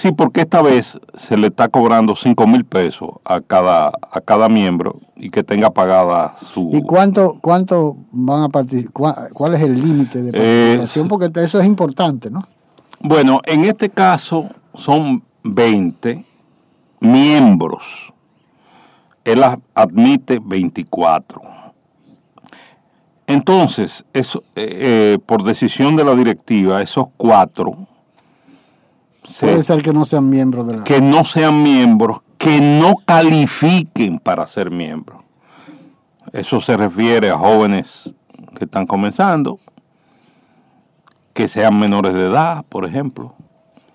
Sí, 0.00 0.12
porque 0.12 0.40
esta 0.40 0.62
vez 0.62 0.98
se 1.12 1.36
le 1.36 1.48
está 1.48 1.68
cobrando 1.68 2.16
5 2.16 2.46
mil 2.46 2.64
pesos 2.64 3.10
a 3.22 3.42
cada, 3.42 3.88
a 3.88 4.20
cada 4.22 4.48
miembro 4.48 4.98
y 5.14 5.28
que 5.28 5.42
tenga 5.42 5.68
pagada 5.68 6.36
su... 6.54 6.70
¿Y 6.72 6.80
cuánto, 6.80 7.36
cuánto 7.42 7.98
van 8.10 8.44
a 8.44 8.48
participar? 8.48 9.30
¿Cuál 9.34 9.56
es 9.56 9.60
el 9.60 9.78
límite 9.78 10.22
de 10.22 10.32
participación? 10.32 11.06
porque 11.06 11.30
eso 11.44 11.60
es 11.60 11.66
importante, 11.66 12.30
¿no? 12.30 12.40
Bueno, 13.00 13.42
en 13.44 13.64
este 13.64 13.90
caso 13.90 14.48
son 14.74 15.22
20 15.42 16.24
miembros. 17.00 17.82
Él 19.22 19.44
admite 19.74 20.40
24. 20.42 21.42
Entonces, 23.26 24.02
eso, 24.14 24.44
eh, 24.56 24.78
eh, 24.80 25.18
por 25.26 25.44
decisión 25.44 25.94
de 25.94 26.04
la 26.04 26.14
directiva, 26.14 26.80
esos 26.80 27.08
cuatro 27.18 27.86
Puede 29.38 29.62
ser 29.62 29.82
que 29.82 29.92
no 29.92 30.04
sean 30.04 30.28
miembros 30.28 30.66
de 30.66 30.76
la... 30.78 30.84
Que 30.84 31.00
no 31.00 31.24
sean 31.24 31.62
miembros, 31.62 32.20
que 32.38 32.60
no 32.60 32.96
califiquen 33.04 34.18
para 34.18 34.46
ser 34.46 34.70
miembros. 34.70 35.22
Eso 36.32 36.60
se 36.60 36.76
refiere 36.76 37.30
a 37.30 37.38
jóvenes 37.38 38.12
que 38.56 38.64
están 38.64 38.86
comenzando, 38.86 39.58
que 41.32 41.48
sean 41.48 41.78
menores 41.78 42.14
de 42.14 42.26
edad, 42.26 42.64
por 42.68 42.84
ejemplo. 42.84 43.34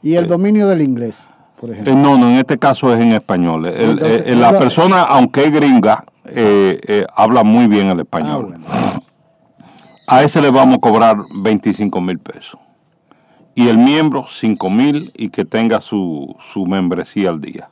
¿Y 0.01 0.15
el 0.15 0.25
eh, 0.25 0.27
dominio 0.27 0.67
del 0.67 0.81
inglés, 0.81 1.29
por 1.59 1.71
ejemplo? 1.71 1.93
Eh, 1.93 1.95
no, 1.95 2.17
no, 2.17 2.29
en 2.29 2.35
este 2.35 2.57
caso 2.57 2.93
es 2.93 2.99
en 2.99 3.11
español. 3.11 3.63
la 3.63 4.57
persona, 4.57 5.03
aunque 5.03 5.45
es 5.45 5.51
gringa, 5.51 6.05
eh, 6.25 7.05
habla 7.15 7.43
muy 7.43 7.67
bien 7.67 7.87
el 7.87 7.99
español. 7.99 8.57
Ah, 8.67 8.99
a 10.07 10.23
ese 10.23 10.41
le 10.41 10.51
vamos 10.51 10.77
a 10.77 10.79
cobrar 10.79 11.17
25 11.35 11.99
mil 12.01 12.19
pesos 12.19 12.59
y 13.55 13.69
el 13.69 13.77
miembro 13.77 14.25
5 14.29 14.69
mil 14.69 15.11
y 15.15 15.29
que 15.29 15.45
tenga 15.45 15.79
su, 15.79 16.35
su 16.53 16.65
membresía 16.65 17.29
al 17.29 17.39
día. 17.39 17.69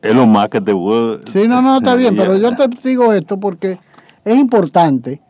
Es 0.00 0.14
lo 0.14 0.26
más 0.26 0.48
que 0.48 0.60
te 0.60 0.72
voy 0.72 1.20
Sí, 1.32 1.46
no, 1.46 1.60
no, 1.60 1.78
está 1.78 1.94
bien, 1.96 2.16
pero 2.16 2.36
yo 2.36 2.56
te 2.56 2.68
digo 2.88 3.12
esto 3.12 3.38
porque 3.38 3.78
es 4.24 4.36
importante 4.36 5.20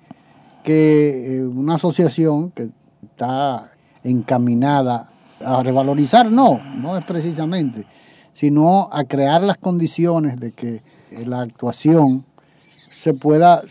que 0.63 1.39
eh, 1.39 1.43
una 1.43 1.75
asociación 1.75 2.51
que 2.53 2.69
está 3.03 3.73
encaminada 4.05 5.11
a 5.45 5.63
revalorizar, 5.63 6.31
no, 6.31 6.61
no 6.77 6.97
es 6.97 7.05
precisamente, 7.05 7.85
sino 8.33 8.89
a 8.93 9.05
crear 9.05 9.43
las 9.43 9.57
condiciones 9.57 10.39
de 10.39 10.53
que 10.53 10.83
la 11.27 11.41
actuación 11.41 12.25
se 12.93 13.15
pueda 13.15 13.63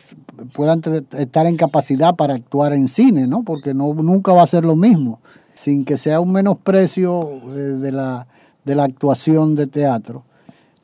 puedan 0.53 0.81
estar 1.17 1.45
en 1.45 1.57
capacidad 1.57 2.15
para 2.15 2.35
actuar 2.35 2.73
en 2.73 2.87
cine, 2.87 3.27
¿no? 3.27 3.43
Porque 3.43 3.73
no 3.73 3.93
nunca 3.93 4.31
va 4.31 4.43
a 4.43 4.47
ser 4.47 4.63
lo 4.63 4.75
mismo, 4.75 5.19
sin 5.57 5.83
que 5.85 5.97
sea 5.97 6.19
un 6.19 6.31
menosprecio 6.31 7.29
eh, 7.29 7.77
de 7.81 7.91
la 7.91 8.27
de 8.67 8.75
la 8.75 8.83
actuación 8.83 9.55
de 9.55 9.65
teatro 9.65 10.23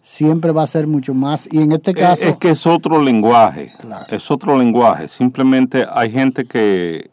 siempre 0.01 0.51
va 0.51 0.63
a 0.63 0.67
ser 0.67 0.87
mucho 0.87 1.13
más. 1.13 1.47
Y 1.51 1.61
en 1.61 1.71
este 1.73 1.93
caso... 1.93 2.23
Es, 2.23 2.37
que 2.37 2.51
es 2.51 2.65
otro 2.65 3.01
lenguaje, 3.01 3.71
es 4.09 4.31
otro 4.31 4.57
lenguaje. 4.57 5.07
Simplemente 5.07 5.85
hay 5.93 6.11
gente 6.11 6.45
que, 6.45 7.09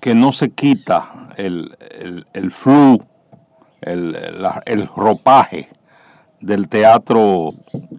que 0.00 0.14
no 0.14 0.32
se 0.32 0.50
quita 0.50 1.28
el, 1.36 1.72
el, 2.00 2.26
el 2.32 2.50
flu, 2.50 3.02
el, 3.80 4.16
el, 4.66 4.88
ropaje 4.88 5.68
del 6.40 6.68
teatro 6.68 7.54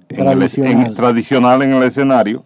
tradicional 0.07 0.71
en 0.71 0.81
el, 0.87 0.95
tradicional 0.95 1.61
en 1.61 1.73
el 1.73 1.83
escenario 1.83 2.43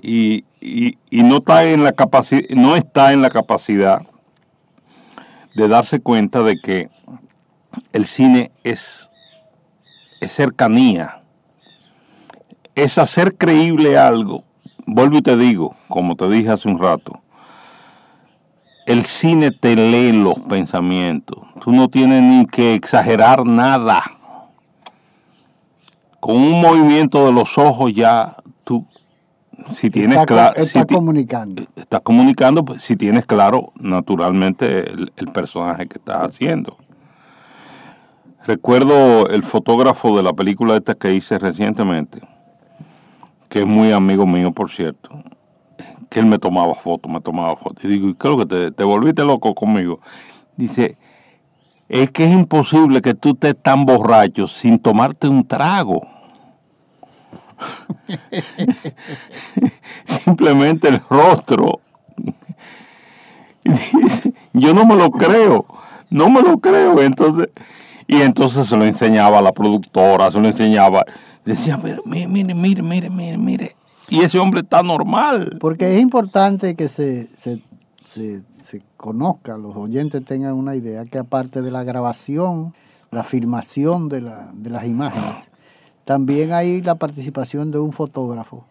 y, 0.00 0.44
y, 0.60 0.98
y, 1.10 1.22
no 1.22 1.36
está 1.36 1.64
en 1.64 1.82
la 1.82 1.92
capacidad 1.92 2.42
no 2.50 2.76
está 2.76 3.12
en 3.12 3.22
la 3.22 3.30
capacidad 3.30 4.02
de 5.54 5.68
darse 5.68 6.00
cuenta 6.00 6.42
de 6.42 6.56
que 6.56 6.90
el 7.92 8.06
cine 8.06 8.52
es 8.62 9.10
es 10.24 10.32
cercanía, 10.32 11.22
es 12.74 12.98
hacer 12.98 13.36
creíble 13.36 13.98
algo. 13.98 14.44
Vuelvo 14.86 15.18
y 15.18 15.22
te 15.22 15.36
digo, 15.36 15.76
como 15.88 16.16
te 16.16 16.28
dije 16.28 16.50
hace 16.50 16.68
un 16.68 16.78
rato, 16.78 17.20
el 18.86 19.04
cine 19.04 19.50
te 19.50 19.76
lee 19.76 20.12
los 20.12 20.38
pensamientos. 20.40 21.38
Tú 21.62 21.72
no 21.72 21.88
tienes 21.88 22.22
ni 22.22 22.46
que 22.46 22.74
exagerar 22.74 23.46
nada. 23.46 24.02
Con 26.20 26.36
un 26.36 26.60
movimiento 26.60 27.26
de 27.26 27.32
los 27.32 27.56
ojos 27.58 27.92
ya 27.94 28.36
si 29.70 29.90
tienes 29.90 30.24
claro... 30.26 30.60
Está 30.60 30.84
comunicando. 30.84 31.62
Estás 31.76 32.00
comunicando, 32.00 32.64
pues, 32.64 32.82
si 32.82 32.96
tienes 32.96 33.26
claro, 33.26 33.72
naturalmente, 33.78 34.90
el, 34.90 35.12
el 35.16 35.28
personaje 35.28 35.86
que 35.86 35.98
estás 35.98 36.28
haciendo. 36.28 36.76
Recuerdo 38.46 39.28
el 39.28 39.42
fotógrafo 39.42 40.16
de 40.16 40.22
la 40.22 40.34
película 40.34 40.76
esta 40.76 40.94
que 40.94 41.14
hice 41.14 41.38
recientemente, 41.38 42.20
que 43.48 43.60
es 43.60 43.66
muy 43.66 43.90
amigo 43.90 44.26
mío, 44.26 44.52
por 44.52 44.70
cierto, 44.70 45.08
que 46.10 46.20
él 46.20 46.26
me 46.26 46.38
tomaba 46.38 46.74
fotos, 46.74 47.10
me 47.10 47.20
tomaba 47.20 47.56
fotos. 47.56 47.82
Y 47.84 47.88
digo, 47.88 48.14
¿qué 48.18 48.28
es 48.28 48.36
lo 48.36 48.38
que 48.38 48.46
te, 48.46 48.70
te 48.70 48.84
volviste 48.84 49.24
loco 49.24 49.54
conmigo? 49.54 50.00
Dice, 50.56 50.98
es 51.88 52.10
que 52.10 52.24
es 52.24 52.32
imposible 52.32 53.00
que 53.00 53.14
tú 53.14 53.30
estés 53.30 53.56
tan 53.60 53.86
borracho 53.86 54.46
sin 54.46 54.78
tomarte 54.78 55.26
un 55.26 55.46
trago. 55.46 56.06
Simplemente 60.24 60.88
el 60.88 61.00
rostro. 61.08 61.80
Yo 64.52 64.74
no 64.74 64.84
me 64.84 64.96
lo 64.96 65.10
creo, 65.10 65.66
no 66.10 66.28
me 66.30 66.42
lo 66.42 66.58
creo. 66.58 67.00
Entonces, 67.00 67.48
y 68.06 68.22
entonces 68.22 68.66
se 68.66 68.76
lo 68.76 68.84
enseñaba 68.84 69.38
a 69.38 69.42
la 69.42 69.52
productora, 69.52 70.30
se 70.30 70.40
lo 70.40 70.46
enseñaba. 70.46 71.04
Decía, 71.44 71.78
mire, 71.78 72.00
mire, 72.04 72.54
mire, 72.54 72.82
mire, 72.82 73.10
mire, 73.10 73.38
mire. 73.38 73.76
Y 74.08 74.20
ese 74.20 74.38
hombre 74.38 74.60
está 74.60 74.82
normal. 74.82 75.56
Porque 75.60 75.96
es 75.96 76.02
importante 76.02 76.74
que 76.74 76.88
se, 76.88 77.28
se, 77.36 77.60
se, 78.08 78.42
se 78.62 78.82
conozca, 78.96 79.56
los 79.56 79.76
oyentes 79.76 80.24
tengan 80.24 80.54
una 80.54 80.76
idea, 80.76 81.04
que 81.04 81.18
aparte 81.18 81.62
de 81.62 81.70
la 81.70 81.84
grabación, 81.84 82.74
la 83.10 83.24
filmación 83.24 84.08
de, 84.08 84.20
la, 84.20 84.50
de 84.52 84.70
las 84.70 84.84
imágenes, 84.84 85.34
también 86.04 86.52
hay 86.52 86.82
la 86.82 86.96
participación 86.96 87.70
de 87.70 87.78
un 87.78 87.92
fotógrafo 87.92 88.64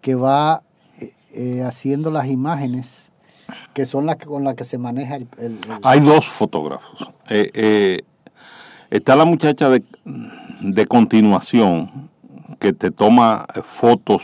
que 0.00 0.14
va 0.14 0.62
eh, 0.98 1.12
eh, 1.32 1.62
haciendo 1.62 2.10
las 2.10 2.26
imágenes 2.26 3.10
que 3.74 3.86
son 3.86 4.06
las 4.06 4.16
que, 4.16 4.26
con 4.26 4.44
las 4.44 4.54
que 4.54 4.64
se 4.64 4.78
maneja 4.78 5.16
el... 5.16 5.28
Hay 5.82 6.00
dos 6.00 6.26
fotógrafos. 6.26 7.10
Eh, 7.28 8.00
Está 8.90 9.16
la 9.16 9.24
muchacha 9.24 9.68
de, 9.70 9.82
de 10.60 10.86
continuación 10.86 11.90
que 12.60 12.72
te 12.72 12.92
toma 12.92 13.44
fotos 13.64 14.22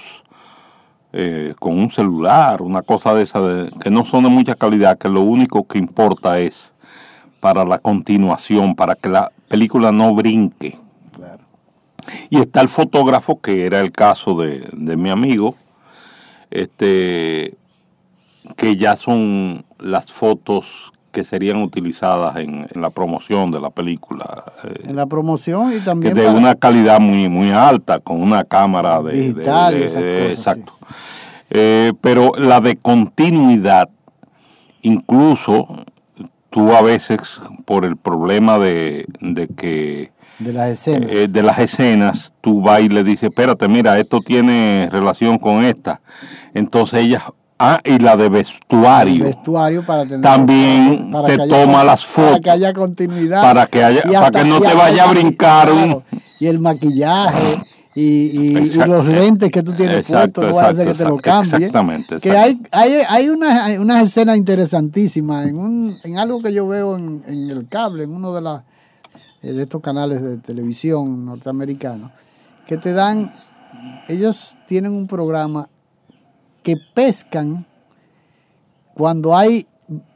con 1.59 1.77
un 1.77 1.91
celular, 1.91 2.63
una 2.63 2.83
cosa 2.83 3.13
de 3.15 3.25
esa, 3.25 3.41
que 3.81 3.91
no 3.91 4.05
son 4.05 4.23
de 4.23 4.31
mucha 4.31 4.55
calidad, 4.55 4.97
que 4.97 5.09
lo 5.09 5.23
único 5.23 5.67
que 5.67 5.79
importa 5.79 6.39
es 6.39 6.73
para 7.41 7.65
la 7.65 7.79
continuación, 7.79 8.77
para 8.77 8.95
que 8.95 9.09
la 9.09 9.33
película 9.49 9.91
no 9.91 10.15
brinque. 10.15 10.79
Y 12.31 12.39
está 12.39 12.61
el 12.61 12.69
fotógrafo, 12.69 13.41
que 13.41 13.67
era 13.67 13.81
el 13.81 13.93
caso 13.93 14.35
de, 14.35 14.69
de 14.73 14.97
mi 14.97 15.11
amigo, 15.11 15.57
este, 16.51 17.55
que 18.57 18.77
ya 18.77 18.97
son 18.97 19.65
las 19.79 20.11
fotos 20.11 20.93
que 21.13 21.25
serían 21.25 21.63
utilizadas 21.63 22.37
en, 22.37 22.67
la 22.75 22.91
promoción 22.91 23.51
de 23.51 23.61
la 23.61 23.71
película. 23.71 24.45
Eh, 24.65 24.89
en 24.89 24.97
la 24.97 25.07
promoción 25.07 25.73
y 25.77 25.81
también... 25.81 26.15
de 26.15 26.29
una 26.29 26.55
calidad 26.55 27.01
muy, 27.01 27.29
muy 27.29 27.51
alta, 27.51 27.99
con 28.01 28.23
una 28.23 28.45
cámara 28.45 29.03
de... 29.03 29.31
exacto. 30.31 30.75
Eh, 31.51 31.93
pero 32.01 32.33
la 32.37 32.61
de 32.61 32.77
continuidad, 32.77 33.89
incluso 34.83 35.67
tú 36.51 36.73
a 36.73 36.83
veces 36.83 37.41
por 37.65 37.85
el 37.85 37.97
problema 37.97 38.59
de, 38.59 39.07
de 39.21 39.49
que... 39.49 40.13
De 40.41 40.53
las 40.53 40.71
escenas. 40.71 41.11
Eh, 41.13 41.29
de 41.29 41.43
las 41.43 41.59
escenas, 41.59 42.33
tú 42.41 42.61
vas 42.61 42.81
y 42.81 42.89
le 42.89 43.05
dices, 43.05 43.31
espérate, 43.31 43.69
mira, 43.69 43.99
esto 43.99 44.21
tiene 44.21 44.89
relación 44.91 45.39
con 45.39 45.65
esta. 45.65 46.01
Entonces 46.55 47.01
ellas 47.01 47.23
Ah, 47.63 47.79
y 47.85 47.99
la 47.99 48.17
de 48.17 48.31
vestuario. 48.31 49.27
vestuario 49.27 49.85
para 49.85 50.07
También 50.23 51.13
te 51.27 51.37
toma 51.47 51.85
las 51.85 52.07
fotos. 52.07 52.31
Para 52.31 52.41
que 52.41 52.51
haya 52.51 52.73
continuidad. 52.73 53.43
Para 53.43 53.67
que, 53.67 53.85
haya, 53.85 54.03
para 54.03 54.31
que 54.31 54.49
no 54.49 54.63
te 54.63 54.73
vaya 54.73 55.05
a 55.05 55.13
brincar. 55.13 55.69
Y 56.39 56.47
el 56.47 56.59
maquillaje. 56.59 57.63
Y, 57.95 58.71
los 58.71 59.07
lentes 59.07 59.51
que 59.51 59.63
tú 59.63 59.73
tienes 59.73 60.07
puestos 60.07 60.43
no 60.43 60.55
va 60.55 60.63
a 60.63 60.69
hacer 60.69 60.87
que 60.87 60.95
te 60.95 61.05
lo 61.05 61.19
cambie. 61.19 61.57
Exactamente. 61.57 62.19
Que 62.21 62.31
hay, 62.31 62.59
hay, 62.71 62.95
hay 63.07 63.29
unas 63.29 63.79
una 63.79 64.01
escenas 64.01 64.39
interesantísimas 64.39 65.47
en, 65.47 65.59
un, 65.59 65.99
en 66.03 66.19
algo 66.19 66.41
que 66.41 66.55
yo 66.55 66.67
veo 66.67 66.97
en, 66.97 67.23
en 67.27 67.51
el 67.51 67.69
cable, 67.69 68.05
en 68.05 68.15
uno 68.15 68.33
de, 68.33 68.41
las 68.41 68.63
de 69.43 69.63
estos 69.63 69.81
canales 69.81 70.23
de 70.23 70.37
televisión 70.37 71.25
norteamericanos, 71.25 72.11
que 72.67 72.77
te 72.77 72.93
dan, 72.93 73.33
ellos 74.09 74.57
tienen 74.67 74.93
un 74.93 75.07
programa 75.07 75.69
que 76.63 76.77
pescan 76.95 77.67
cuando 78.95 79.37
hay 79.37 79.67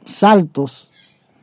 saltos 0.05 0.91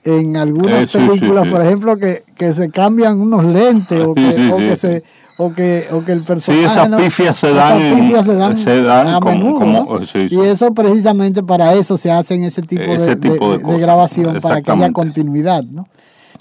en 0.05 0.37
algunas 0.37 0.95
eh, 0.95 0.99
películas, 0.99 1.49
por 1.49 1.63
ejemplo, 1.63 1.97
que, 1.97 2.25
se 2.53 2.71
cambian 2.71 3.21
unos 3.21 3.45
lentes 3.45 4.03
o 4.03 4.15
que, 4.15 4.33
se 4.77 5.05
o 5.39 5.53
que, 5.53 5.87
o 5.93 6.05
que 6.05 6.13
el 6.13 6.23
personaje. 6.23 6.63
Sí, 6.63 6.71
esas 6.71 6.89
pifias 7.01 7.39
se, 7.39 7.53
dan, 7.53 8.57
se, 8.59 8.83
dan, 8.83 9.09
a 9.09 9.21
menudo. 9.21 10.01
y 10.15 10.41
eso 10.41 10.73
precisamente 10.75 11.43
para 11.43 11.75
eso 11.75 11.97
se 11.97 12.11
hacen 12.11 12.45
ese 12.45 12.63
tipo, 12.63 12.83
de, 12.85 13.79
grabación, 13.79 14.41
para 14.41 14.61
que 14.61 14.71
haya 14.71 14.93
continuidad. 14.93 15.63
¿no? 15.65 15.89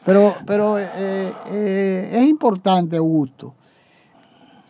Pero, 0.05 0.35
pero 0.45 0.79
eh, 0.79 1.31
eh, 1.51 2.09
es 2.13 2.25
importante, 2.25 2.97
Augusto. 2.97 3.53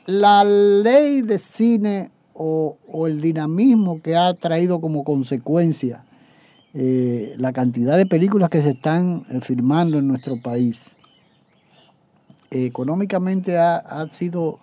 La 0.06 0.44
ley 0.44 1.22
de 1.22 1.38
cine 1.38 2.12
o, 2.34 3.08
el 3.08 3.22
dinamismo 3.22 4.02
que 4.02 4.16
ha 4.16 4.34
traído 4.34 4.82
como 4.82 5.04
consecuencia 5.04 6.04
eh, 6.74 7.36
la 7.38 7.52
cantidad 7.52 7.98
de 7.98 8.06
películas 8.06 8.50
que 8.50 8.62
se 8.62 8.72
están 8.72 9.26
eh, 9.30 9.42
filmando 9.42 10.00
en 10.00 10.08
nuestro 10.08 10.42
país. 10.42 10.96
económicamente 12.50 13.58
ha, 13.58 13.78
ha 13.78 14.12
sido 14.12 14.60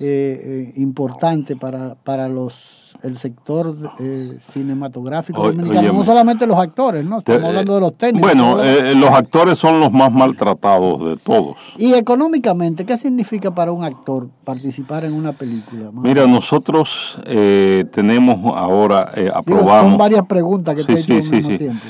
eh, 0.00 0.72
importante 0.76 1.56
para, 1.56 1.94
para 1.94 2.28
los 2.28 2.79
el 3.02 3.16
sector 3.16 3.76
eh, 3.98 4.38
cinematográfico 4.42 5.42
dominicano, 5.42 5.92
no 5.92 6.04
solamente 6.04 6.46
los 6.46 6.58
actores, 6.58 7.04
¿no? 7.04 7.18
Estamos 7.18 7.44
hablando 7.44 7.74
de 7.74 7.80
los 7.80 7.94
técnicos. 7.96 8.30
Bueno, 8.30 8.62
eh, 8.62 8.94
los 8.94 9.10
actores 9.10 9.58
son 9.58 9.80
los 9.80 9.92
más 9.92 10.12
maltratados 10.12 11.04
de 11.04 11.16
todos. 11.16 11.56
Y 11.76 11.94
económicamente, 11.94 12.84
¿qué 12.84 12.96
significa 12.96 13.54
para 13.54 13.72
un 13.72 13.84
actor 13.84 14.28
participar 14.44 15.04
en 15.04 15.12
una 15.12 15.32
película? 15.32 15.90
Mira, 15.92 16.26
nosotros 16.26 17.18
eh, 17.26 17.84
tenemos 17.92 18.56
ahora, 18.56 19.12
aprobamos... 19.34 19.90
son 19.90 19.98
varias 19.98 20.26
preguntas 20.26 20.74
que 20.76 20.84
te 20.84 20.92
he 20.92 21.00
hecho 21.00 21.14
al 21.14 21.30
mismo 21.30 21.58
tiempo. 21.58 21.86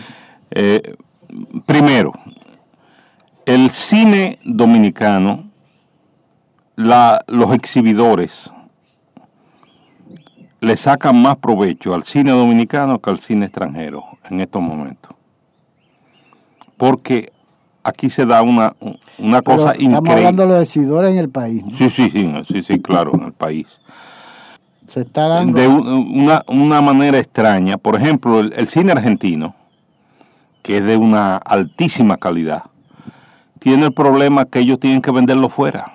primero, 1.66 2.12
el 3.46 3.70
cine 3.70 4.38
dominicano, 4.44 5.50
la, 6.76 7.24
los 7.26 7.52
exhibidores, 7.52 8.50
le 10.60 10.76
sacan 10.76 11.20
más 11.20 11.36
provecho 11.36 11.94
al 11.94 12.04
cine 12.04 12.30
dominicano 12.32 12.98
que 13.00 13.10
al 13.10 13.20
cine 13.20 13.46
extranjero 13.46 14.04
en 14.28 14.40
estos 14.40 14.60
momentos. 14.60 15.12
Porque 16.76 17.32
aquí 17.82 18.10
se 18.10 18.26
da 18.26 18.42
una, 18.42 18.74
una 19.18 19.42
cosa 19.42 19.72
increíble. 19.72 19.96
Estamos 19.96 20.10
hablando 20.10 20.42
de 20.42 20.48
los 20.48 20.58
decidores 20.58 21.10
en 21.12 21.18
el 21.18 21.28
país. 21.28 21.62
Sí, 21.76 21.90
sí, 21.90 22.10
sí, 22.10 22.32
sí, 22.48 22.62
sí, 22.62 22.80
claro, 22.80 23.12
en 23.14 23.24
el 23.24 23.32
país. 23.32 23.66
Se 24.88 25.02
está 25.02 25.28
dando... 25.28 25.58
De 25.58 25.68
una, 25.68 26.42
una 26.46 26.80
manera 26.80 27.18
extraña. 27.18 27.78
Por 27.78 27.96
ejemplo, 27.96 28.40
el, 28.40 28.68
cine 28.68 28.92
argentino, 28.92 29.54
que 30.62 30.78
es 30.78 30.84
de 30.84 30.96
una 30.96 31.36
altísima 31.36 32.16
calidad, 32.16 32.64
tiene 33.60 33.86
el 33.86 33.92
problema 33.92 34.46
que 34.46 34.60
ellos 34.60 34.80
tienen 34.80 35.02
que 35.02 35.10
venderlo 35.10 35.48
fuera, 35.48 35.92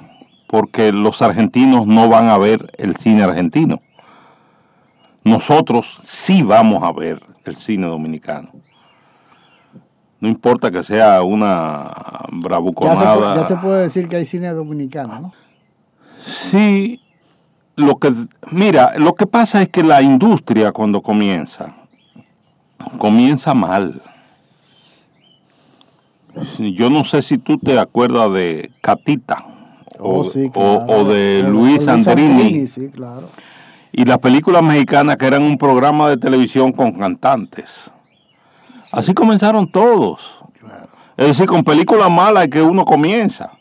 porque 0.47 0.91
los 0.91 1.21
argentinos 1.21 1.87
no 1.87 2.07
van 2.07 2.29
a 2.29 2.37
ver 2.37 2.71
el 2.77 2.95
cine 2.95 3.23
argentino. 3.23 3.81
Nosotros 5.25 5.99
sí 6.03 6.43
vamos 6.43 6.83
a 6.83 6.91
ver 6.91 7.21
el 7.43 7.55
cine 7.55 7.87
dominicano. 7.87 8.51
No 10.19 10.29
importa 10.29 10.69
que 10.69 10.83
sea 10.83 11.23
una 11.23 11.91
bravuconada. 12.31 13.35
Ya 13.35 13.43
se, 13.43 13.55
puede 13.57 13.81
decir 13.83 14.07
que 14.07 14.17
hay 14.17 14.25
cine 14.25 14.49
dominicano, 14.53 15.19
¿no? 15.19 15.33
Sí, 16.21 17.01
lo 17.75 17.97
que, 17.97 18.13
mira, 18.51 18.93
lo 18.97 19.13
que 19.13 19.25
pasa 19.25 19.63
es 19.63 19.69
que 19.69 19.83
la 19.83 20.01
industria 20.03 20.71
cuando 20.71 21.01
comienza, 21.01 21.75
comienza 22.99 23.55
mal. 23.55 24.01
Yo 26.59 26.89
no 26.91 27.03
sé 27.03 27.23
si 27.23 27.39
tú 27.39 27.57
te 27.57 27.79
acuerdas 27.79 28.31
de 28.31 28.71
Catita 28.81 29.45
oh, 29.99 30.23
o, 30.53 31.03
de 31.05 31.43
Luis 31.47 31.87
Andrini. 31.87 32.67
Sí, 32.67 32.89
claro. 32.89 33.27
Y 33.97 34.03
las 34.03 34.17
películas 34.17 34.61
mexicanas 34.61 35.15
que 35.15 35.25
eran 35.25 35.43
un 35.43 35.57
programa 35.57 36.09
de 36.09 36.17
televisión 36.17 36.73
con 36.73 36.91
cantantes. 36.91 37.89
Así 38.91 39.13
comenzaron 39.13 39.71
todos. 39.71 40.19
Es 41.15 41.27
decir, 41.27 41.45
con 41.45 41.63
películas 41.63 42.11
malas 42.11 42.49
que 42.49 42.61
uno 42.61 42.83
comienza. 42.83 43.51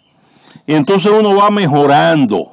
Y 0.67 0.75
entonces 0.75 1.13
uno 1.13 1.37
va 1.37 1.51
mejorando, 1.51 2.51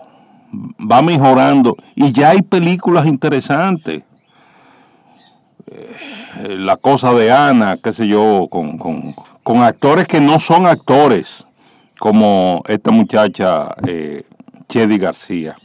va 0.80 1.02
mejorando. 1.02 1.76
Y 1.96 2.12
ya 2.12 2.30
hay 2.30 2.44
películas 2.44 3.08
interesantes. 3.08 4.04
Eh, 5.72 6.56
la 6.60 6.78
cosa 6.78 7.16
de 7.16 7.32
Ana, 7.32 7.78
qué 7.82 7.94
sé 7.94 8.08
yo, 8.08 8.48
con, 8.52 8.78
con, 8.78 9.64
actores 9.64 10.08
que 10.08 10.22
no 10.22 10.40
son 10.40 10.68
actores, 10.68 11.48
como 11.98 12.62
esta 12.68 12.92
muchacha 12.92 13.74
eh, 13.88 14.22
Chedi 14.70 15.00
García, 15.00 15.58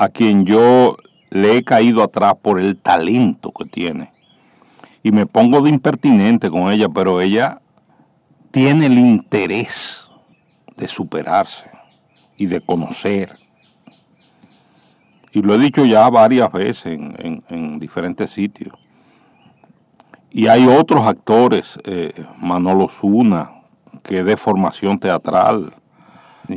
a 0.00 0.08
quien 0.08 0.46
yo 0.46 0.96
le 1.28 1.58
he 1.58 1.62
caído 1.62 2.02
atrás 2.02 2.32
por 2.40 2.58
el 2.58 2.78
talento 2.78 3.52
que 3.52 3.66
tiene 3.66 4.10
y 5.02 5.12
me 5.12 5.26
pongo 5.26 5.60
de 5.60 5.68
impertinente 5.68 6.48
con 6.48 6.72
ella, 6.72 6.88
pero 6.88 7.20
ella 7.20 7.60
tiene 8.50 8.86
el 8.86 8.98
interés 8.98 10.10
de 10.74 10.88
superarse 10.88 11.70
y 12.38 12.46
de 12.46 12.62
conocer. 12.62 13.38
Y 15.32 15.42
lo 15.42 15.54
he 15.54 15.58
dicho 15.58 15.84
ya 15.84 16.08
varias 16.08 16.50
veces 16.50 16.86
en, 16.86 17.78
diferentes 17.78 18.30
sitios. 18.30 18.74
Y 20.30 20.46
hay 20.46 20.66
otros 20.66 21.06
actores, 21.06 21.78
eh, 21.84 22.24
Manolo 22.38 22.88
Zuna, 22.88 23.50
que 24.02 24.24
de 24.24 24.38
formación 24.38 24.98
teatral. 24.98 25.74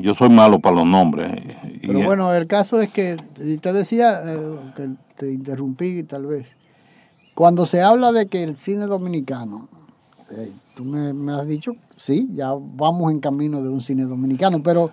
Yo 0.02 0.16
soy 0.16 0.30
malo 0.30 0.60
para 0.60 0.78
los 0.78 0.86
nombres. 0.86 1.34
Eh, 1.34 1.80
pero 1.82 2.04
bueno, 2.04 2.34
el 2.34 2.48
caso 2.48 2.82
es 2.82 2.92
que, 2.92 3.18
te 3.62 3.74
decía, 3.74 4.22
eh, 4.26 4.60
que 4.76 4.90
te 5.16 5.32
interrumpí 5.32 6.04
tal 6.04 6.26
vez, 6.26 6.48
cuando 7.34 7.66
se 7.66 7.82
habla 7.82 8.12
de 8.12 8.28
que 8.28 8.44
el 8.44 8.58
cine 8.58 8.86
dominicano, 8.86 9.68
eh, 10.32 10.52
tú 10.76 10.84
me, 10.84 11.34
has 11.34 11.48
dicho, 11.48 11.74
sí, 11.96 12.30
ya 12.34 12.52
vamos 12.58 13.12
en 13.12 13.20
camino 13.20 13.62
de 13.62 13.70
un 13.70 13.82
cine 13.82 14.04
dominicano, 14.04 14.62
pero 14.62 14.92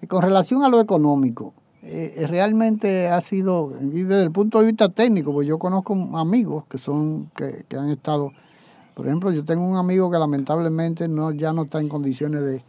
eh, 0.00 0.06
con 0.06 0.22
relación 0.22 0.64
a 0.64 0.68
lo 0.68 0.80
económico, 0.80 1.52
eh, 1.82 2.26
realmente 2.28 3.08
ha 3.08 3.20
sido, 3.20 3.72
y 3.80 4.02
desde 4.02 4.22
el 4.22 4.30
punto 4.30 4.60
de 4.60 4.66
vista 4.66 4.88
técnico, 4.88 5.32
pues 5.32 5.46
yo 5.46 5.58
conozco 5.58 5.94
amigos 6.16 6.64
que 6.68 6.78
son, 6.78 7.30
que, 7.36 7.64
han 7.76 7.90
estado, 7.90 8.32
por 8.94 9.06
ejemplo, 9.06 9.32
yo 9.32 9.44
tengo 9.44 9.66
un 9.66 9.76
amigo 9.76 10.10
que 10.10 10.18
lamentablemente 10.18 11.08
no, 11.08 11.32
ya 11.32 11.52
no 11.52 11.64
está 11.64 11.80
en 11.80 11.88
condiciones 11.88 12.42
de 12.42 12.62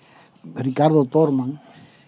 Ricardo 0.56 1.06
Torman, 1.06 1.62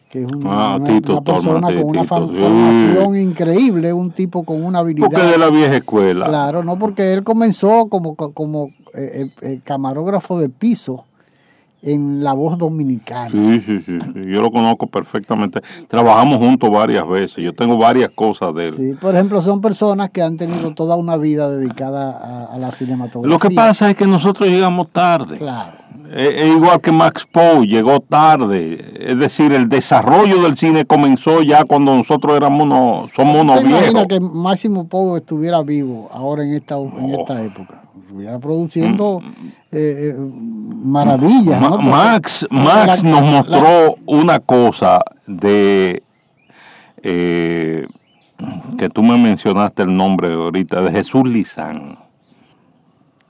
que 0.10 0.24
es 0.24 0.28
ah, 0.46 0.78
una, 0.80 1.22
persona 1.22 1.68
con 1.68 1.84
una 1.84 2.04
formación 2.04 3.18
increíble, 3.18 3.94
un 3.94 4.12
tipo 4.12 4.44
con 4.44 4.64
una 4.64 4.80
habilidad. 4.80 5.10
Porque 5.10 5.26
de 5.26 5.38
la 5.38 5.50
vieja 5.50 5.76
escuela. 5.78 6.28
Claro, 6.28 6.64
no 6.64 6.78
porque 6.78 7.14
él 7.14 7.24
comenzó 7.24 7.88
como, 7.90 8.16
como 8.16 8.68
eh, 8.94 9.24
eh, 9.24 9.26
eh, 9.42 9.60
camarógrafo 9.64 10.40
de 10.40 10.50
piso 10.50 11.06
en 11.86 12.24
La 12.24 12.34
Voz 12.34 12.58
Dominicana. 12.58 13.32
Sí, 13.32 13.62
sí, 13.62 13.84
sí, 13.86 14.00
yo 14.28 14.42
lo 14.42 14.52
conozco 14.52 14.88
perfectamente. 14.88 15.62
Trabajamos 15.88 16.40
juntos 16.40 16.70
varias 16.70 17.08
veces, 17.08 17.38
yo 17.44 17.54
tengo 17.54 17.78
varias 17.78 18.10
cosas 18.12 18.54
de 18.56 18.68
él. 18.68 18.76
Sí, 18.78 18.94
por 19.00 19.16
ejemplo, 19.16 19.42
son 19.42 19.62
personas 19.62 20.10
que 20.10 20.22
han 20.22 20.38
tenido 20.38 20.74
toda 20.74 20.96
una 20.96 21.18
vida 21.18 21.50
dedicada 21.50 22.12
a, 22.12 22.54
a 22.54 22.58
la 22.58 22.72
cinematografía. 22.72 23.34
Lo 23.34 23.40
que 23.40 23.56
pasa 23.56 23.90
es 23.90 23.96
que 23.96 24.08
nosotros 24.08 24.50
llegamos 24.50 24.90
tarde. 24.92 25.38
Claro. 25.38 25.86
Es 26.14 26.48
igual 26.48 26.80
que 26.82 26.92
Max 26.92 27.26
Poe, 27.32 27.66
llegó 27.66 28.00
tarde. 28.00 28.80
Es 29.00 29.18
decir, 29.18 29.52
el 29.54 29.68
desarrollo 29.70 30.44
del 30.44 30.56
cine 30.56 30.86
comenzó 30.86 31.42
ya 31.42 31.64
cuando 31.66 31.96
nosotros 31.96 32.36
éramos 32.38 32.62
unos, 32.62 33.12
somos 33.16 33.42
unos 33.42 33.64
viejos. 33.64 34.06
que 34.08 34.20
Máximo 34.20 34.88
Poe 34.88 35.20
estuviera 35.20 35.62
vivo 35.64 36.10
ahora 36.14 36.44
en 36.44 36.54
esta, 36.54 36.78
en 36.78 37.16
esta 37.16 37.44
época? 37.44 37.82
Estuviera 38.02 38.40
produciendo 38.40 39.20
mm. 39.20 39.48
eh, 39.72 40.10
eh, 40.10 40.16
maravillas. 40.18 41.60
Max, 41.82 42.48
Max 42.50 43.04
nos 43.04 43.22
mostró 43.22 43.96
una 44.06 44.40
cosa 44.40 45.02
de... 45.28 46.04
Eh, 47.04 47.88
que 48.78 48.90
tú 48.90 49.02
me 49.04 49.18
mencionaste 49.18 49.84
el 49.84 49.96
nombre 49.96 50.34
ahorita, 50.34 50.82
de 50.82 50.92
Jesús 50.92 51.26
Lizán 51.26 51.98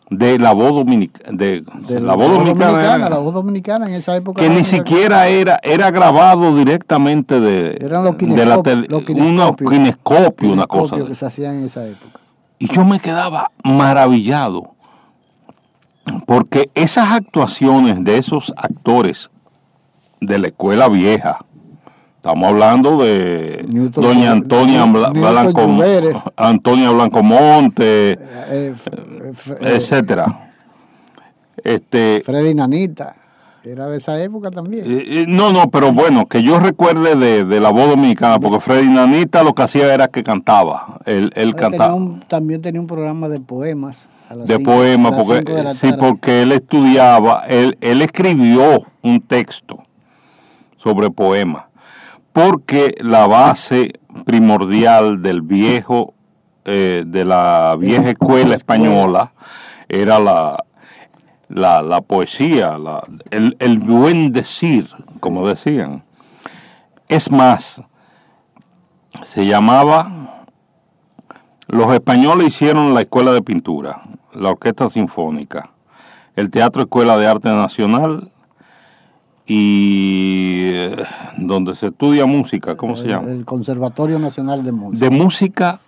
de 0.09 0.37
la 0.37 0.53
voz 0.53 0.71
dominicana 0.71 1.35
de, 1.35 1.63
la, 1.99 2.15
voz 2.15 2.29
dominicana, 2.29 3.09
la 3.09 3.17
voz 3.17 3.33
dominicana 3.33 3.87
en 3.87 3.95
esa 3.95 4.15
época 4.15 4.39
que 4.39 4.49
ni 4.49 4.63
siquiera 4.63 5.27
era 5.27 5.59
era 5.63 5.89
grabado 5.89 6.55
directamente 6.55 7.39
de 7.39 7.77
eran 7.81 8.03
los 8.03 8.17
de 8.17 8.45
la 8.45 8.61
tele, 8.61 8.87
una 10.43 10.67
cosa 10.67 10.97
que 11.03 11.15
se 11.15 11.25
hacían 11.25 11.55
en 11.55 11.63
esa 11.65 11.87
época 11.87 12.19
y 12.59 12.67
yo 12.73 12.85
me 12.85 12.99
quedaba 12.99 13.51
maravillado 13.63 14.75
porque 16.25 16.69
esas 16.75 17.11
actuaciones 17.11 18.03
de 18.03 18.17
esos 18.17 18.53
actores 18.57 19.29
de 20.21 20.39
la 20.39 20.47
escuela 20.47 20.87
vieja 20.87 21.39
Estamos 22.25 22.49
hablando 22.49 22.97
de 23.03 23.63
doña 23.91 24.31
Antonia 24.31 24.83
Blanco, 24.85 25.61
Antonia 26.37 26.89
eh, 26.89 28.17
eh, 28.49 28.73
eh, 28.73 29.55
etcétera. 29.61 30.51
Este, 31.63 32.23
Freddy 32.25 32.55
Nanita, 32.55 33.15
era 33.71 33.87
de 33.87 33.97
esa 33.97 34.21
época 34.21 34.51
también. 34.51 34.85
no, 35.27 35.51
no, 35.51 35.69
pero 35.69 35.91
bueno, 35.91 36.27
que 36.27 36.43
yo 36.43 36.59
recuerde 36.59 37.45
de, 37.45 37.59
la 37.59 37.69
voz 37.69 37.89
dominicana, 37.89 38.39
porque 38.39 38.59
Freddy 38.59 38.89
Nanita 38.89 39.43
lo 39.43 39.53
que 39.53 39.63
hacía 39.63 39.93
era 39.93 40.07
que 40.07 40.23
cantaba. 40.23 40.99
Él, 41.05 41.31
cantaba. 41.55 41.97
también 42.27 42.61
tenía 42.61 42.81
un 42.81 42.87
programa 42.87 43.29
de 43.29 43.39
poemas. 43.39 44.07
de 44.29 44.59
poemas, 44.59 45.15
porque, 45.15 45.73
sí, 45.75 45.91
porque 45.97 46.41
él 46.41 46.51
estudiaba, 46.51 47.43
él, 47.47 47.77
él 47.81 48.01
escribió 48.01 48.81
un 49.01 49.21
texto 49.21 49.83
sobre 50.77 51.09
poemas 51.09 51.65
porque 52.35 52.93
la 52.99 53.27
base 53.27 53.93
primordial 54.25 55.21
del 55.21 55.41
viejo, 55.41 56.13
eh, 56.65 57.05
de 57.07 57.23
la 57.23 57.77
vieja 57.79 58.09
escuela 58.09 58.55
española, 58.55 59.31
era 59.87 60.19
la, 60.19 60.65
la, 61.49 62.01
poesía, 62.01 62.77
el, 63.31 63.55
el, 63.59 63.79
buen 63.79 64.31
decir, 64.31 64.89
como 65.19 65.47
decían. 65.47 66.03
Es 67.07 67.31
más, 67.31 67.81
se 69.23 69.45
llamaba, 69.45 70.43
los 71.67 71.93
españoles 71.93 72.47
hicieron 72.47 72.93
la 72.93 73.01
escuela 73.01 73.31
de 73.31 73.41
pintura, 73.41 74.01
la 74.33 74.49
orquesta 74.49 74.89
sinfónica, 74.89 75.71
el 76.35 76.49
teatro 76.49 76.83
escuela 76.83 77.17
de 77.17 77.27
arte 77.27 77.49
nacional 77.49 78.31
y 79.45 80.71
eh, 80.73 80.95
donde 81.37 81.75
se 81.75 81.87
estudia 81.87 82.25
música, 82.25 82.75
¿cómo 82.75 82.97
se 82.97 83.07
llama? 83.07 83.29
El 83.29 83.45
Conservatorio 83.45 84.17
Nacional 84.17 84.63
de 84.63 84.71
Música. 84.71 85.05
De 85.05 85.11
música 85.11 85.79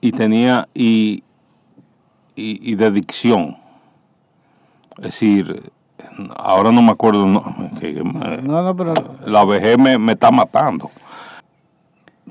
y 0.00 0.12
tenía 0.12 0.68
y, 0.74 1.24
y, 2.36 2.74
de 2.74 2.90
dicción. 2.90 3.56
Es 4.98 5.04
decir, 5.04 5.72
ahora 6.36 6.70
no 6.70 6.82
me 6.82 6.92
acuerdo, 6.92 7.26
no, 7.26 7.42
pero... 8.76 8.94
la 9.26 9.44
vejez 9.44 9.78
me, 9.78 10.12
está 10.12 10.30
matando. 10.30 10.90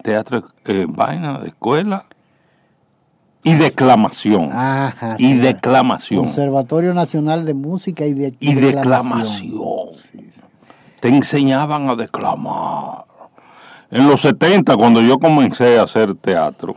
Teatro, 0.02 0.46
eh, 0.66 0.86
vaina 0.88 1.40
de 1.40 1.48
escuela 1.48 2.06
y 3.44 3.54
declamación. 3.54 4.50
y 5.18 5.34
declamación. 5.34 6.26
Conservatorio 6.26 6.94
Nacional 6.94 7.46
de 7.46 7.54
Música 7.54 8.06
y, 8.06 8.14
de, 8.14 8.36
y, 8.40 8.54
declamación. 8.56 9.90
Te 11.00 11.10
enseñaban 11.10 11.90
a 11.90 11.96
declamar. 11.96 13.06
En 13.92 14.08
los 14.08 14.22
70, 14.22 14.76
cuando 14.78 15.02
yo 15.02 15.20
comencé 15.20 15.78
a 15.80 15.84
hacer 15.84 16.16
teatro, 16.16 16.76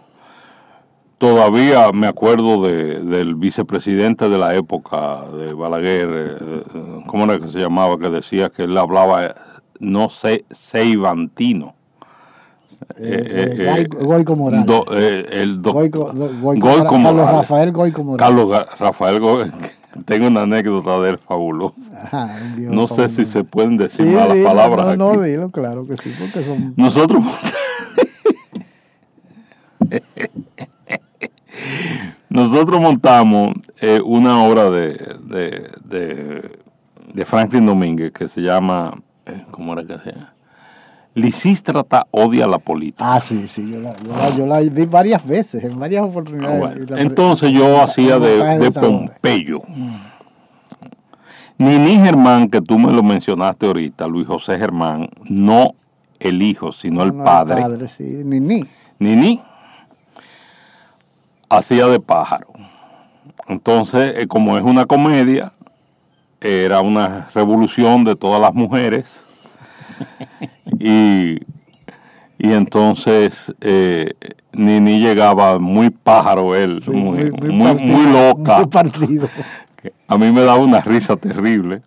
todavía 1.19 1.93
me 1.93 2.07
acuerdo 2.07 2.62
del 2.62 3.35
vicepresidente 3.35 4.29
de 4.29 4.39
la 4.39 4.55
época 4.55 5.23
de 5.37 5.53
Balaguer, 5.53 6.09
eh, 6.09 6.37
eh, 6.41 7.03
¿cómo 7.07 7.25
era 7.25 7.39
que 7.39 7.49
se 7.49 7.59
llamaba? 7.59 7.99
Que 7.99 8.09
decía 8.09 8.51
que 8.51 8.64
él 8.64 8.79
hablaba, 8.79 9.35
no 9.81 10.11
sé, 10.11 10.45
seivantino 10.51 11.75
eh, 12.97 13.57
eh, 13.57 13.57
eh, 13.59 13.87
Goico 13.89 14.37
Morales. 14.37 14.66
el 15.31 15.61
Goico, 15.61 16.12
Carlos 16.61 17.31
Rafael 17.31 17.73
Goico 17.73 18.05
Morales. 18.05 18.29
Carlos 18.29 18.66
Rafael 18.79 19.21
Goico. 19.21 19.57
Tengo 20.05 20.29
una 20.29 20.43
anécdota 20.43 21.01
de 21.01 21.11
él 21.11 21.19
fabulosa. 21.19 21.75
no 22.57 22.87
sé 22.87 23.09
si 23.09 23.25
se 23.25 23.43
pueden 23.43 23.77
decir 23.77 24.07
malas 24.07 24.39
palabras. 24.39 24.97
No, 24.97 25.14
no, 25.14 25.23
dilo, 25.23 25.51
claro 25.51 25.87
que 25.87 25.97
sí, 25.97 26.12
porque 26.19 26.45
son. 26.45 26.75
Nosotros. 26.77 27.25
Nosotros 32.29 32.81
montamos 32.81 33.55
una 34.05 34.43
obra 34.45 34.71
de, 34.71 34.93
de, 35.23 35.71
de, 35.85 36.59
de, 37.15 37.25
Franklin 37.25 37.67
Domínguez 37.67 38.13
que 38.13 38.29
se 38.29 38.43
llama. 38.43 38.95
¿Cómo 39.51 39.73
era 39.73 39.85
que 39.85 39.99
se 39.99 40.13
llama? 40.13 40.35
Lisístrata 41.15 42.07
odia 42.11 42.47
la 42.47 42.59
política. 42.59 43.15
Ah, 43.15 43.21
sí, 43.21 43.49
sí, 43.49 43.71
yo 43.71 44.47
la, 44.47 44.61
vi 44.61 44.87
varias 44.87 45.27
veces, 45.27 45.65
en 45.65 45.79
varias 45.79 46.05
oportunidades. 46.05 46.87
Ah, 46.91 46.95
entonces 46.99 47.51
yo 47.51 47.83
hacía 47.83 48.19
de, 48.19 48.71
Pompeyo. 48.71 49.63
Mm. 49.67 49.97
Nini 51.59 51.97
Germán, 51.97 52.49
que 52.49 52.61
tú 52.61 52.79
me 52.79 52.93
lo 52.93 53.03
mencionaste 53.03 53.67
ahorita, 53.67 54.07
Luis 54.07 54.29
José 54.29 54.59
Germán, 54.59 55.09
no 55.29 55.75
el 56.21 56.41
hijo, 56.41 56.71
sino 56.71 57.03
el 57.03 57.13
padre. 57.13 57.63
El 57.63 57.63
padre, 57.63 57.89
sí, 57.89 58.05
Nini. 58.05 58.65
Nini 59.01 59.41
hacía 61.49 61.86
de 61.86 62.01
pájaro. 62.01 62.49
Entonces, 63.46 64.14
eh, 64.16 64.26
como 64.26 64.59
es 64.59 64.64
una 64.64 64.86
comedia, 64.86 65.53
era 66.40 66.80
una 66.80 67.28
revolución 67.34 68.05
de 68.05 68.14
todas 68.14 68.40
las 68.40 68.55
mujeres 68.55 69.22
y, 70.78 71.38
y 72.38 72.53
entonces 72.53 73.53
eh, 73.61 74.14
Nini 74.53 75.01
llegaba 75.01 75.59
muy 75.59 75.90
pájaro 75.90 76.55
él, 76.55 76.82
muy, 76.88 77.30
muy, 77.30 78.12
loca. 78.12 78.62
A 80.09 80.18
mí 80.18 80.32
me 80.32 80.42
daba 80.42 80.59
una 80.59 80.80
risa 80.80 81.16
terrible. 81.16 81.82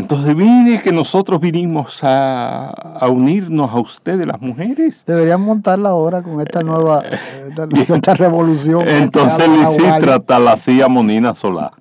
Entonces 0.00 0.34
vine 0.34 0.80
que 0.80 0.92
nosotros 0.92 1.38
vinimos 1.40 2.00
a, 2.02 3.06
unirnos 3.10 3.70
a 3.70 3.80
ustedes, 3.80 4.26
las 4.26 4.40
mujeres. 4.40 5.04
Deberían 5.06 5.42
montar 5.42 5.78
la 5.78 5.92
hora 5.92 6.22
con 6.22 6.40
esta 6.40 6.62
nueva 6.62 7.02
esta, 7.90 8.14
revolución. 8.14 8.88
Entonces 8.88 9.46
Lisístrata 9.46 10.38
la 10.38 10.52
hacía 10.52 10.88
Monina 10.88 11.34
Solar. 11.34 11.72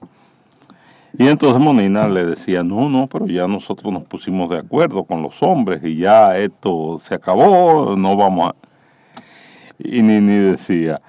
Y 1.18 1.28
entonces 1.28 1.62
Monina 1.62 2.10
le 2.10 2.26
decía, 2.26 2.62
no, 2.62 2.90
no, 2.90 3.08
pero 3.08 3.26
ya 3.26 3.48
nosotros 3.48 3.94
nos 3.94 4.04
pusimos 4.04 4.50
de 4.50 4.58
acuerdo 4.58 5.06
con 5.06 5.22
los 5.24 5.42
hombres 5.42 5.82
y 5.84 5.96
ya 5.96 6.38
esto 6.38 7.00
se 7.02 7.16
acabó, 7.16 7.96
no 7.98 8.18
vamos 8.18 8.50
a... 8.50 8.56
Y 9.80 10.02
Nini 10.02 10.36
decía, 10.36 11.02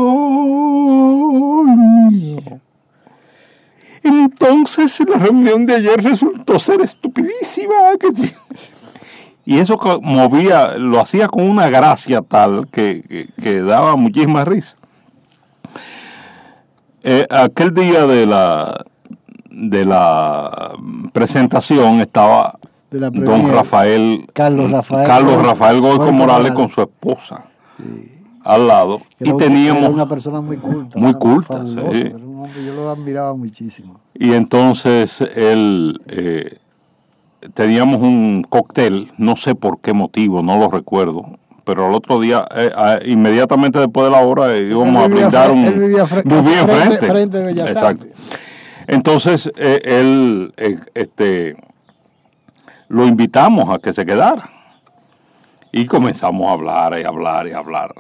Entonces 4.06 5.00
la 5.00 5.18
reunión 5.18 5.66
de 5.66 5.76
ayer 5.76 6.02
resultó 6.02 6.58
ser 6.58 6.80
estupidísima. 6.80 7.74
Y 9.44 9.58
eso 9.58 9.78
movía, 10.02 10.76
lo 10.76 11.00
hacía 11.00 11.28
con 11.28 11.48
una 11.48 11.68
gracia 11.68 12.22
tal 12.22 12.68
que, 12.68 13.28
que 13.40 13.62
daba 13.62 13.96
muchísima 13.96 14.44
risa. 14.44 14.76
Eh, 17.02 17.26
aquel 17.30 17.72
día 17.72 18.06
de 18.06 18.26
la 18.26 18.84
de 19.48 19.84
la 19.86 20.72
presentación 21.12 22.00
estaba 22.00 22.58
don 22.90 23.50
Rafael 23.50 24.26
Carlos 24.32 24.70
Rafael 24.70 25.06
Carlos 25.06 25.42
Rafael 25.42 25.80
Goico 25.80 26.12
Morales 26.12 26.52
con 26.52 26.68
su 26.68 26.82
esposa 26.82 27.44
al 28.44 28.68
lado 28.68 29.00
y 29.18 29.32
teníamos 29.34 29.88
una 29.88 30.06
persona 30.06 30.40
muy 30.40 30.58
culta 30.58 30.98
muy 30.98 31.14
culta 31.14 31.64
sí. 31.64 32.12
Yo 32.64 32.74
lo 32.74 32.90
admiraba 32.90 33.34
muchísimo 33.34 34.00
y 34.14 34.32
entonces 34.32 35.20
él 35.20 36.00
eh, 36.08 36.58
teníamos 37.54 38.00
un 38.02 38.46
cóctel 38.48 39.12
no 39.18 39.36
sé 39.36 39.54
por 39.54 39.80
qué 39.80 39.92
motivo 39.92 40.42
no 40.42 40.58
lo 40.58 40.70
recuerdo 40.70 41.38
pero 41.66 41.84
al 41.84 41.94
otro 41.94 42.20
día, 42.20 42.46
eh, 42.54 42.70
inmediatamente 43.06 43.80
después 43.80 44.06
de 44.06 44.12
la 44.12 44.20
hora, 44.20 44.56
íbamos 44.56 45.02
a 45.02 45.08
brindar 45.08 45.50
un... 45.50 45.64
Él 45.64 45.74
vivía, 45.74 46.06
frente, 46.06 47.06
frente, 47.08 47.42
de 47.42 47.50
Exacto. 47.50 48.06
Entonces, 48.86 49.50
eh, 49.56 49.80
él, 49.84 50.54
este, 50.94 51.56
lo 52.86 53.04
invitamos 53.04 53.68
a 53.68 53.80
que 53.80 53.92
se 53.92 54.06
quedara. 54.06 54.48
Y 55.72 55.86
comenzamos 55.86 56.48
a 56.48 56.52
hablar 56.52 57.00
y 57.00 57.02
hablar 57.02 57.48
y 57.48 57.52
hablar. 57.52 57.94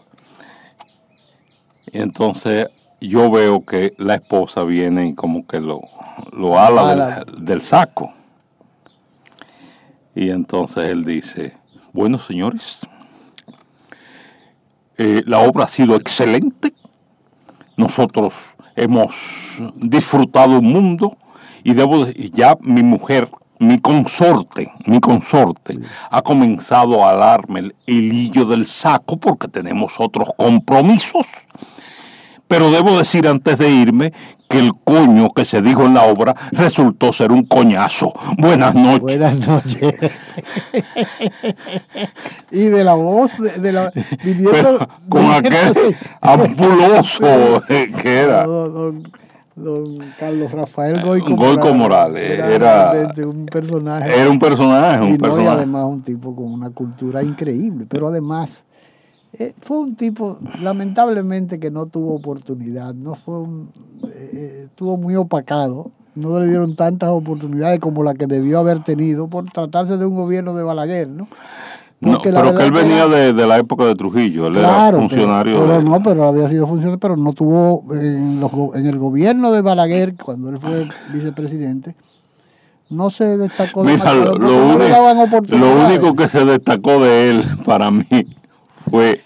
Y 1.90 1.98
entonces 1.98 2.68
yo 3.08 3.30
veo 3.30 3.64
que 3.64 3.94
la 3.98 4.16
esposa 4.16 4.64
viene 4.64 5.08
y 5.08 5.14
como 5.14 5.46
que 5.46 5.60
lo, 5.60 5.80
lo 6.32 6.58
ala 6.58 7.24
del, 7.24 7.44
del 7.44 7.62
saco. 7.62 8.12
Y 10.14 10.30
entonces 10.30 10.84
él 10.84 11.04
dice, 11.04 11.56
bueno 11.92 12.18
señores, 12.18 12.78
eh, 14.98 15.22
la 15.26 15.40
obra 15.40 15.64
ha 15.64 15.68
sido 15.68 15.94
excelente. 15.94 16.72
Nosotros 17.76 18.34
hemos 18.76 19.14
disfrutado 19.76 20.58
un 20.58 20.72
mundo 20.72 21.18
y 21.62 21.74
debo 21.74 22.06
ya 22.06 22.56
mi 22.60 22.82
mujer, 22.82 23.28
mi 23.58 23.78
consorte, 23.78 24.72
mi 24.86 25.00
consorte 25.00 25.78
ha 26.10 26.22
comenzado 26.22 27.04
a 27.04 27.10
alarme 27.10 27.60
el 27.60 27.74
hilillo 27.86 28.46
del 28.46 28.66
saco 28.66 29.18
porque 29.18 29.48
tenemos 29.48 29.94
otros 29.98 30.30
compromisos. 30.36 31.26
Pero 32.48 32.70
debo 32.70 32.98
decir 32.98 33.26
antes 33.26 33.58
de 33.58 33.70
irme 33.70 34.12
que 34.48 34.60
el 34.60 34.72
coño 34.84 35.30
que 35.30 35.44
se 35.44 35.60
dijo 35.62 35.84
en 35.84 35.94
la 35.94 36.04
obra 36.04 36.34
resultó 36.52 37.12
ser 37.12 37.32
un 37.32 37.44
coñazo. 37.44 38.12
Buenas 38.38 38.74
noches. 38.74 39.00
Buenas 39.00 39.46
noches. 39.46 39.94
y 42.50 42.64
de 42.66 42.84
la 42.84 42.94
voz 42.94 43.32
de, 43.38 43.72
la 43.72 43.92
con 45.08 45.30
aquel 45.32 45.96
ampuloso 46.20 47.62
que 47.68 48.18
era. 48.18 48.46
Don, 49.56 49.98
Carlos 50.20 50.52
Rafael 50.52 51.02
Goico, 51.02 51.34
Goico 51.34 51.72
Morales, 51.72 52.38
era, 52.40 52.92
un 53.24 53.46
personaje. 53.46 54.20
Era 54.20 54.28
un 54.28 54.38
personaje, 54.38 55.02
un 55.02 55.16
personaje. 55.16 55.44
Y 55.44 55.48
además 55.48 55.84
un 55.86 56.02
tipo 56.02 56.36
con 56.36 56.52
una 56.52 56.68
cultura 56.68 57.22
increíble, 57.22 57.86
pero 57.88 58.08
además 58.08 58.66
eh, 59.38 59.54
fue 59.60 59.78
un 59.78 59.96
tipo, 59.96 60.38
lamentablemente, 60.62 61.60
que 61.60 61.70
no 61.70 61.86
tuvo 61.86 62.14
oportunidad, 62.14 62.94
no 62.94 63.16
fue 63.16 63.38
un, 63.40 63.70
eh, 64.04 64.30
eh, 64.32 64.62
estuvo 64.70 64.96
muy 64.96 65.14
opacado, 65.14 65.90
no 66.14 66.40
le 66.40 66.46
dieron 66.46 66.74
tantas 66.74 67.10
oportunidades 67.10 67.78
como 67.80 68.02
la 68.02 68.14
que 68.14 68.26
debió 68.26 68.58
haber 68.58 68.82
tenido 68.82 69.28
por 69.28 69.44
tratarse 69.50 69.98
de 69.98 70.06
un 70.06 70.16
gobierno 70.16 70.54
de 70.54 70.62
Balaguer, 70.62 71.08
¿no? 71.08 71.28
no, 72.00 72.18
pero 72.22 72.54
que 72.54 72.64
él 72.64 72.72
venía 72.72 73.06
de, 73.08 73.46
la 73.46 73.58
época 73.58 73.84
de 73.84 73.94
Trujillo, 73.94 74.46
él 74.46 74.56
era 74.56 74.90
funcionario. 74.92 75.60
Pero, 75.60 75.82
no, 75.82 76.02
pero 76.02 76.24
había 76.24 76.48
sido 76.48 76.66
funcionario, 76.66 76.98
pero 76.98 77.16
no 77.18 77.34
tuvo 77.34 77.84
en, 77.92 78.40
los, 78.40 78.50
en 78.74 78.86
el 78.86 78.98
gobierno 78.98 79.52
de 79.52 79.60
Balaguer, 79.60 80.14
cuando 80.16 80.48
él 80.48 80.58
fue 80.58 80.88
vicepresidente, 81.12 81.94
no 82.88 83.10
se 83.10 83.36
destacó 83.36 83.84
Mira, 83.84 84.14
lo, 84.14 84.34
lo 84.38 85.86
único 85.86 86.16
que 86.16 86.28
se 86.30 86.42
destacó 86.46 87.00
de 87.00 87.30
él 87.30 87.44
para 87.66 87.90
mí 87.90 88.06
fue 88.90 89.25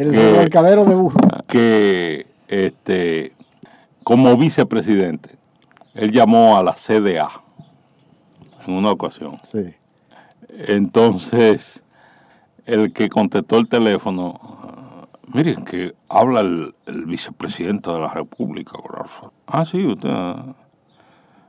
el 0.00 0.12
mercadero 0.12 0.84
de 0.84 0.94
burro. 0.94 1.18
Que 1.46 2.26
este, 2.48 3.32
como 4.02 4.36
vicepresidente, 4.36 5.30
él 5.94 6.12
llamó 6.12 6.56
a 6.56 6.62
la 6.62 6.74
CDA 6.74 7.28
en 8.66 8.74
una 8.74 8.92
ocasión. 8.92 9.40
Sí. 9.52 9.74
Entonces, 10.48 11.82
el 12.66 12.92
que 12.92 13.08
contestó 13.08 13.58
el 13.58 13.68
teléfono, 13.68 15.08
miren 15.32 15.64
que 15.64 15.94
habla 16.08 16.40
el, 16.40 16.74
vicepresidente 17.06 17.90
de 17.90 18.00
la 18.00 18.12
República. 18.12 18.72
Ah, 19.46 19.64
sí, 19.64 19.84
usted. 19.86 20.10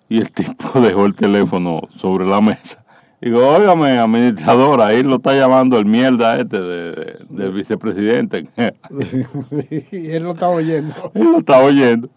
Y 0.09 0.19
el 0.19 0.31
tipo 0.33 0.79
dejó 0.81 1.05
el 1.05 1.15
teléfono 1.15 1.81
sobre 1.97 2.27
la 2.27 2.41
mesa 2.41 2.80
Digo, 3.21 3.47
óigame, 3.47 3.99
administradora, 3.99 4.87
ahí 4.87 5.03
lo 5.03 5.17
está 5.17 5.35
llamando 5.35 5.77
el 5.77 5.85
mierda 5.85 6.39
este 6.39 6.59
de, 6.59 7.19
del 7.29 7.51
vicepresidente. 7.51 8.49
y 9.91 10.09
él 10.09 10.23
lo 10.23 10.31
está 10.31 10.49
oyendo. 10.49 10.95
Él 11.13 11.31
lo 11.31 11.37
está 11.37 11.59
oyendo. 11.59 12.09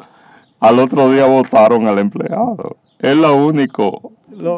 Al 0.61 0.79
otro 0.79 1.11
día 1.11 1.27
votaron 1.27 1.87
al 1.87 1.99
empleado. 1.99 2.79
Es 2.99 3.15
lo 3.15 3.37
único 3.37 4.13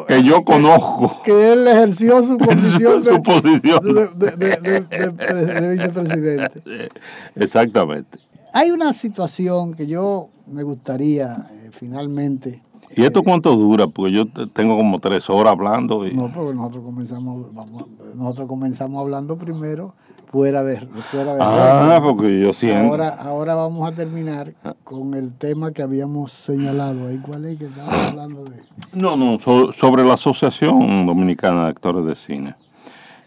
que 0.07 0.23
yo 0.23 0.45
conozco. 0.45 1.21
Que 1.25 1.51
él 1.51 1.67
ejerció 1.67 2.23
su 2.23 2.37
posición, 2.37 3.03
su, 3.03 3.21
posición. 3.21 3.79
de, 4.15 5.69
vicepresidente. 5.75 6.89
Exactamente. 7.35 8.19
Hay 8.53 8.71
una 8.71 8.93
situación 8.93 9.73
que 9.73 9.85
yo 9.85 10.29
me 10.47 10.63
gustaría 10.63 11.49
eh, 11.51 11.69
finalmente 11.71 12.63
¿Y 12.97 13.05
esto 13.05 13.21
cuánto 13.23 13.55
dura? 13.55 13.85
Porque 13.87 14.11
yo 14.11 14.25
tengo 14.27 14.75
como 14.75 14.99
tres 14.99 15.29
horas 15.29 15.53
hablando. 15.53 16.05
Y... 16.07 16.15
No, 16.15 16.31
porque 16.33 16.55
nosotros 16.55 16.83
comenzamos, 16.83 17.53
vamos, 17.53 17.85
nosotros 18.15 18.47
comenzamos 18.47 18.99
hablando 18.99 19.37
primero 19.37 19.93
fuera 20.31 20.63
de, 20.63 20.79
fuera 21.11 21.35
de 21.35 21.39
Ah, 21.41 21.99
porque 22.03 22.39
yo 22.39 22.53
siento. 22.53 22.89
Ahora, 22.89 23.09
ahora 23.09 23.55
vamos 23.55 23.87
a 23.87 23.95
terminar 23.95 24.53
con 24.83 25.13
el 25.13 25.31
tema 25.33 25.71
que 25.71 25.83
habíamos 25.83 26.31
señalado 26.31 27.07
ahí. 27.07 27.19
¿Cuál 27.19 27.45
es 27.45 27.59
que 27.59 27.65
estamos 27.65 27.93
hablando 27.93 28.43
de? 28.45 28.57
No, 28.93 29.15
no, 29.15 29.39
sobre 29.39 30.03
la 30.03 30.15
Asociación 30.15 31.05
Dominicana 31.05 31.65
de 31.65 31.69
Actores 31.69 32.05
de 32.05 32.15
Cine. 32.15 32.55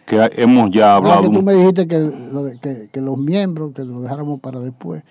Que 0.05 0.31
hemos 0.37 0.71
ya 0.73 0.97
hablado. 0.97 1.21
Ah, 1.21 1.23
que 1.23 1.31
tú 1.31 1.43
me 1.43 1.55
dijiste 1.55 1.87
que, 1.87 2.13
que, 2.61 2.89
que 2.93 3.01
los 3.01 3.17
miembros, 3.17 3.73
que 3.73 3.85
lo 3.85 4.01
dejáramos 4.01 4.41
para 4.41 4.59
después. 4.59 5.05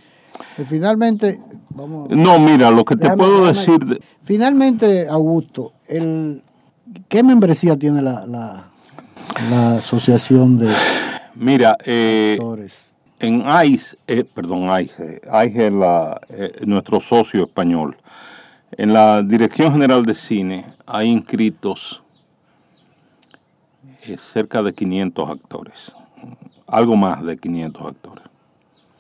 Finalmente, 0.68 1.40
vamos. 1.70 2.10
No, 2.10 2.40
mira, 2.40 2.72
lo 2.72 2.86
que 2.86 2.96
te 2.96 3.10
puedo 3.16 3.48
decir. 3.48 4.02
Finalmente, 4.24 5.08
Augusto, 5.08 5.74
el, 5.88 6.44
¿qué 7.08 7.24
membresía 7.24 7.78
tiene 7.78 8.02
la, 8.02 8.26
la, 8.26 8.66
asociación 9.76 10.58
de 10.60 10.74
mira, 11.36 11.78
eh? 11.86 12.38
En 13.22 13.44
AIS, 13.46 13.98
eh, 14.08 14.24
perdón, 14.24 14.70
AIS, 14.70 14.92
AIS 15.30 15.56
es 15.56 15.74
la, 15.74 16.22
eh, 16.30 16.52
nuestro 16.66 17.02
socio 17.02 17.44
español. 17.44 17.98
En 18.78 18.94
la 18.94 19.22
Dirección 19.24 19.74
General 19.74 20.06
de 20.06 20.16
Cine 20.16 20.66
hay 20.86 21.10
inscritos 21.10 22.02
cerca 24.18 24.64
de 24.64 24.74
500 24.74 25.30
actores, 25.30 25.92
algo 26.68 26.96
más 26.96 27.24
de 27.24 27.38
500 27.38 27.86
actores. 27.86 28.29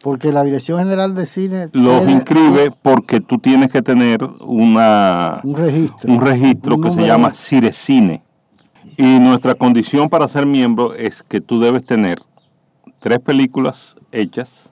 Porque 0.01 0.31
la 0.31 0.43
Dirección 0.43 0.79
General 0.79 1.13
de 1.13 1.25
Cine... 1.25 1.69
Los 1.73 2.09
inscribe 2.09 2.71
porque 2.81 3.19
tú 3.19 3.37
tienes 3.37 3.69
que 3.69 3.81
tener 3.81 4.23
una, 4.41 5.41
un 5.43 5.55
registro, 5.55 6.13
un 6.13 6.21
registro 6.21 6.79
que 6.79 6.91
se 6.91 7.05
llama 7.05 7.33
Cirecine. 7.33 8.23
Y 8.97 9.19
nuestra 9.19 9.55
condición 9.55 10.09
para 10.09 10.27
ser 10.27 10.45
miembro 10.45 10.93
es 10.93 11.23
que 11.23 11.41
tú 11.41 11.59
debes 11.59 11.85
tener 11.85 12.21
tres 12.99 13.19
películas 13.19 13.95
hechas 14.11 14.69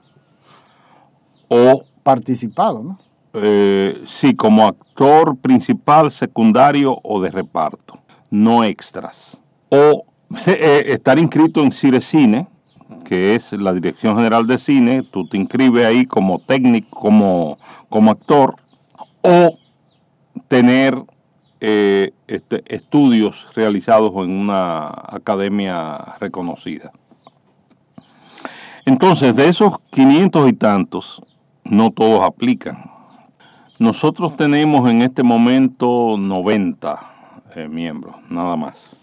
o... 1.48 1.84
Participado, 2.04 2.84
¿no? 2.84 3.00
Eh, 3.34 4.02
sí, 4.08 4.34
como 4.34 4.66
actor 4.66 5.36
principal, 5.38 6.10
secundario 6.12 6.98
o 7.04 7.22
de 7.22 7.30
reparto, 7.30 8.00
no 8.32 8.64
extras. 8.64 9.38
O 9.70 10.06
eh, 10.48 10.84
estar 10.88 11.20
inscrito 11.20 11.62
en 11.62 11.72
Cirecine 11.72 12.48
que 13.06 13.36
es 13.36 13.52
la 13.54 13.74
Dirección 13.74 14.16
General 14.16 14.48
de 14.48 14.58
Cine, 14.58 15.04
tú 15.04 15.28
te 15.28 15.38
inscribes 15.38 15.86
ahí 15.86 16.06
como 16.06 16.40
técnico, 16.40 17.00
como, 17.00 17.58
como 17.90 18.12
actor, 18.12 18.56
o 19.22 19.58
tener 20.48 21.02
eh, 21.60 22.12
este, 22.28 22.64
estudios 22.68 23.48
realizados 23.56 24.12
en 24.14 24.32
una 24.32 24.88
academia 24.88 26.16
reconocida. 26.20 26.92
Entonces, 28.86 29.36
de 29.36 29.50
esos 29.50 29.74
500 29.92 30.50
y 30.50 30.54
tantos, 30.54 31.22
no 31.66 31.92
todos 31.92 32.24
aplican. 32.24 32.90
Nosotros 33.80 34.36
tenemos 34.38 34.90
en 34.90 35.02
este 35.02 35.24
momento 35.24 36.16
90 36.18 37.00
eh, 37.56 37.68
miembros, 37.68 38.16
nada 38.30 38.56
más. 38.56 38.96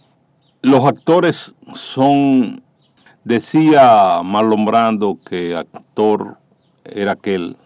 Los 0.63 0.85
actores 0.85 1.55
son 1.75 2.64
Decía 3.25 4.21
Marlon 4.23 4.67
Brando 4.67 5.19
que 5.25 5.57
actor 5.57 6.37
era 6.85 7.13
aquel 7.13 7.57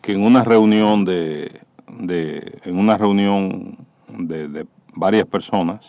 que 0.00 0.12
en 0.12 0.24
una 0.24 0.42
reunión 0.42 1.04
de, 1.04 1.60
en 2.64 2.78
una 2.78 2.96
reunión 2.96 3.76
de, 4.08 4.66
varias 4.94 5.26
personas 5.26 5.80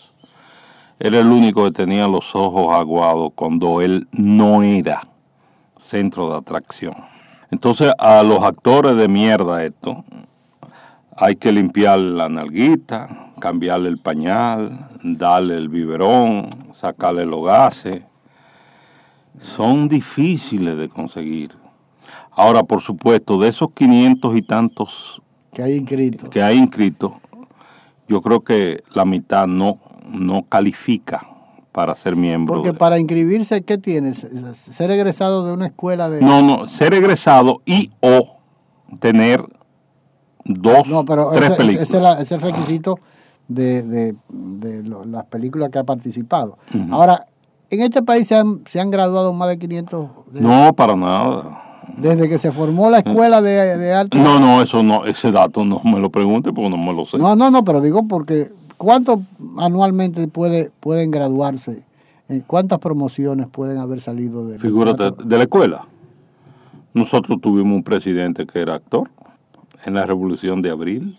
era 1.00 1.20
el 1.20 1.28
único 1.28 1.64
que 1.64 1.72
tenía 1.72 2.06
los 2.06 2.36
ojos 2.36 2.76
aguados 2.76 3.32
cuando 3.34 3.80
él 3.80 4.10
no 4.12 4.62
era 4.62 5.08
centro 5.78 6.30
de 6.30 6.40
atracción. 6.40 6.96
Entonces 7.50 7.94
a 7.98 8.22
los 8.24 8.44
actores 8.44 8.98
de 8.98 9.08
mierda 9.08 9.64
esto 9.64 10.04
hay 11.16 11.38
que 11.38 11.54
limpiar 11.54 11.98
la 11.98 12.28
nalguita, 12.28 13.32
cambiarle 13.40 13.88
el 13.88 14.00
pañal, 14.00 14.90
darle 15.02 15.56
el 15.56 15.70
biberón, 15.70 16.50
sacarle 16.74 17.26
los 17.26 17.46
gases 17.46 18.11
son 19.42 19.88
difíciles 19.90 20.78
de 20.78 20.90
conseguir. 20.90 21.52
Ahora, 22.32 22.64
por 22.64 22.82
supuesto, 22.82 23.40
de 23.40 23.50
esos 23.50 23.72
500 23.74 24.38
y 24.38 24.42
tantos 24.42 25.22
que 25.54 25.64
hay 25.64 25.76
inscritos, 25.76 26.30
que 26.30 26.42
hay 26.42 26.58
inscritos 26.58 27.12
yo 28.12 28.22
creo 28.22 28.42
que 28.42 28.84
la 28.94 29.06
mitad 29.06 29.48
no, 29.48 29.80
no 30.12 30.44
califica 30.44 31.26
para 31.72 31.96
ser 31.96 32.18
miembro. 32.18 32.56
Porque 32.56 32.74
para 32.74 33.00
inscribirse, 33.00 33.62
¿qué 33.62 33.78
tienes? 33.78 34.28
¿Ser 34.54 34.92
egresado 34.92 35.48
de 35.48 35.54
una 35.54 35.68
escuela 35.68 36.10
de...? 36.10 36.22
No, 36.22 36.42
no, 36.42 36.68
ser 36.68 36.94
egresado 36.94 37.62
y 37.66 37.90
o 38.02 38.38
tener 39.00 39.42
dos, 40.44 40.86
no, 40.90 41.06
pero 41.06 41.32
tres 41.32 41.52
películas. 41.52 42.20
Ese 42.20 42.22
es, 42.22 42.32
el 42.34 42.42
requisito 42.42 43.00
de, 43.48 44.14
las 45.06 45.26
películas 45.28 45.70
que 45.72 45.80
ha 45.80 45.86
participado. 45.86 46.58
Ahora, 46.90 47.28
en 47.72 47.82
este 47.82 48.04
país 48.04 48.28
se 48.28 48.36
han, 48.36 48.62
se 48.66 48.80
han 48.80 48.92
graduado 48.92 49.34
más 49.34 49.50
de 49.50 49.58
500. 49.58 50.10
no, 50.34 50.74
para 50.74 50.96
nada. 50.96 51.58
Desde 51.98 52.30
que 52.30 52.38
se 52.38 52.52
formó 52.52 52.90
la 52.90 53.00
escuela 53.00 53.42
de, 53.42 53.78
de 53.78 53.94
arte. 53.94 54.18
No, 54.18 54.40
no, 54.40 54.62
eso 54.62 54.84
no, 54.84 55.06
ese 55.06 55.32
dato 55.32 55.66
no 55.66 55.82
me 55.84 56.00
lo 56.00 56.10
pregunte 56.10 56.54
porque 56.54 56.70
no 56.70 56.78
me 56.78 56.94
lo 56.94 57.06
sé. 57.06 57.18
No, 57.18 57.36
no, 57.36 57.50
no, 57.50 57.64
pero 57.66 57.82
digo 57.82 58.08
porque 58.08 58.52
¿cuántos 58.82 59.20
anualmente 59.58 60.28
puede, 60.28 60.72
pueden 60.80 61.12
graduarse? 61.12 61.84
Eh, 62.30 62.42
¿Cuántas 62.48 62.80
promociones 62.80 63.48
pueden 63.48 63.78
haber 63.78 64.02
salido 64.02 64.48
de 64.48 64.58
Figúrate, 64.58 65.12
de 65.24 65.38
la 65.38 65.44
escuela. 65.44 65.86
Nosotros 66.94 67.40
tuvimos 67.42 67.76
un 67.76 67.84
presidente 67.84 68.46
que 68.48 68.60
era 68.60 68.76
actor 68.76 69.10
en 69.86 69.94
la 69.94 70.06
Revolución 70.06 70.62
de 70.62 70.72
Abril, 70.72 71.18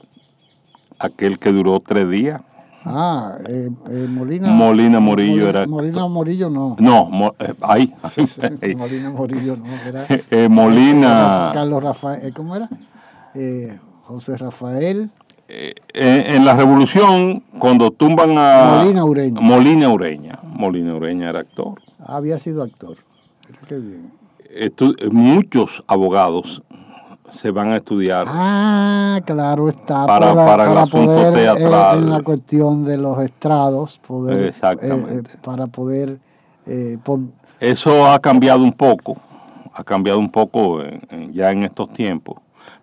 aquel 0.98 1.38
que 1.38 1.52
duró 1.52 1.80
tres 1.80 2.08
días. 2.10 2.42
Ah, 2.84 3.38
eh, 3.46 3.70
eh, 3.90 4.06
Molina. 4.08 4.48
Molina 4.48 5.00
Morillo 5.00 5.48
era. 5.48 5.66
Molina 5.66 6.06
Morillo 6.08 6.50
no. 6.50 6.76
No, 6.78 7.34
eh, 7.38 7.54
ahí. 7.62 7.94
Molina 8.76 9.10
Morillo 9.10 9.56
no. 9.56 9.66
Era, 9.86 10.48
Molina. 10.48 11.50
Carlos 11.54 11.82
Rafael, 11.82 12.32
¿cómo 12.32 12.56
era? 12.56 12.68
José 14.04 14.36
Rafael. 14.36 15.10
en 15.48 16.44
la 16.44 16.56
revolución, 16.56 17.42
cuando 17.58 17.90
tumban 17.90 18.36
a. 18.36 18.80
Molina 18.82 19.04
Ureña. 19.04 19.40
Molina 19.40 19.88
Ureña. 19.88 20.38
Molina 20.42 20.94
Ureña 20.94 21.28
era 21.28 21.40
actor. 21.40 21.80
había 22.04 22.38
sido 22.38 22.62
actor. 22.62 22.96
Qué 23.68 23.76
bien. 23.76 24.12
muchos 25.12 25.84
abogados 25.86 26.62
se 27.36 27.50
van 27.50 27.72
a 27.72 27.76
estudiar. 27.76 28.26
Ah, 28.28 29.20
claro 29.24 29.68
está. 29.68 30.06
Para, 30.06 30.34
para, 30.34 30.70
el 30.70 30.78
asunto 30.78 31.14
poder, 31.14 31.32
eh, 31.32 31.36
teatral. 31.36 31.98
en 31.98 32.10
la 32.10 32.22
cuestión 32.22 32.84
de 32.84 32.98
los 32.98 33.18
estrados, 33.20 33.98
poder, 33.98 34.44
eh, 34.44 34.48
Exactamente. 34.48 35.32
Eh, 35.32 35.38
para 35.42 35.66
poder... 35.66 36.18
Eso 37.58 38.06
ha 38.06 38.18
cambiado 38.20 38.62
un 38.62 38.72
poco, 38.72 39.16
ha 39.72 39.82
cambiado 39.82 40.18
un 40.18 40.30
poco 40.30 40.80
ya 41.32 41.50
en 41.50 41.64
estos 41.64 41.90
tiempos 41.92 42.41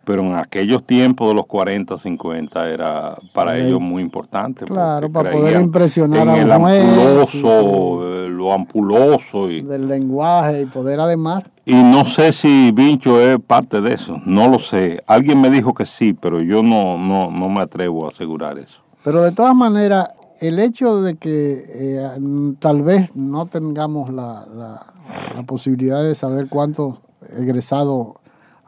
pero 0.09 0.23
en 0.23 0.33
aquellos 0.33 0.83
tiempos 0.85 1.27
de 1.27 1.35
los 1.35 1.45
40, 1.45 1.99
50 1.99 2.67
era 2.71 3.15
para 3.31 3.55
ellos 3.59 3.79
muy 3.79 4.01
importante. 4.01 4.65
Claro, 4.65 5.07
para 5.11 5.29
poder 5.29 5.61
impresionar 5.61 6.23
en 6.23 6.29
a 6.29 6.41
el 6.41 6.51
ampuloso, 6.51 8.25
eh, 8.25 8.27
lo 8.27 8.51
ampuloso. 8.51 9.51
Y, 9.51 9.61
del 9.61 9.87
lenguaje 9.87 10.63
y 10.63 10.65
poder 10.65 10.99
además... 10.99 11.43
Y 11.63 11.75
no 11.75 12.05
sé 12.05 12.33
si 12.33 12.71
Vincho 12.71 13.21
es 13.21 13.37
parte 13.39 13.81
de 13.81 13.93
eso, 13.93 14.19
no 14.25 14.47
lo 14.47 14.57
sé. 14.57 15.03
Alguien 15.05 15.39
me 15.41 15.51
dijo 15.51 15.75
que 15.75 15.85
sí, 15.85 16.13
pero 16.13 16.41
yo 16.41 16.63
no, 16.63 16.97
no, 16.97 17.29
no 17.29 17.47
me 17.47 17.61
atrevo 17.61 18.05
a 18.05 18.07
asegurar 18.07 18.57
eso. 18.57 18.81
Pero 19.03 19.21
de 19.21 19.31
todas 19.31 19.53
maneras, 19.53 20.07
el 20.39 20.57
hecho 20.57 21.03
de 21.03 21.17
que 21.17 21.65
eh, 21.67 22.09
tal 22.57 22.81
vez 22.81 23.15
no 23.15 23.45
tengamos 23.45 24.11
la, 24.11 24.47
la, 24.51 24.87
la 25.35 25.43
posibilidad 25.43 26.01
de 26.01 26.15
saber 26.15 26.47
cuántos 26.49 26.95
egresados 27.37 28.15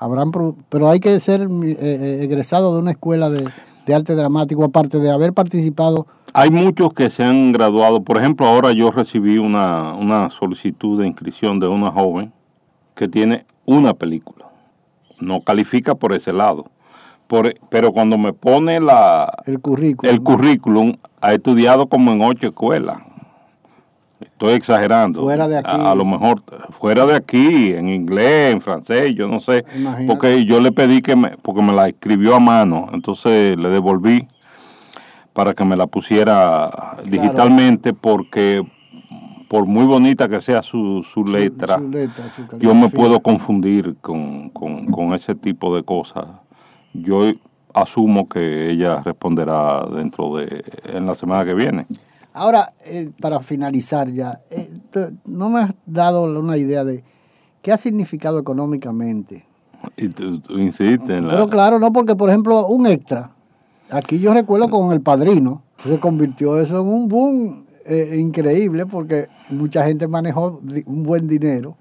habrán, 0.01 0.31
pero 0.67 0.89
hay 0.89 0.99
que 0.99 1.19
ser 1.19 1.41
eh, 1.41 1.77
eh, 1.79 2.19
egresado 2.23 2.73
de 2.73 2.79
una 2.79 2.91
escuela 2.91 3.29
de, 3.29 3.47
de 3.85 3.93
arte 3.93 4.15
dramático, 4.15 4.63
aparte 4.63 4.99
de 4.99 5.11
haber 5.11 5.31
participado? 5.31 6.07
Hay 6.33 6.49
muchos 6.49 6.91
que 6.93 7.11
se 7.11 7.23
han 7.23 7.51
graduado. 7.51 8.01
Por 8.03 8.17
ejemplo, 8.17 8.47
ahora 8.47 8.71
yo 8.71 8.89
recibí 8.89 9.37
una, 9.37 9.93
una 9.93 10.31
solicitud 10.31 10.99
de 10.99 11.07
inscripción 11.07 11.59
de 11.59 11.67
una 11.67 11.91
joven 11.91 12.33
que 12.95 13.07
tiene 13.07 13.45
una 13.65 13.93
película. 13.93 14.47
No 15.19 15.41
califica 15.41 15.93
por 15.93 16.13
ese 16.13 16.33
lado. 16.33 16.65
Por, 17.27 17.53
pero 17.69 17.91
cuando 17.91 18.17
me 18.17 18.33
pone 18.33 18.79
la, 18.79 19.31
el 19.45 19.59
currículum, 19.59 20.13
el 20.13 20.21
currículum, 20.21 20.93
ha 21.21 21.33
estudiado 21.33 21.87
como 21.87 22.11
en 22.11 22.21
ocho 22.21 22.47
escuelas. 22.47 22.97
Estoy 24.41 24.55
exagerando. 24.55 25.21
Fuera 25.21 25.47
de 25.47 25.59
aquí. 25.59 25.69
A, 25.71 25.93
lo 25.93 26.03
mejor 26.03 26.41
fuera 26.71 27.05
de 27.05 27.15
aquí, 27.15 27.73
en 27.73 27.89
inglés, 27.89 28.51
en 28.51 28.59
francés, 28.59 29.13
yo 29.13 29.27
no 29.27 29.39
sé. 29.39 29.63
Porque 30.07 30.45
yo 30.45 30.59
le 30.59 30.71
pedí 30.71 31.03
que 31.03 31.15
me, 31.15 31.37
porque 31.43 31.61
me 31.61 31.71
la 31.71 31.89
escribió 31.89 32.33
a 32.33 32.39
mano, 32.39 32.87
entonces 32.91 33.55
le 33.55 33.69
devolví 33.69 34.27
para 35.33 35.53
que 35.53 35.63
me 35.63 35.75
la 35.75 35.85
pusiera 35.85 36.71
digitalmente 37.05 37.93
porque 37.93 38.65
por 39.47 39.67
muy 39.67 39.85
bonita 39.85 40.27
que 40.27 40.41
sea 40.41 40.63
su, 40.63 41.05
su 41.13 41.23
letra, 41.23 41.79
yo 42.57 42.73
me 42.73 42.89
puedo 42.89 43.19
confundir 43.19 43.95
con, 44.01 44.49
con, 44.49 45.13
ese 45.13 45.35
tipo 45.35 45.75
de 45.75 45.83
cosas. 45.83 46.25
Yo 46.93 47.31
asumo 47.75 48.27
que 48.27 48.71
ella 48.71 49.01
responderá 49.01 49.85
dentro 49.85 50.35
de 50.35 50.63
en 50.85 51.05
la 51.05 51.13
semana 51.13 51.45
que 51.45 51.53
viene. 51.53 51.85
Ahora, 52.33 52.73
eh, 52.85 53.09
para 53.19 53.41
finalizar 53.41 54.09
ya, 54.09 54.41
eh, 54.49 54.69
no 55.25 55.49
me 55.49 55.61
has 55.61 55.71
dado 55.85 56.23
una 56.23 56.57
idea 56.57 56.83
de 56.83 57.03
qué 57.61 57.71
ha 57.71 57.77
significado 57.77 58.39
económicamente. 58.39 59.45
Y 59.97 60.09
tú, 60.09 60.41
insistes 60.49 61.09
en 61.09 61.27
Pero 61.27 61.49
claro, 61.49 61.79
no, 61.79 61.91
porque 61.91 62.15
por 62.15 62.29
ejemplo, 62.29 62.67
un 62.67 62.87
extra, 62.87 63.31
aquí 63.89 64.19
yo 64.19 64.33
recuerdo 64.33 64.69
con 64.69 64.91
El 64.93 65.01
Padrino, 65.01 65.63
se 65.83 65.99
convirtió 65.99 66.59
eso 66.59 66.79
en 66.79 66.87
un 66.87 67.07
boom 67.07 67.65
eh, 67.85 68.15
increíble 68.17 68.85
porque 68.85 69.27
mucha 69.49 69.83
gente 69.83 70.07
manejó 70.07 70.61
un 70.85 71.03
buen 71.03 71.27
dinero 71.27 71.75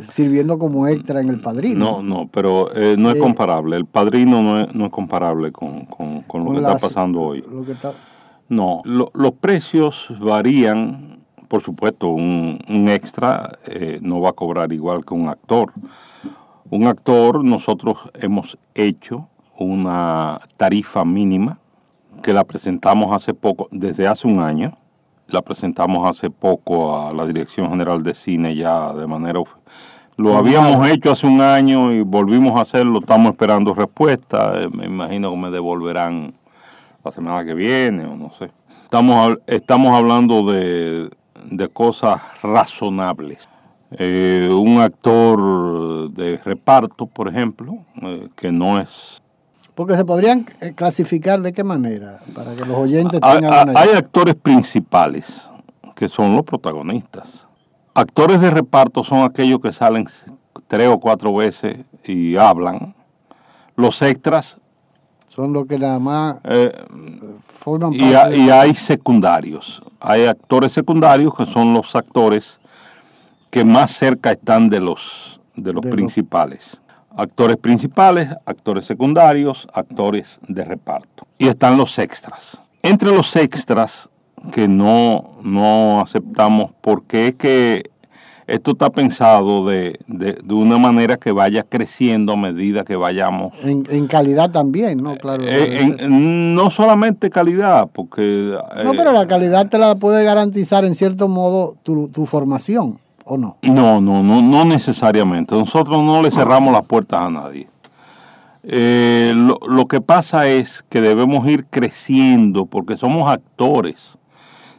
sirviendo 0.00 0.58
como 0.58 0.86
extra 0.86 1.20
en 1.20 1.28
El 1.28 1.40
Padrino. 1.40 1.78
No, 1.78 2.02
no, 2.02 2.28
pero 2.28 2.68
no 2.96 3.10
es 3.10 3.16
comparable. 3.16 3.76
El 3.76 3.86
Padrino 3.86 4.40
no 4.42 4.60
es, 4.60 4.74
no 4.74 4.86
es 4.86 4.92
comparable 4.92 5.52
con, 5.52 5.86
lo 6.32 6.50
que 6.52 6.56
está 6.56 6.78
pasando 6.78 7.20
hoy. 7.20 7.44
Lo 7.50 7.64
que 7.64 7.72
está, 7.72 7.92
no, 8.50 8.82
los 8.84 9.32
precios 9.40 10.12
varían, 10.18 11.20
por 11.46 11.62
supuesto, 11.62 12.08
un, 12.08 12.58
extra 12.88 13.52
eh, 13.68 14.00
no 14.02 14.20
va 14.20 14.30
a 14.30 14.32
cobrar 14.32 14.72
igual 14.72 15.04
que 15.04 15.14
un 15.14 15.28
actor. 15.28 15.72
Un 16.68 16.88
actor, 16.88 17.44
nosotros 17.44 17.96
hemos 18.14 18.58
hecho 18.74 19.28
una 19.56 20.40
tarifa 20.56 21.04
mínima 21.04 21.58
que 22.22 22.32
la 22.32 22.42
presentamos 22.42 23.14
hace 23.14 23.34
poco, 23.34 23.68
desde 23.70 24.08
hace 24.08 24.26
un 24.26 24.40
año, 24.40 24.76
la 25.28 25.42
presentamos 25.42 26.08
hace 26.10 26.28
poco 26.28 27.06
a 27.06 27.12
la 27.12 27.26
Dirección 27.26 27.70
General 27.70 28.02
de 28.02 28.14
Cine 28.14 28.56
ya 28.56 28.92
de 28.92 29.06
manera 29.06 29.40
lo 30.16 30.36
habíamos 30.36 30.86
hecho 30.88 31.12
hace 31.12 31.26
un 31.26 31.40
año 31.40 31.92
y 31.92 32.02
volvimos 32.02 32.58
a 32.58 32.62
hacerlo, 32.62 32.98
estamos 32.98 33.32
esperando 33.32 33.72
respuesta, 33.72 34.60
eh, 34.60 34.68
me 34.68 34.84
imagino 34.84 35.30
que 35.30 35.36
me 35.38 35.50
devolverán 35.50 36.34
la 37.04 37.12
semana 37.12 37.44
que 37.44 37.54
viene 37.54 38.04
o 38.04 38.16
no 38.16 38.32
sé. 38.38 38.50
Estamos, 38.84 39.38
estamos 39.46 39.96
hablando 39.96 40.52
de, 40.52 41.08
cosas 41.72 42.20
razonables. 42.42 43.48
Eh, 43.92 44.48
un 44.52 44.80
actor 44.80 46.10
de 46.12 46.38
reparto, 46.38 47.06
por 47.06 47.28
ejemplo, 47.28 47.78
eh, 48.02 48.28
que 48.36 48.52
no 48.52 48.78
es... 48.78 49.20
Porque 49.74 49.96
se 49.96 50.04
podrían 50.04 50.46
eh, 50.60 50.72
clasificar 50.74 51.40
de 51.40 51.52
qué 51.52 51.64
manera, 51.64 52.20
para 52.34 52.54
que 52.54 52.64
los 52.64 52.76
oyentes 52.76 53.20
tengan 53.20 53.76
Hay 53.76 53.90
actores 53.90 54.34
principales, 54.34 55.50
que 55.94 56.08
son 56.08 56.36
los 56.36 56.44
protagonistas. 56.44 57.46
Actores 57.94 58.40
de 58.40 58.50
reparto 58.50 59.02
son 59.02 59.22
aquellos 59.22 59.60
que 59.60 59.72
salen 59.72 60.06
tres 60.68 60.88
o 60.88 61.00
cuatro 61.00 61.34
veces 61.34 61.78
y 62.04 62.36
hablan. 62.36 62.94
Los 63.74 64.02
extras 64.02 64.59
son 65.30 65.52
los 65.52 65.66
que 65.66 65.78
nada 65.78 65.98
más 65.98 66.36
eh, 66.44 66.72
forman 67.46 67.92
y, 67.94 68.10
y 68.10 68.50
hay 68.50 68.74
secundarios. 68.74 69.80
Hay 70.00 70.26
actores 70.26 70.72
secundarios 70.72 71.34
que 71.34 71.46
son 71.46 71.72
los 71.72 71.94
actores 71.94 72.58
que 73.50 73.64
más 73.64 73.92
cerca 73.92 74.32
están 74.32 74.68
de 74.68 74.80
los, 74.80 75.40
de 75.54 75.72
los 75.72 75.86
principales. 75.86 76.76
Actores 77.16 77.56
principales, 77.56 78.28
actores 78.44 78.84
secundarios, 78.86 79.66
actores 79.72 80.40
de 80.48 80.64
reparto. 80.64 81.26
Y 81.38 81.48
están 81.48 81.76
los 81.76 81.98
extras. 81.98 82.60
Entre 82.82 83.10
los 83.10 83.34
extras 83.36 84.08
que 84.52 84.68
no, 84.68 85.38
no 85.42 86.00
aceptamos 86.00 86.72
porque 86.80 87.28
es 87.28 87.34
que 87.34 87.90
esto 88.50 88.72
está 88.72 88.90
pensado 88.90 89.64
de, 89.66 89.98
de, 90.08 90.32
de, 90.32 90.54
una 90.54 90.76
manera 90.76 91.16
que 91.16 91.30
vaya 91.30 91.62
creciendo 91.62 92.32
a 92.32 92.36
medida 92.36 92.84
que 92.84 92.96
vayamos. 92.96 93.52
En, 93.62 94.08
calidad 94.08 94.50
también, 94.50 95.02
¿no? 95.02 95.14
Claro. 95.14 95.44
Eh, 95.46 96.08
no 96.08 96.70
solamente 96.70 97.30
calidad, 97.30 97.88
porque... 97.92 98.58
no, 98.84 98.90
pero 98.92 99.12
la 99.12 99.22
eh, 99.22 99.26
calidad 99.28 99.68
te 99.68 99.78
la 99.78 99.94
puede 99.94 100.24
garantizar 100.24 100.84
en 100.84 100.96
cierto 100.96 101.28
modo 101.28 101.76
tu, 101.84 102.08
tu 102.08 102.26
formación, 102.26 102.98
¿o 103.24 103.38
no? 103.38 103.56
No, 103.62 104.00
no, 104.00 104.22
no, 104.22 104.42
no 104.42 104.64
necesariamente. 104.64 105.54
Nosotros 105.54 106.02
no 106.02 106.20
le 106.20 106.32
cerramos 106.32 106.72
las 106.72 106.84
puertas 106.84 107.20
a 107.20 107.30
nadie. 107.30 107.68
Eh, 108.64 109.32
lo, 109.34 109.60
lo 109.66 109.86
que 109.86 110.00
pasa 110.00 110.48
es 110.48 110.84
que 110.88 111.00
debemos 111.00 111.46
ir 111.48 111.66
creciendo 111.70 112.66
porque 112.66 112.96
somos 112.96 113.30
actores. 113.30 113.96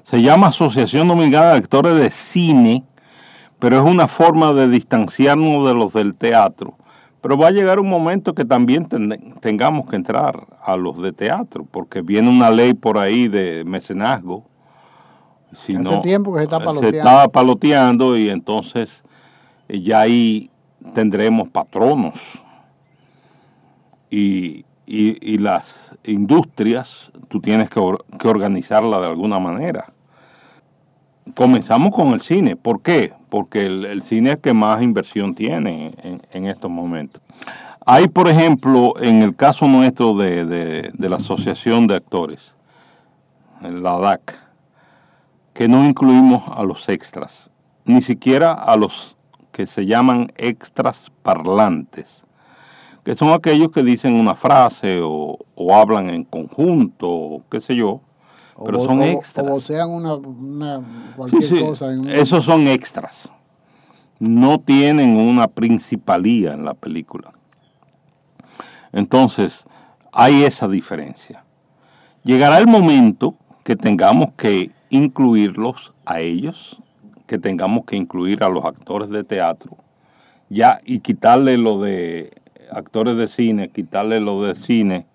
Se 0.03 0.21
llama 0.21 0.47
Asociación 0.47 1.07
Dominicana 1.07 1.51
de 1.51 1.57
Actores 1.57 1.95
de 1.95 2.11
Cine 2.11 2.83
pero 3.61 3.77
es 3.77 3.83
una 3.83 4.07
forma 4.07 4.53
de 4.53 4.67
distanciarnos 4.67 5.67
de 5.67 5.75
los 5.75 5.93
del 5.93 6.15
teatro. 6.15 6.73
Pero 7.21 7.37
va 7.37 7.49
a 7.49 7.51
llegar 7.51 7.79
un 7.79 7.87
momento 7.87 8.33
que 8.33 8.43
también 8.43 8.87
tengamos 9.39 9.87
que 9.87 9.95
entrar 9.95 10.47
a 10.65 10.75
los 10.77 10.99
de 10.99 11.13
teatro, 11.13 11.67
porque 11.69 12.01
viene 12.01 12.27
una 12.27 12.49
ley 12.49 12.73
por 12.73 12.97
ahí 12.97 13.27
de 13.27 13.63
mecenazgo. 13.63 14.45
Si 15.55 15.75
Hace 15.75 15.99
tiempo 15.99 16.33
que 16.33 16.39
se 16.39 16.43
está 16.45 16.57
paloteando. 16.57 16.89
Se 16.89 16.97
está 16.97 17.27
paloteando 17.27 18.17
y 18.17 18.29
entonces 18.31 19.03
eh, 19.69 19.79
ya 19.79 19.99
ahí 19.99 20.49
tendremos 20.95 21.47
patronos. 21.49 22.43
Y, 24.09 24.65
y, 24.87 25.37
las 25.37 25.93
industrias, 26.03 27.11
tú 27.29 27.39
tienes 27.39 27.69
que, 27.69 27.79
que 28.19 28.27
organizarla 28.27 28.99
de 28.99 29.07
alguna 29.07 29.39
manera 29.39 29.93
comenzamos 31.35 31.93
con 31.93 32.13
el 32.13 32.21
cine. 32.21 32.55
¿Por 32.55 32.81
qué? 32.81 33.13
Porque 33.29 33.65
el, 33.65 34.01
cine 34.03 34.33
es 34.33 34.37
que 34.39 34.53
más 34.53 34.81
inversión 34.81 35.35
tiene 35.35 35.93
en, 36.31 36.45
estos 36.45 36.69
momentos. 36.69 37.21
Hay, 37.85 38.07
por 38.07 38.27
ejemplo, 38.27 38.93
en 38.99 39.21
el 39.21 39.35
caso 39.35 39.67
nuestro 39.67 40.15
de, 40.15 40.91
la 40.97 41.15
Asociación 41.15 41.87
de 41.87 41.95
Actores, 41.95 42.53
la 43.61 43.97
DAC, 43.97 44.37
que 45.53 45.67
no 45.67 45.83
incluimos 45.83 46.43
a 46.47 46.63
los 46.63 46.87
extras, 46.89 47.49
ni 47.85 48.01
siquiera 48.01 48.53
a 48.53 48.75
los 48.75 49.15
que 49.51 49.67
se 49.67 49.85
llaman 49.85 50.31
extras 50.37 51.11
parlantes, 51.23 52.23
que 53.03 53.15
son 53.15 53.29
aquellos 53.29 53.71
que 53.71 53.83
dicen 53.83 54.13
una 54.13 54.35
frase 54.35 55.01
o, 55.01 55.37
o 55.55 55.75
hablan 55.75 56.09
en 56.09 56.23
conjunto, 56.23 57.09
o 57.09 57.41
qué 57.49 57.59
sé 57.59 57.75
yo, 57.75 58.01
pero 58.63 58.85
son 58.85 59.01
extras. 59.03 59.47
O, 59.49 59.61
sean 59.61 59.89
una, 59.89 60.81
cualquier 61.15 61.61
cosa. 61.61 61.87
Esos 62.07 62.45
son 62.45 62.67
extras. 62.67 63.29
No 64.19 64.59
tienen 64.59 65.17
una 65.17 65.47
principalía 65.47 66.53
en 66.53 66.65
la 66.65 66.73
película. 66.73 67.33
Entonces, 68.93 69.65
hay 70.11 70.43
esa 70.43 70.67
diferencia. 70.67 71.43
Llegará 72.23 72.59
el 72.59 72.67
momento 72.67 73.35
que 73.63 73.75
tengamos 73.75 74.33
que 74.37 74.71
incluirlos 74.89 75.93
a 76.05 76.19
ellos, 76.19 76.79
que 77.25 77.39
tengamos 77.39 77.85
que 77.85 77.95
incluir 77.95 78.43
a 78.43 78.49
los 78.49 78.65
actores 78.65 79.09
de 79.09 79.23
teatro, 79.23 79.77
ya 80.49 80.79
y 80.85 80.99
quitarle 80.99 81.57
lo 81.57 81.79
de 81.79 82.31
actores 82.71 83.15
de 83.17 83.27
cine, 83.27 83.69
quitarle 83.69 84.19
lo 84.19 84.43
de 84.43 84.55
cine 84.55 85.05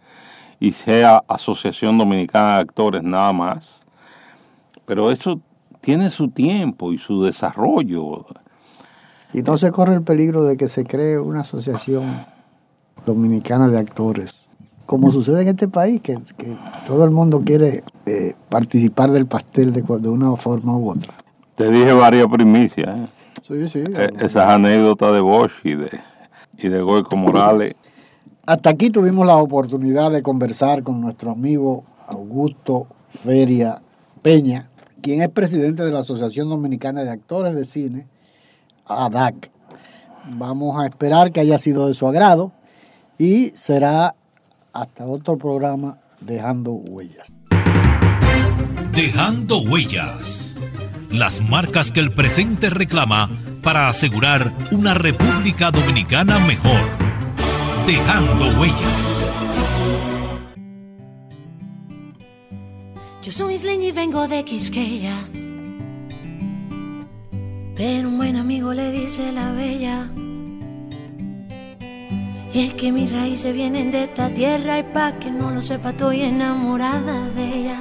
y 0.59 0.73
sea 0.73 1.23
Asociación 1.29 1.99
Dominicana 1.99 2.57
de 2.57 2.61
Actores 2.61 3.03
nada 3.03 3.33
más. 3.33 3.81
Pero 4.85 5.11
eso 5.11 5.41
tiene 5.81 6.11
su 6.11 6.29
tiempo 6.29 6.93
y 6.93 6.99
su 6.99 7.23
desarrollo. 7.23 8.27
Y 9.33 9.43
no 9.43 9.57
se 9.57 9.71
corre 9.71 9.95
el 9.95 10.03
peligro 10.03 10.45
de 10.45 10.57
que 10.57 10.69
se 10.69 10.85
cree 10.85 11.19
una 11.19 11.41
asociación 11.41 12.25
dominicana 13.05 13.69
de 13.69 13.79
actores, 13.79 14.47
como 14.87 15.11
sucede 15.11 15.43
en 15.43 15.49
este 15.49 15.69
país, 15.69 16.01
que, 16.01 16.19
todo 16.87 17.05
el 17.05 17.11
mundo 17.11 17.43
quiere 17.45 17.85
eh, 18.07 18.35
participar 18.49 19.11
del 19.11 19.27
pastel 19.27 19.73
de, 19.73 19.83
de, 19.83 20.09
una 20.09 20.35
forma 20.37 20.77
u 20.77 20.91
otra. 20.91 21.15
Te 21.57 21.71
dije 21.71 21.93
varias 21.93 22.27
primicias. 22.27 22.89
¿eh? 22.89 23.07
Sí, 23.47 23.69
sí. 23.69 23.79
Eh, 23.79 24.11
esas 24.21 24.49
anécdotas 24.49 25.13
de 25.13 25.21
Bosch 25.21 25.53
y 25.65 25.75
de, 25.75 26.01
y 26.59 26.69
de 26.69 26.81
Goico 26.81 27.17
Morales 27.17 27.75
hasta 28.47 28.71
aquí 28.71 28.91
tuvimos 28.91 29.27
la 29.27 29.37
oportunidad 29.37 30.13
de 30.13 30.23
conversar 30.23 30.85
con 30.85 31.01
nuestro 31.01 31.33
amigo 31.33 31.85
Augusto 32.07 32.87
Feria 33.25 33.83
Peña, 34.23 34.71
quien 35.03 35.21
es 35.21 35.29
presidente 35.29 35.83
de 35.83 35.91
la 35.91 36.01
Asociación 36.01 36.49
Dominicana 36.49 37.03
de 37.03 37.11
Actores 37.11 37.57
de 37.57 37.65
Cine, 37.65 38.07
ADAC. 38.87 39.51
Vamos 40.31 40.81
a 40.81 40.87
esperar 40.87 41.33
que 41.33 41.41
haya 41.41 41.59
sido 41.59 41.89
de 41.89 41.95
su 41.95 42.07
agrado 42.07 42.53
y 43.19 43.51
será 43.57 44.15
hasta 44.73 45.07
otro 45.07 45.37
programa 45.37 45.99
Dejando 46.21 46.73
Huellas. 46.73 47.33
Dejando 48.93 49.59
Huellas. 49.61 50.55
Las 51.11 51.41
marcas 51.41 51.91
que 51.91 52.01
el 52.01 52.13
presente 52.13 52.71
reclama 52.71 53.31
para 53.63 53.89
asegurar 53.89 54.53
una 54.71 54.95
República 54.95 55.71
Dominicana 55.71 56.39
mejor. 56.39 57.06
Dejando 57.87 58.47
Huellas. 58.59 59.33
Yo 63.23 63.31
soy 63.31 63.55
isleña 63.55 63.87
y 63.87 63.93
vengo 63.93 64.27
de 64.27 64.45
Quisqueya. 64.45 65.17
Pero 67.77 68.09
un 68.09 68.17
buen 68.17 68.35
amigo 68.35 68.73
le 68.73 68.91
dice 68.91 69.31
la 69.31 69.53
bella. 69.53 70.09
Y 72.53 72.67
es 72.67 72.75
que 72.75 72.91
mis 72.91 73.13
raíces 73.13 73.55
vienen 73.55 73.93
de 73.93 74.05
esta 74.05 74.31
tierra 74.31 74.81
y 74.81 74.83
pa' 74.83 75.21
que 75.21 75.31
no 75.31 75.53
lo 75.53 75.63
sepa 75.63 75.91
estoy 75.91 76.23
enamorada 76.23 77.29
de 77.37 77.45
ella. 77.59 77.79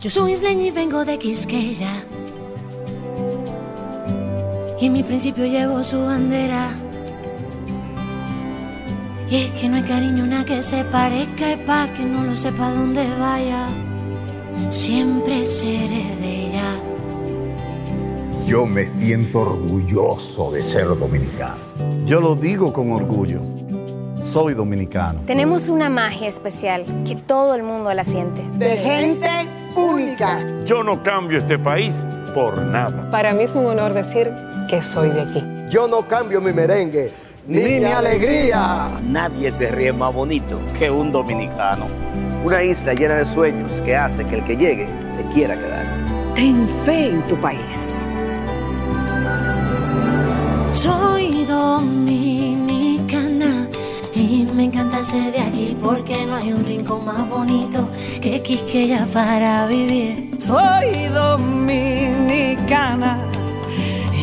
Yo 0.00 0.08
soy 0.08 0.32
isleña 0.32 0.66
y 0.68 0.70
vengo 0.70 1.04
de 1.04 1.18
Quisqueya. 1.18 2.13
Y 4.84 4.88
en 4.88 4.92
mi 4.92 5.02
principio 5.02 5.46
llevo 5.46 5.82
su 5.82 6.04
bandera. 6.04 6.74
Y 9.30 9.36
es 9.36 9.52
que 9.52 9.66
no 9.66 9.76
hay 9.76 9.82
cariño 9.82 10.26
nada 10.26 10.44
que 10.44 10.60
se 10.60 10.84
parezca 10.84 11.52
y 11.54 11.56
pa' 11.56 11.86
que 11.96 12.02
no 12.02 12.22
lo 12.22 12.36
sepa 12.36 12.68
dónde 12.68 13.02
vaya. 13.18 13.66
Siempre 14.68 15.46
seré 15.46 16.04
de 16.20 16.48
ella. 16.48 16.66
Yo 18.46 18.66
me 18.66 18.86
siento 18.86 19.40
orgulloso 19.40 20.50
de 20.50 20.62
ser 20.62 20.86
dominicano. 20.88 21.56
Yo 22.04 22.20
lo 22.20 22.34
digo 22.34 22.70
con 22.70 22.92
orgullo. 22.92 23.40
Soy 24.34 24.52
dominicano. 24.52 25.22
Tenemos 25.26 25.68
una 25.68 25.88
magia 25.88 26.28
especial 26.28 26.84
que 27.06 27.16
todo 27.16 27.54
el 27.54 27.62
mundo 27.62 27.94
la 27.94 28.04
siente. 28.04 28.42
De 28.58 28.76
gente 28.76 29.30
única. 29.76 30.44
Yo 30.66 30.84
no 30.84 31.02
cambio 31.02 31.38
este 31.38 31.58
país 31.58 31.94
por 32.34 32.60
nada. 32.60 33.08
Para 33.10 33.32
mí 33.32 33.44
es 33.44 33.54
un 33.54 33.64
honor 33.64 33.94
decir 33.94 34.30
que 34.74 34.82
soy 34.82 35.10
de 35.10 35.20
aquí. 35.22 35.42
Yo 35.68 35.86
no 35.88 36.06
cambio 36.06 36.40
mi 36.40 36.52
merengue 36.52 37.12
ni, 37.46 37.60
ni 37.60 37.80
mi 37.80 37.86
alegría. 37.86 39.00
Nadie 39.02 39.52
se 39.52 39.70
ríe 39.70 39.92
más 39.92 40.12
bonito 40.12 40.60
que 40.78 40.90
un 40.90 41.12
dominicano. 41.12 41.86
Una 42.44 42.62
isla 42.62 42.94
llena 42.94 43.14
de 43.14 43.24
sueños 43.24 43.72
que 43.84 43.96
hace 43.96 44.24
que 44.24 44.36
el 44.36 44.44
que 44.44 44.56
llegue 44.56 44.86
se 45.14 45.22
quiera 45.32 45.56
quedar. 45.56 45.86
Ten 46.34 46.68
fe 46.84 47.10
en 47.10 47.26
tu 47.26 47.36
país. 47.36 48.04
Soy 50.72 51.44
dominicana 51.44 52.48
y 54.14 54.46
me 54.54 54.64
encanta 54.64 55.02
ser 55.02 55.32
de 55.32 55.40
aquí 55.40 55.76
porque 55.80 56.26
no 56.26 56.34
hay 56.36 56.52
un 56.52 56.64
rincón 56.64 57.04
más 57.04 57.28
bonito 57.30 57.88
que 58.20 58.42
Quisqueya 58.42 59.06
para 59.12 59.66
vivir. 59.66 60.30
Soy 60.38 61.06
dominicana 61.14 62.14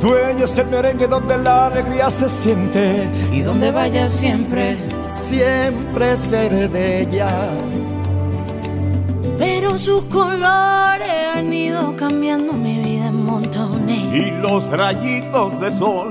Dueño 0.00 0.46
es 0.46 0.56
el 0.56 0.66
merengue 0.68 1.06
donde 1.06 1.36
la 1.36 1.66
alegría 1.66 2.10
se 2.10 2.28
siente. 2.28 3.06
Y 3.32 3.42
donde 3.42 3.70
vaya 3.70 4.08
siempre, 4.08 4.78
siempre 5.14 6.16
seré 6.16 6.68
de 6.68 7.02
ella. 7.02 7.28
Pero 9.38 9.76
sus 9.76 10.04
colores 10.04 11.36
han 11.36 11.52
ido 11.52 11.94
cambiando 11.96 12.54
mi 12.54 12.78
vida 12.78 13.08
en 13.08 13.24
montones. 13.24 13.98
Y 14.14 14.30
los 14.30 14.68
rayitos 14.70 15.60
de 15.60 15.70
sol, 15.70 16.08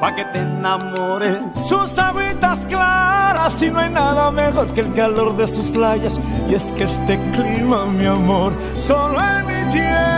pa' 0.00 0.14
que 0.14 0.24
te 0.26 0.38
enamores. 0.38 1.38
Sus 1.68 1.98
aguitas 1.98 2.64
claras 2.66 3.62
y 3.62 3.70
no 3.70 3.80
hay 3.80 3.90
nada 3.90 4.30
mejor 4.30 4.68
que 4.68 4.80
el 4.80 4.94
calor 4.94 5.36
de 5.36 5.46
sus 5.46 5.70
playas. 5.70 6.18
Y 6.48 6.54
es 6.54 6.72
que 6.72 6.84
este 6.84 7.20
clima, 7.32 7.84
mi 7.84 8.06
amor, 8.06 8.54
solo 8.78 9.18
en 9.20 9.46
mi 9.46 9.72
tierra. 9.72 10.11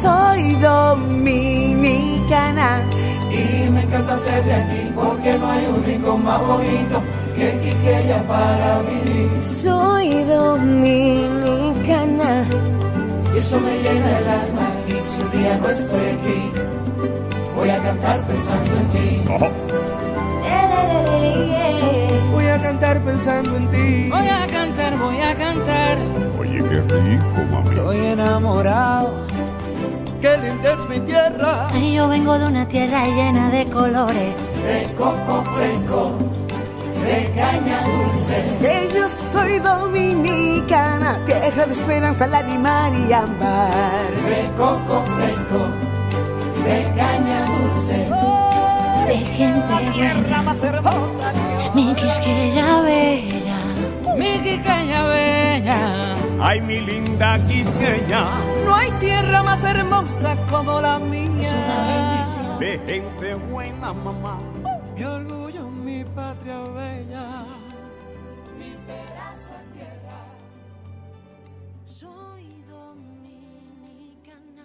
Soy 0.00 0.54
dominicana 0.56 2.00
y 3.30 3.68
me 3.70 3.82
encanta 3.82 4.16
ser 4.16 4.44
de 4.44 4.54
aquí 4.54 4.92
porque 4.94 5.38
no 5.38 5.50
hay 5.50 5.66
un 5.66 5.84
rincón 5.84 6.24
más 6.24 6.46
bonito 6.46 7.02
que 7.34 7.58
Quisqueya 7.60 8.26
para 8.26 8.82
vivir. 8.82 9.42
Soy 9.42 10.22
dominicana 10.24 11.52
y 13.34 13.38
eso 13.38 13.60
me 13.60 13.78
llena 13.82 14.18
el 14.18 14.28
alma 14.28 14.68
y 14.88 14.92
si 14.92 15.20
un 15.22 15.30
día 15.30 15.58
no 15.58 15.68
estoy 15.68 16.06
aquí 16.06 16.52
voy 17.54 17.70
a 17.70 17.80
cantar 17.80 18.20
pensando 18.22 18.76
en 18.76 18.88
ti. 18.88 19.24
Oh. 19.28 19.48
Voy 22.32 22.46
a 22.46 22.60
cantar 22.60 23.00
pensando 23.02 23.56
en 23.56 23.70
ti. 23.70 24.08
Voy 24.10 24.28
a 24.28 24.46
cantar, 24.48 24.98
voy 24.98 25.20
a 25.20 25.34
cantar. 25.34 25.98
Oye, 26.38 26.58
qué 26.68 26.80
rico, 26.80 27.44
mami. 27.50 27.68
Estoy 27.68 27.98
enamorado. 27.98 29.31
Es 30.62 30.88
mi 30.88 31.00
tierra. 31.00 31.68
Ay, 31.72 31.94
yo 31.94 32.08
vengo 32.08 32.38
de 32.38 32.46
una 32.46 32.68
tierra 32.68 33.04
llena 33.06 33.50
de 33.50 33.66
colores. 33.66 34.34
De 34.64 34.94
coco 34.96 35.42
fresco, 35.56 36.12
de 37.02 37.32
caña 37.34 37.80
dulce. 37.84 38.42
Que 38.60 38.88
yo 38.94 39.08
soy 39.08 39.58
dominicana, 39.58 41.24
tierra 41.24 41.66
de 41.66 41.72
esperanza, 41.72 42.26
lágrima 42.28 42.90
y 42.90 43.12
ámbar. 43.12 44.10
De 44.28 44.50
coco 44.56 45.02
fresco, 45.16 45.58
de 46.64 46.84
caña 46.96 47.44
dulce. 47.46 48.08
Oh, 48.12 49.04
de 49.08 49.16
gente 49.16 49.92
tierra 49.92 50.42
más 50.42 50.62
hermosa. 50.62 51.32
Mi 51.74 51.92
quisqueya 51.94 52.82
bella. 52.82 53.58
Mi 54.16 54.38
quisqueya 54.38 55.02
bella. 55.04 56.16
Ay, 56.40 56.60
mi 56.60 56.80
linda 56.80 57.38
quisqueya. 57.48 58.51
No 58.64 58.74
hay 58.74 58.90
tierra 58.92 59.42
más 59.42 59.64
hermosa 59.64 60.36
como 60.50 60.80
la 60.80 60.98
mía. 60.98 61.30
Es 61.40 61.52
una 61.52 61.86
bendición. 61.88 62.58
De 62.58 62.78
gente 62.86 63.34
buena, 63.50 63.92
mamá. 63.92 64.38
Mi 64.96 65.04
orgullo, 65.04 65.68
mi 65.68 66.04
patria 66.04 66.58
bella. 66.60 67.44
Mi 68.58 68.72
pedazo 68.86 69.50
de 69.50 69.64
tierra. 69.78 70.18
Soy 71.84 72.44
dominicana. 72.68 74.64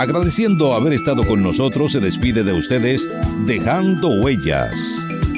Agradeciendo 0.00 0.74
haber 0.74 0.92
estado 0.92 1.26
con 1.26 1.42
nosotros, 1.42 1.92
se 1.92 2.00
despide 2.00 2.44
de 2.44 2.52
ustedes 2.52 3.08
Dejando 3.46 4.08
Huellas, 4.20 4.74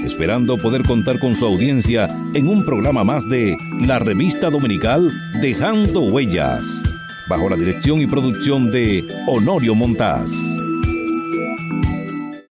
esperando 0.05 0.59
poder 0.59 0.83
contar 0.83 1.19
con 1.21 1.35
su 1.37 1.47
audiencia 1.47 2.09
en 2.35 2.49
un 2.49 2.65
programa 2.65 3.05
más 3.05 3.29
de 3.29 3.57
la 3.81 3.99
revista 3.99 4.51
dominical 4.51 5.13
Dejando 5.41 6.01
Huellas, 6.01 6.83
bajo 7.29 7.49
la 7.49 7.57
dirección 7.57 8.01
y 8.01 8.07
producción 8.07 8.71
de 8.71 9.07
Honorio 9.27 9.75
Montaz. 9.75 10.58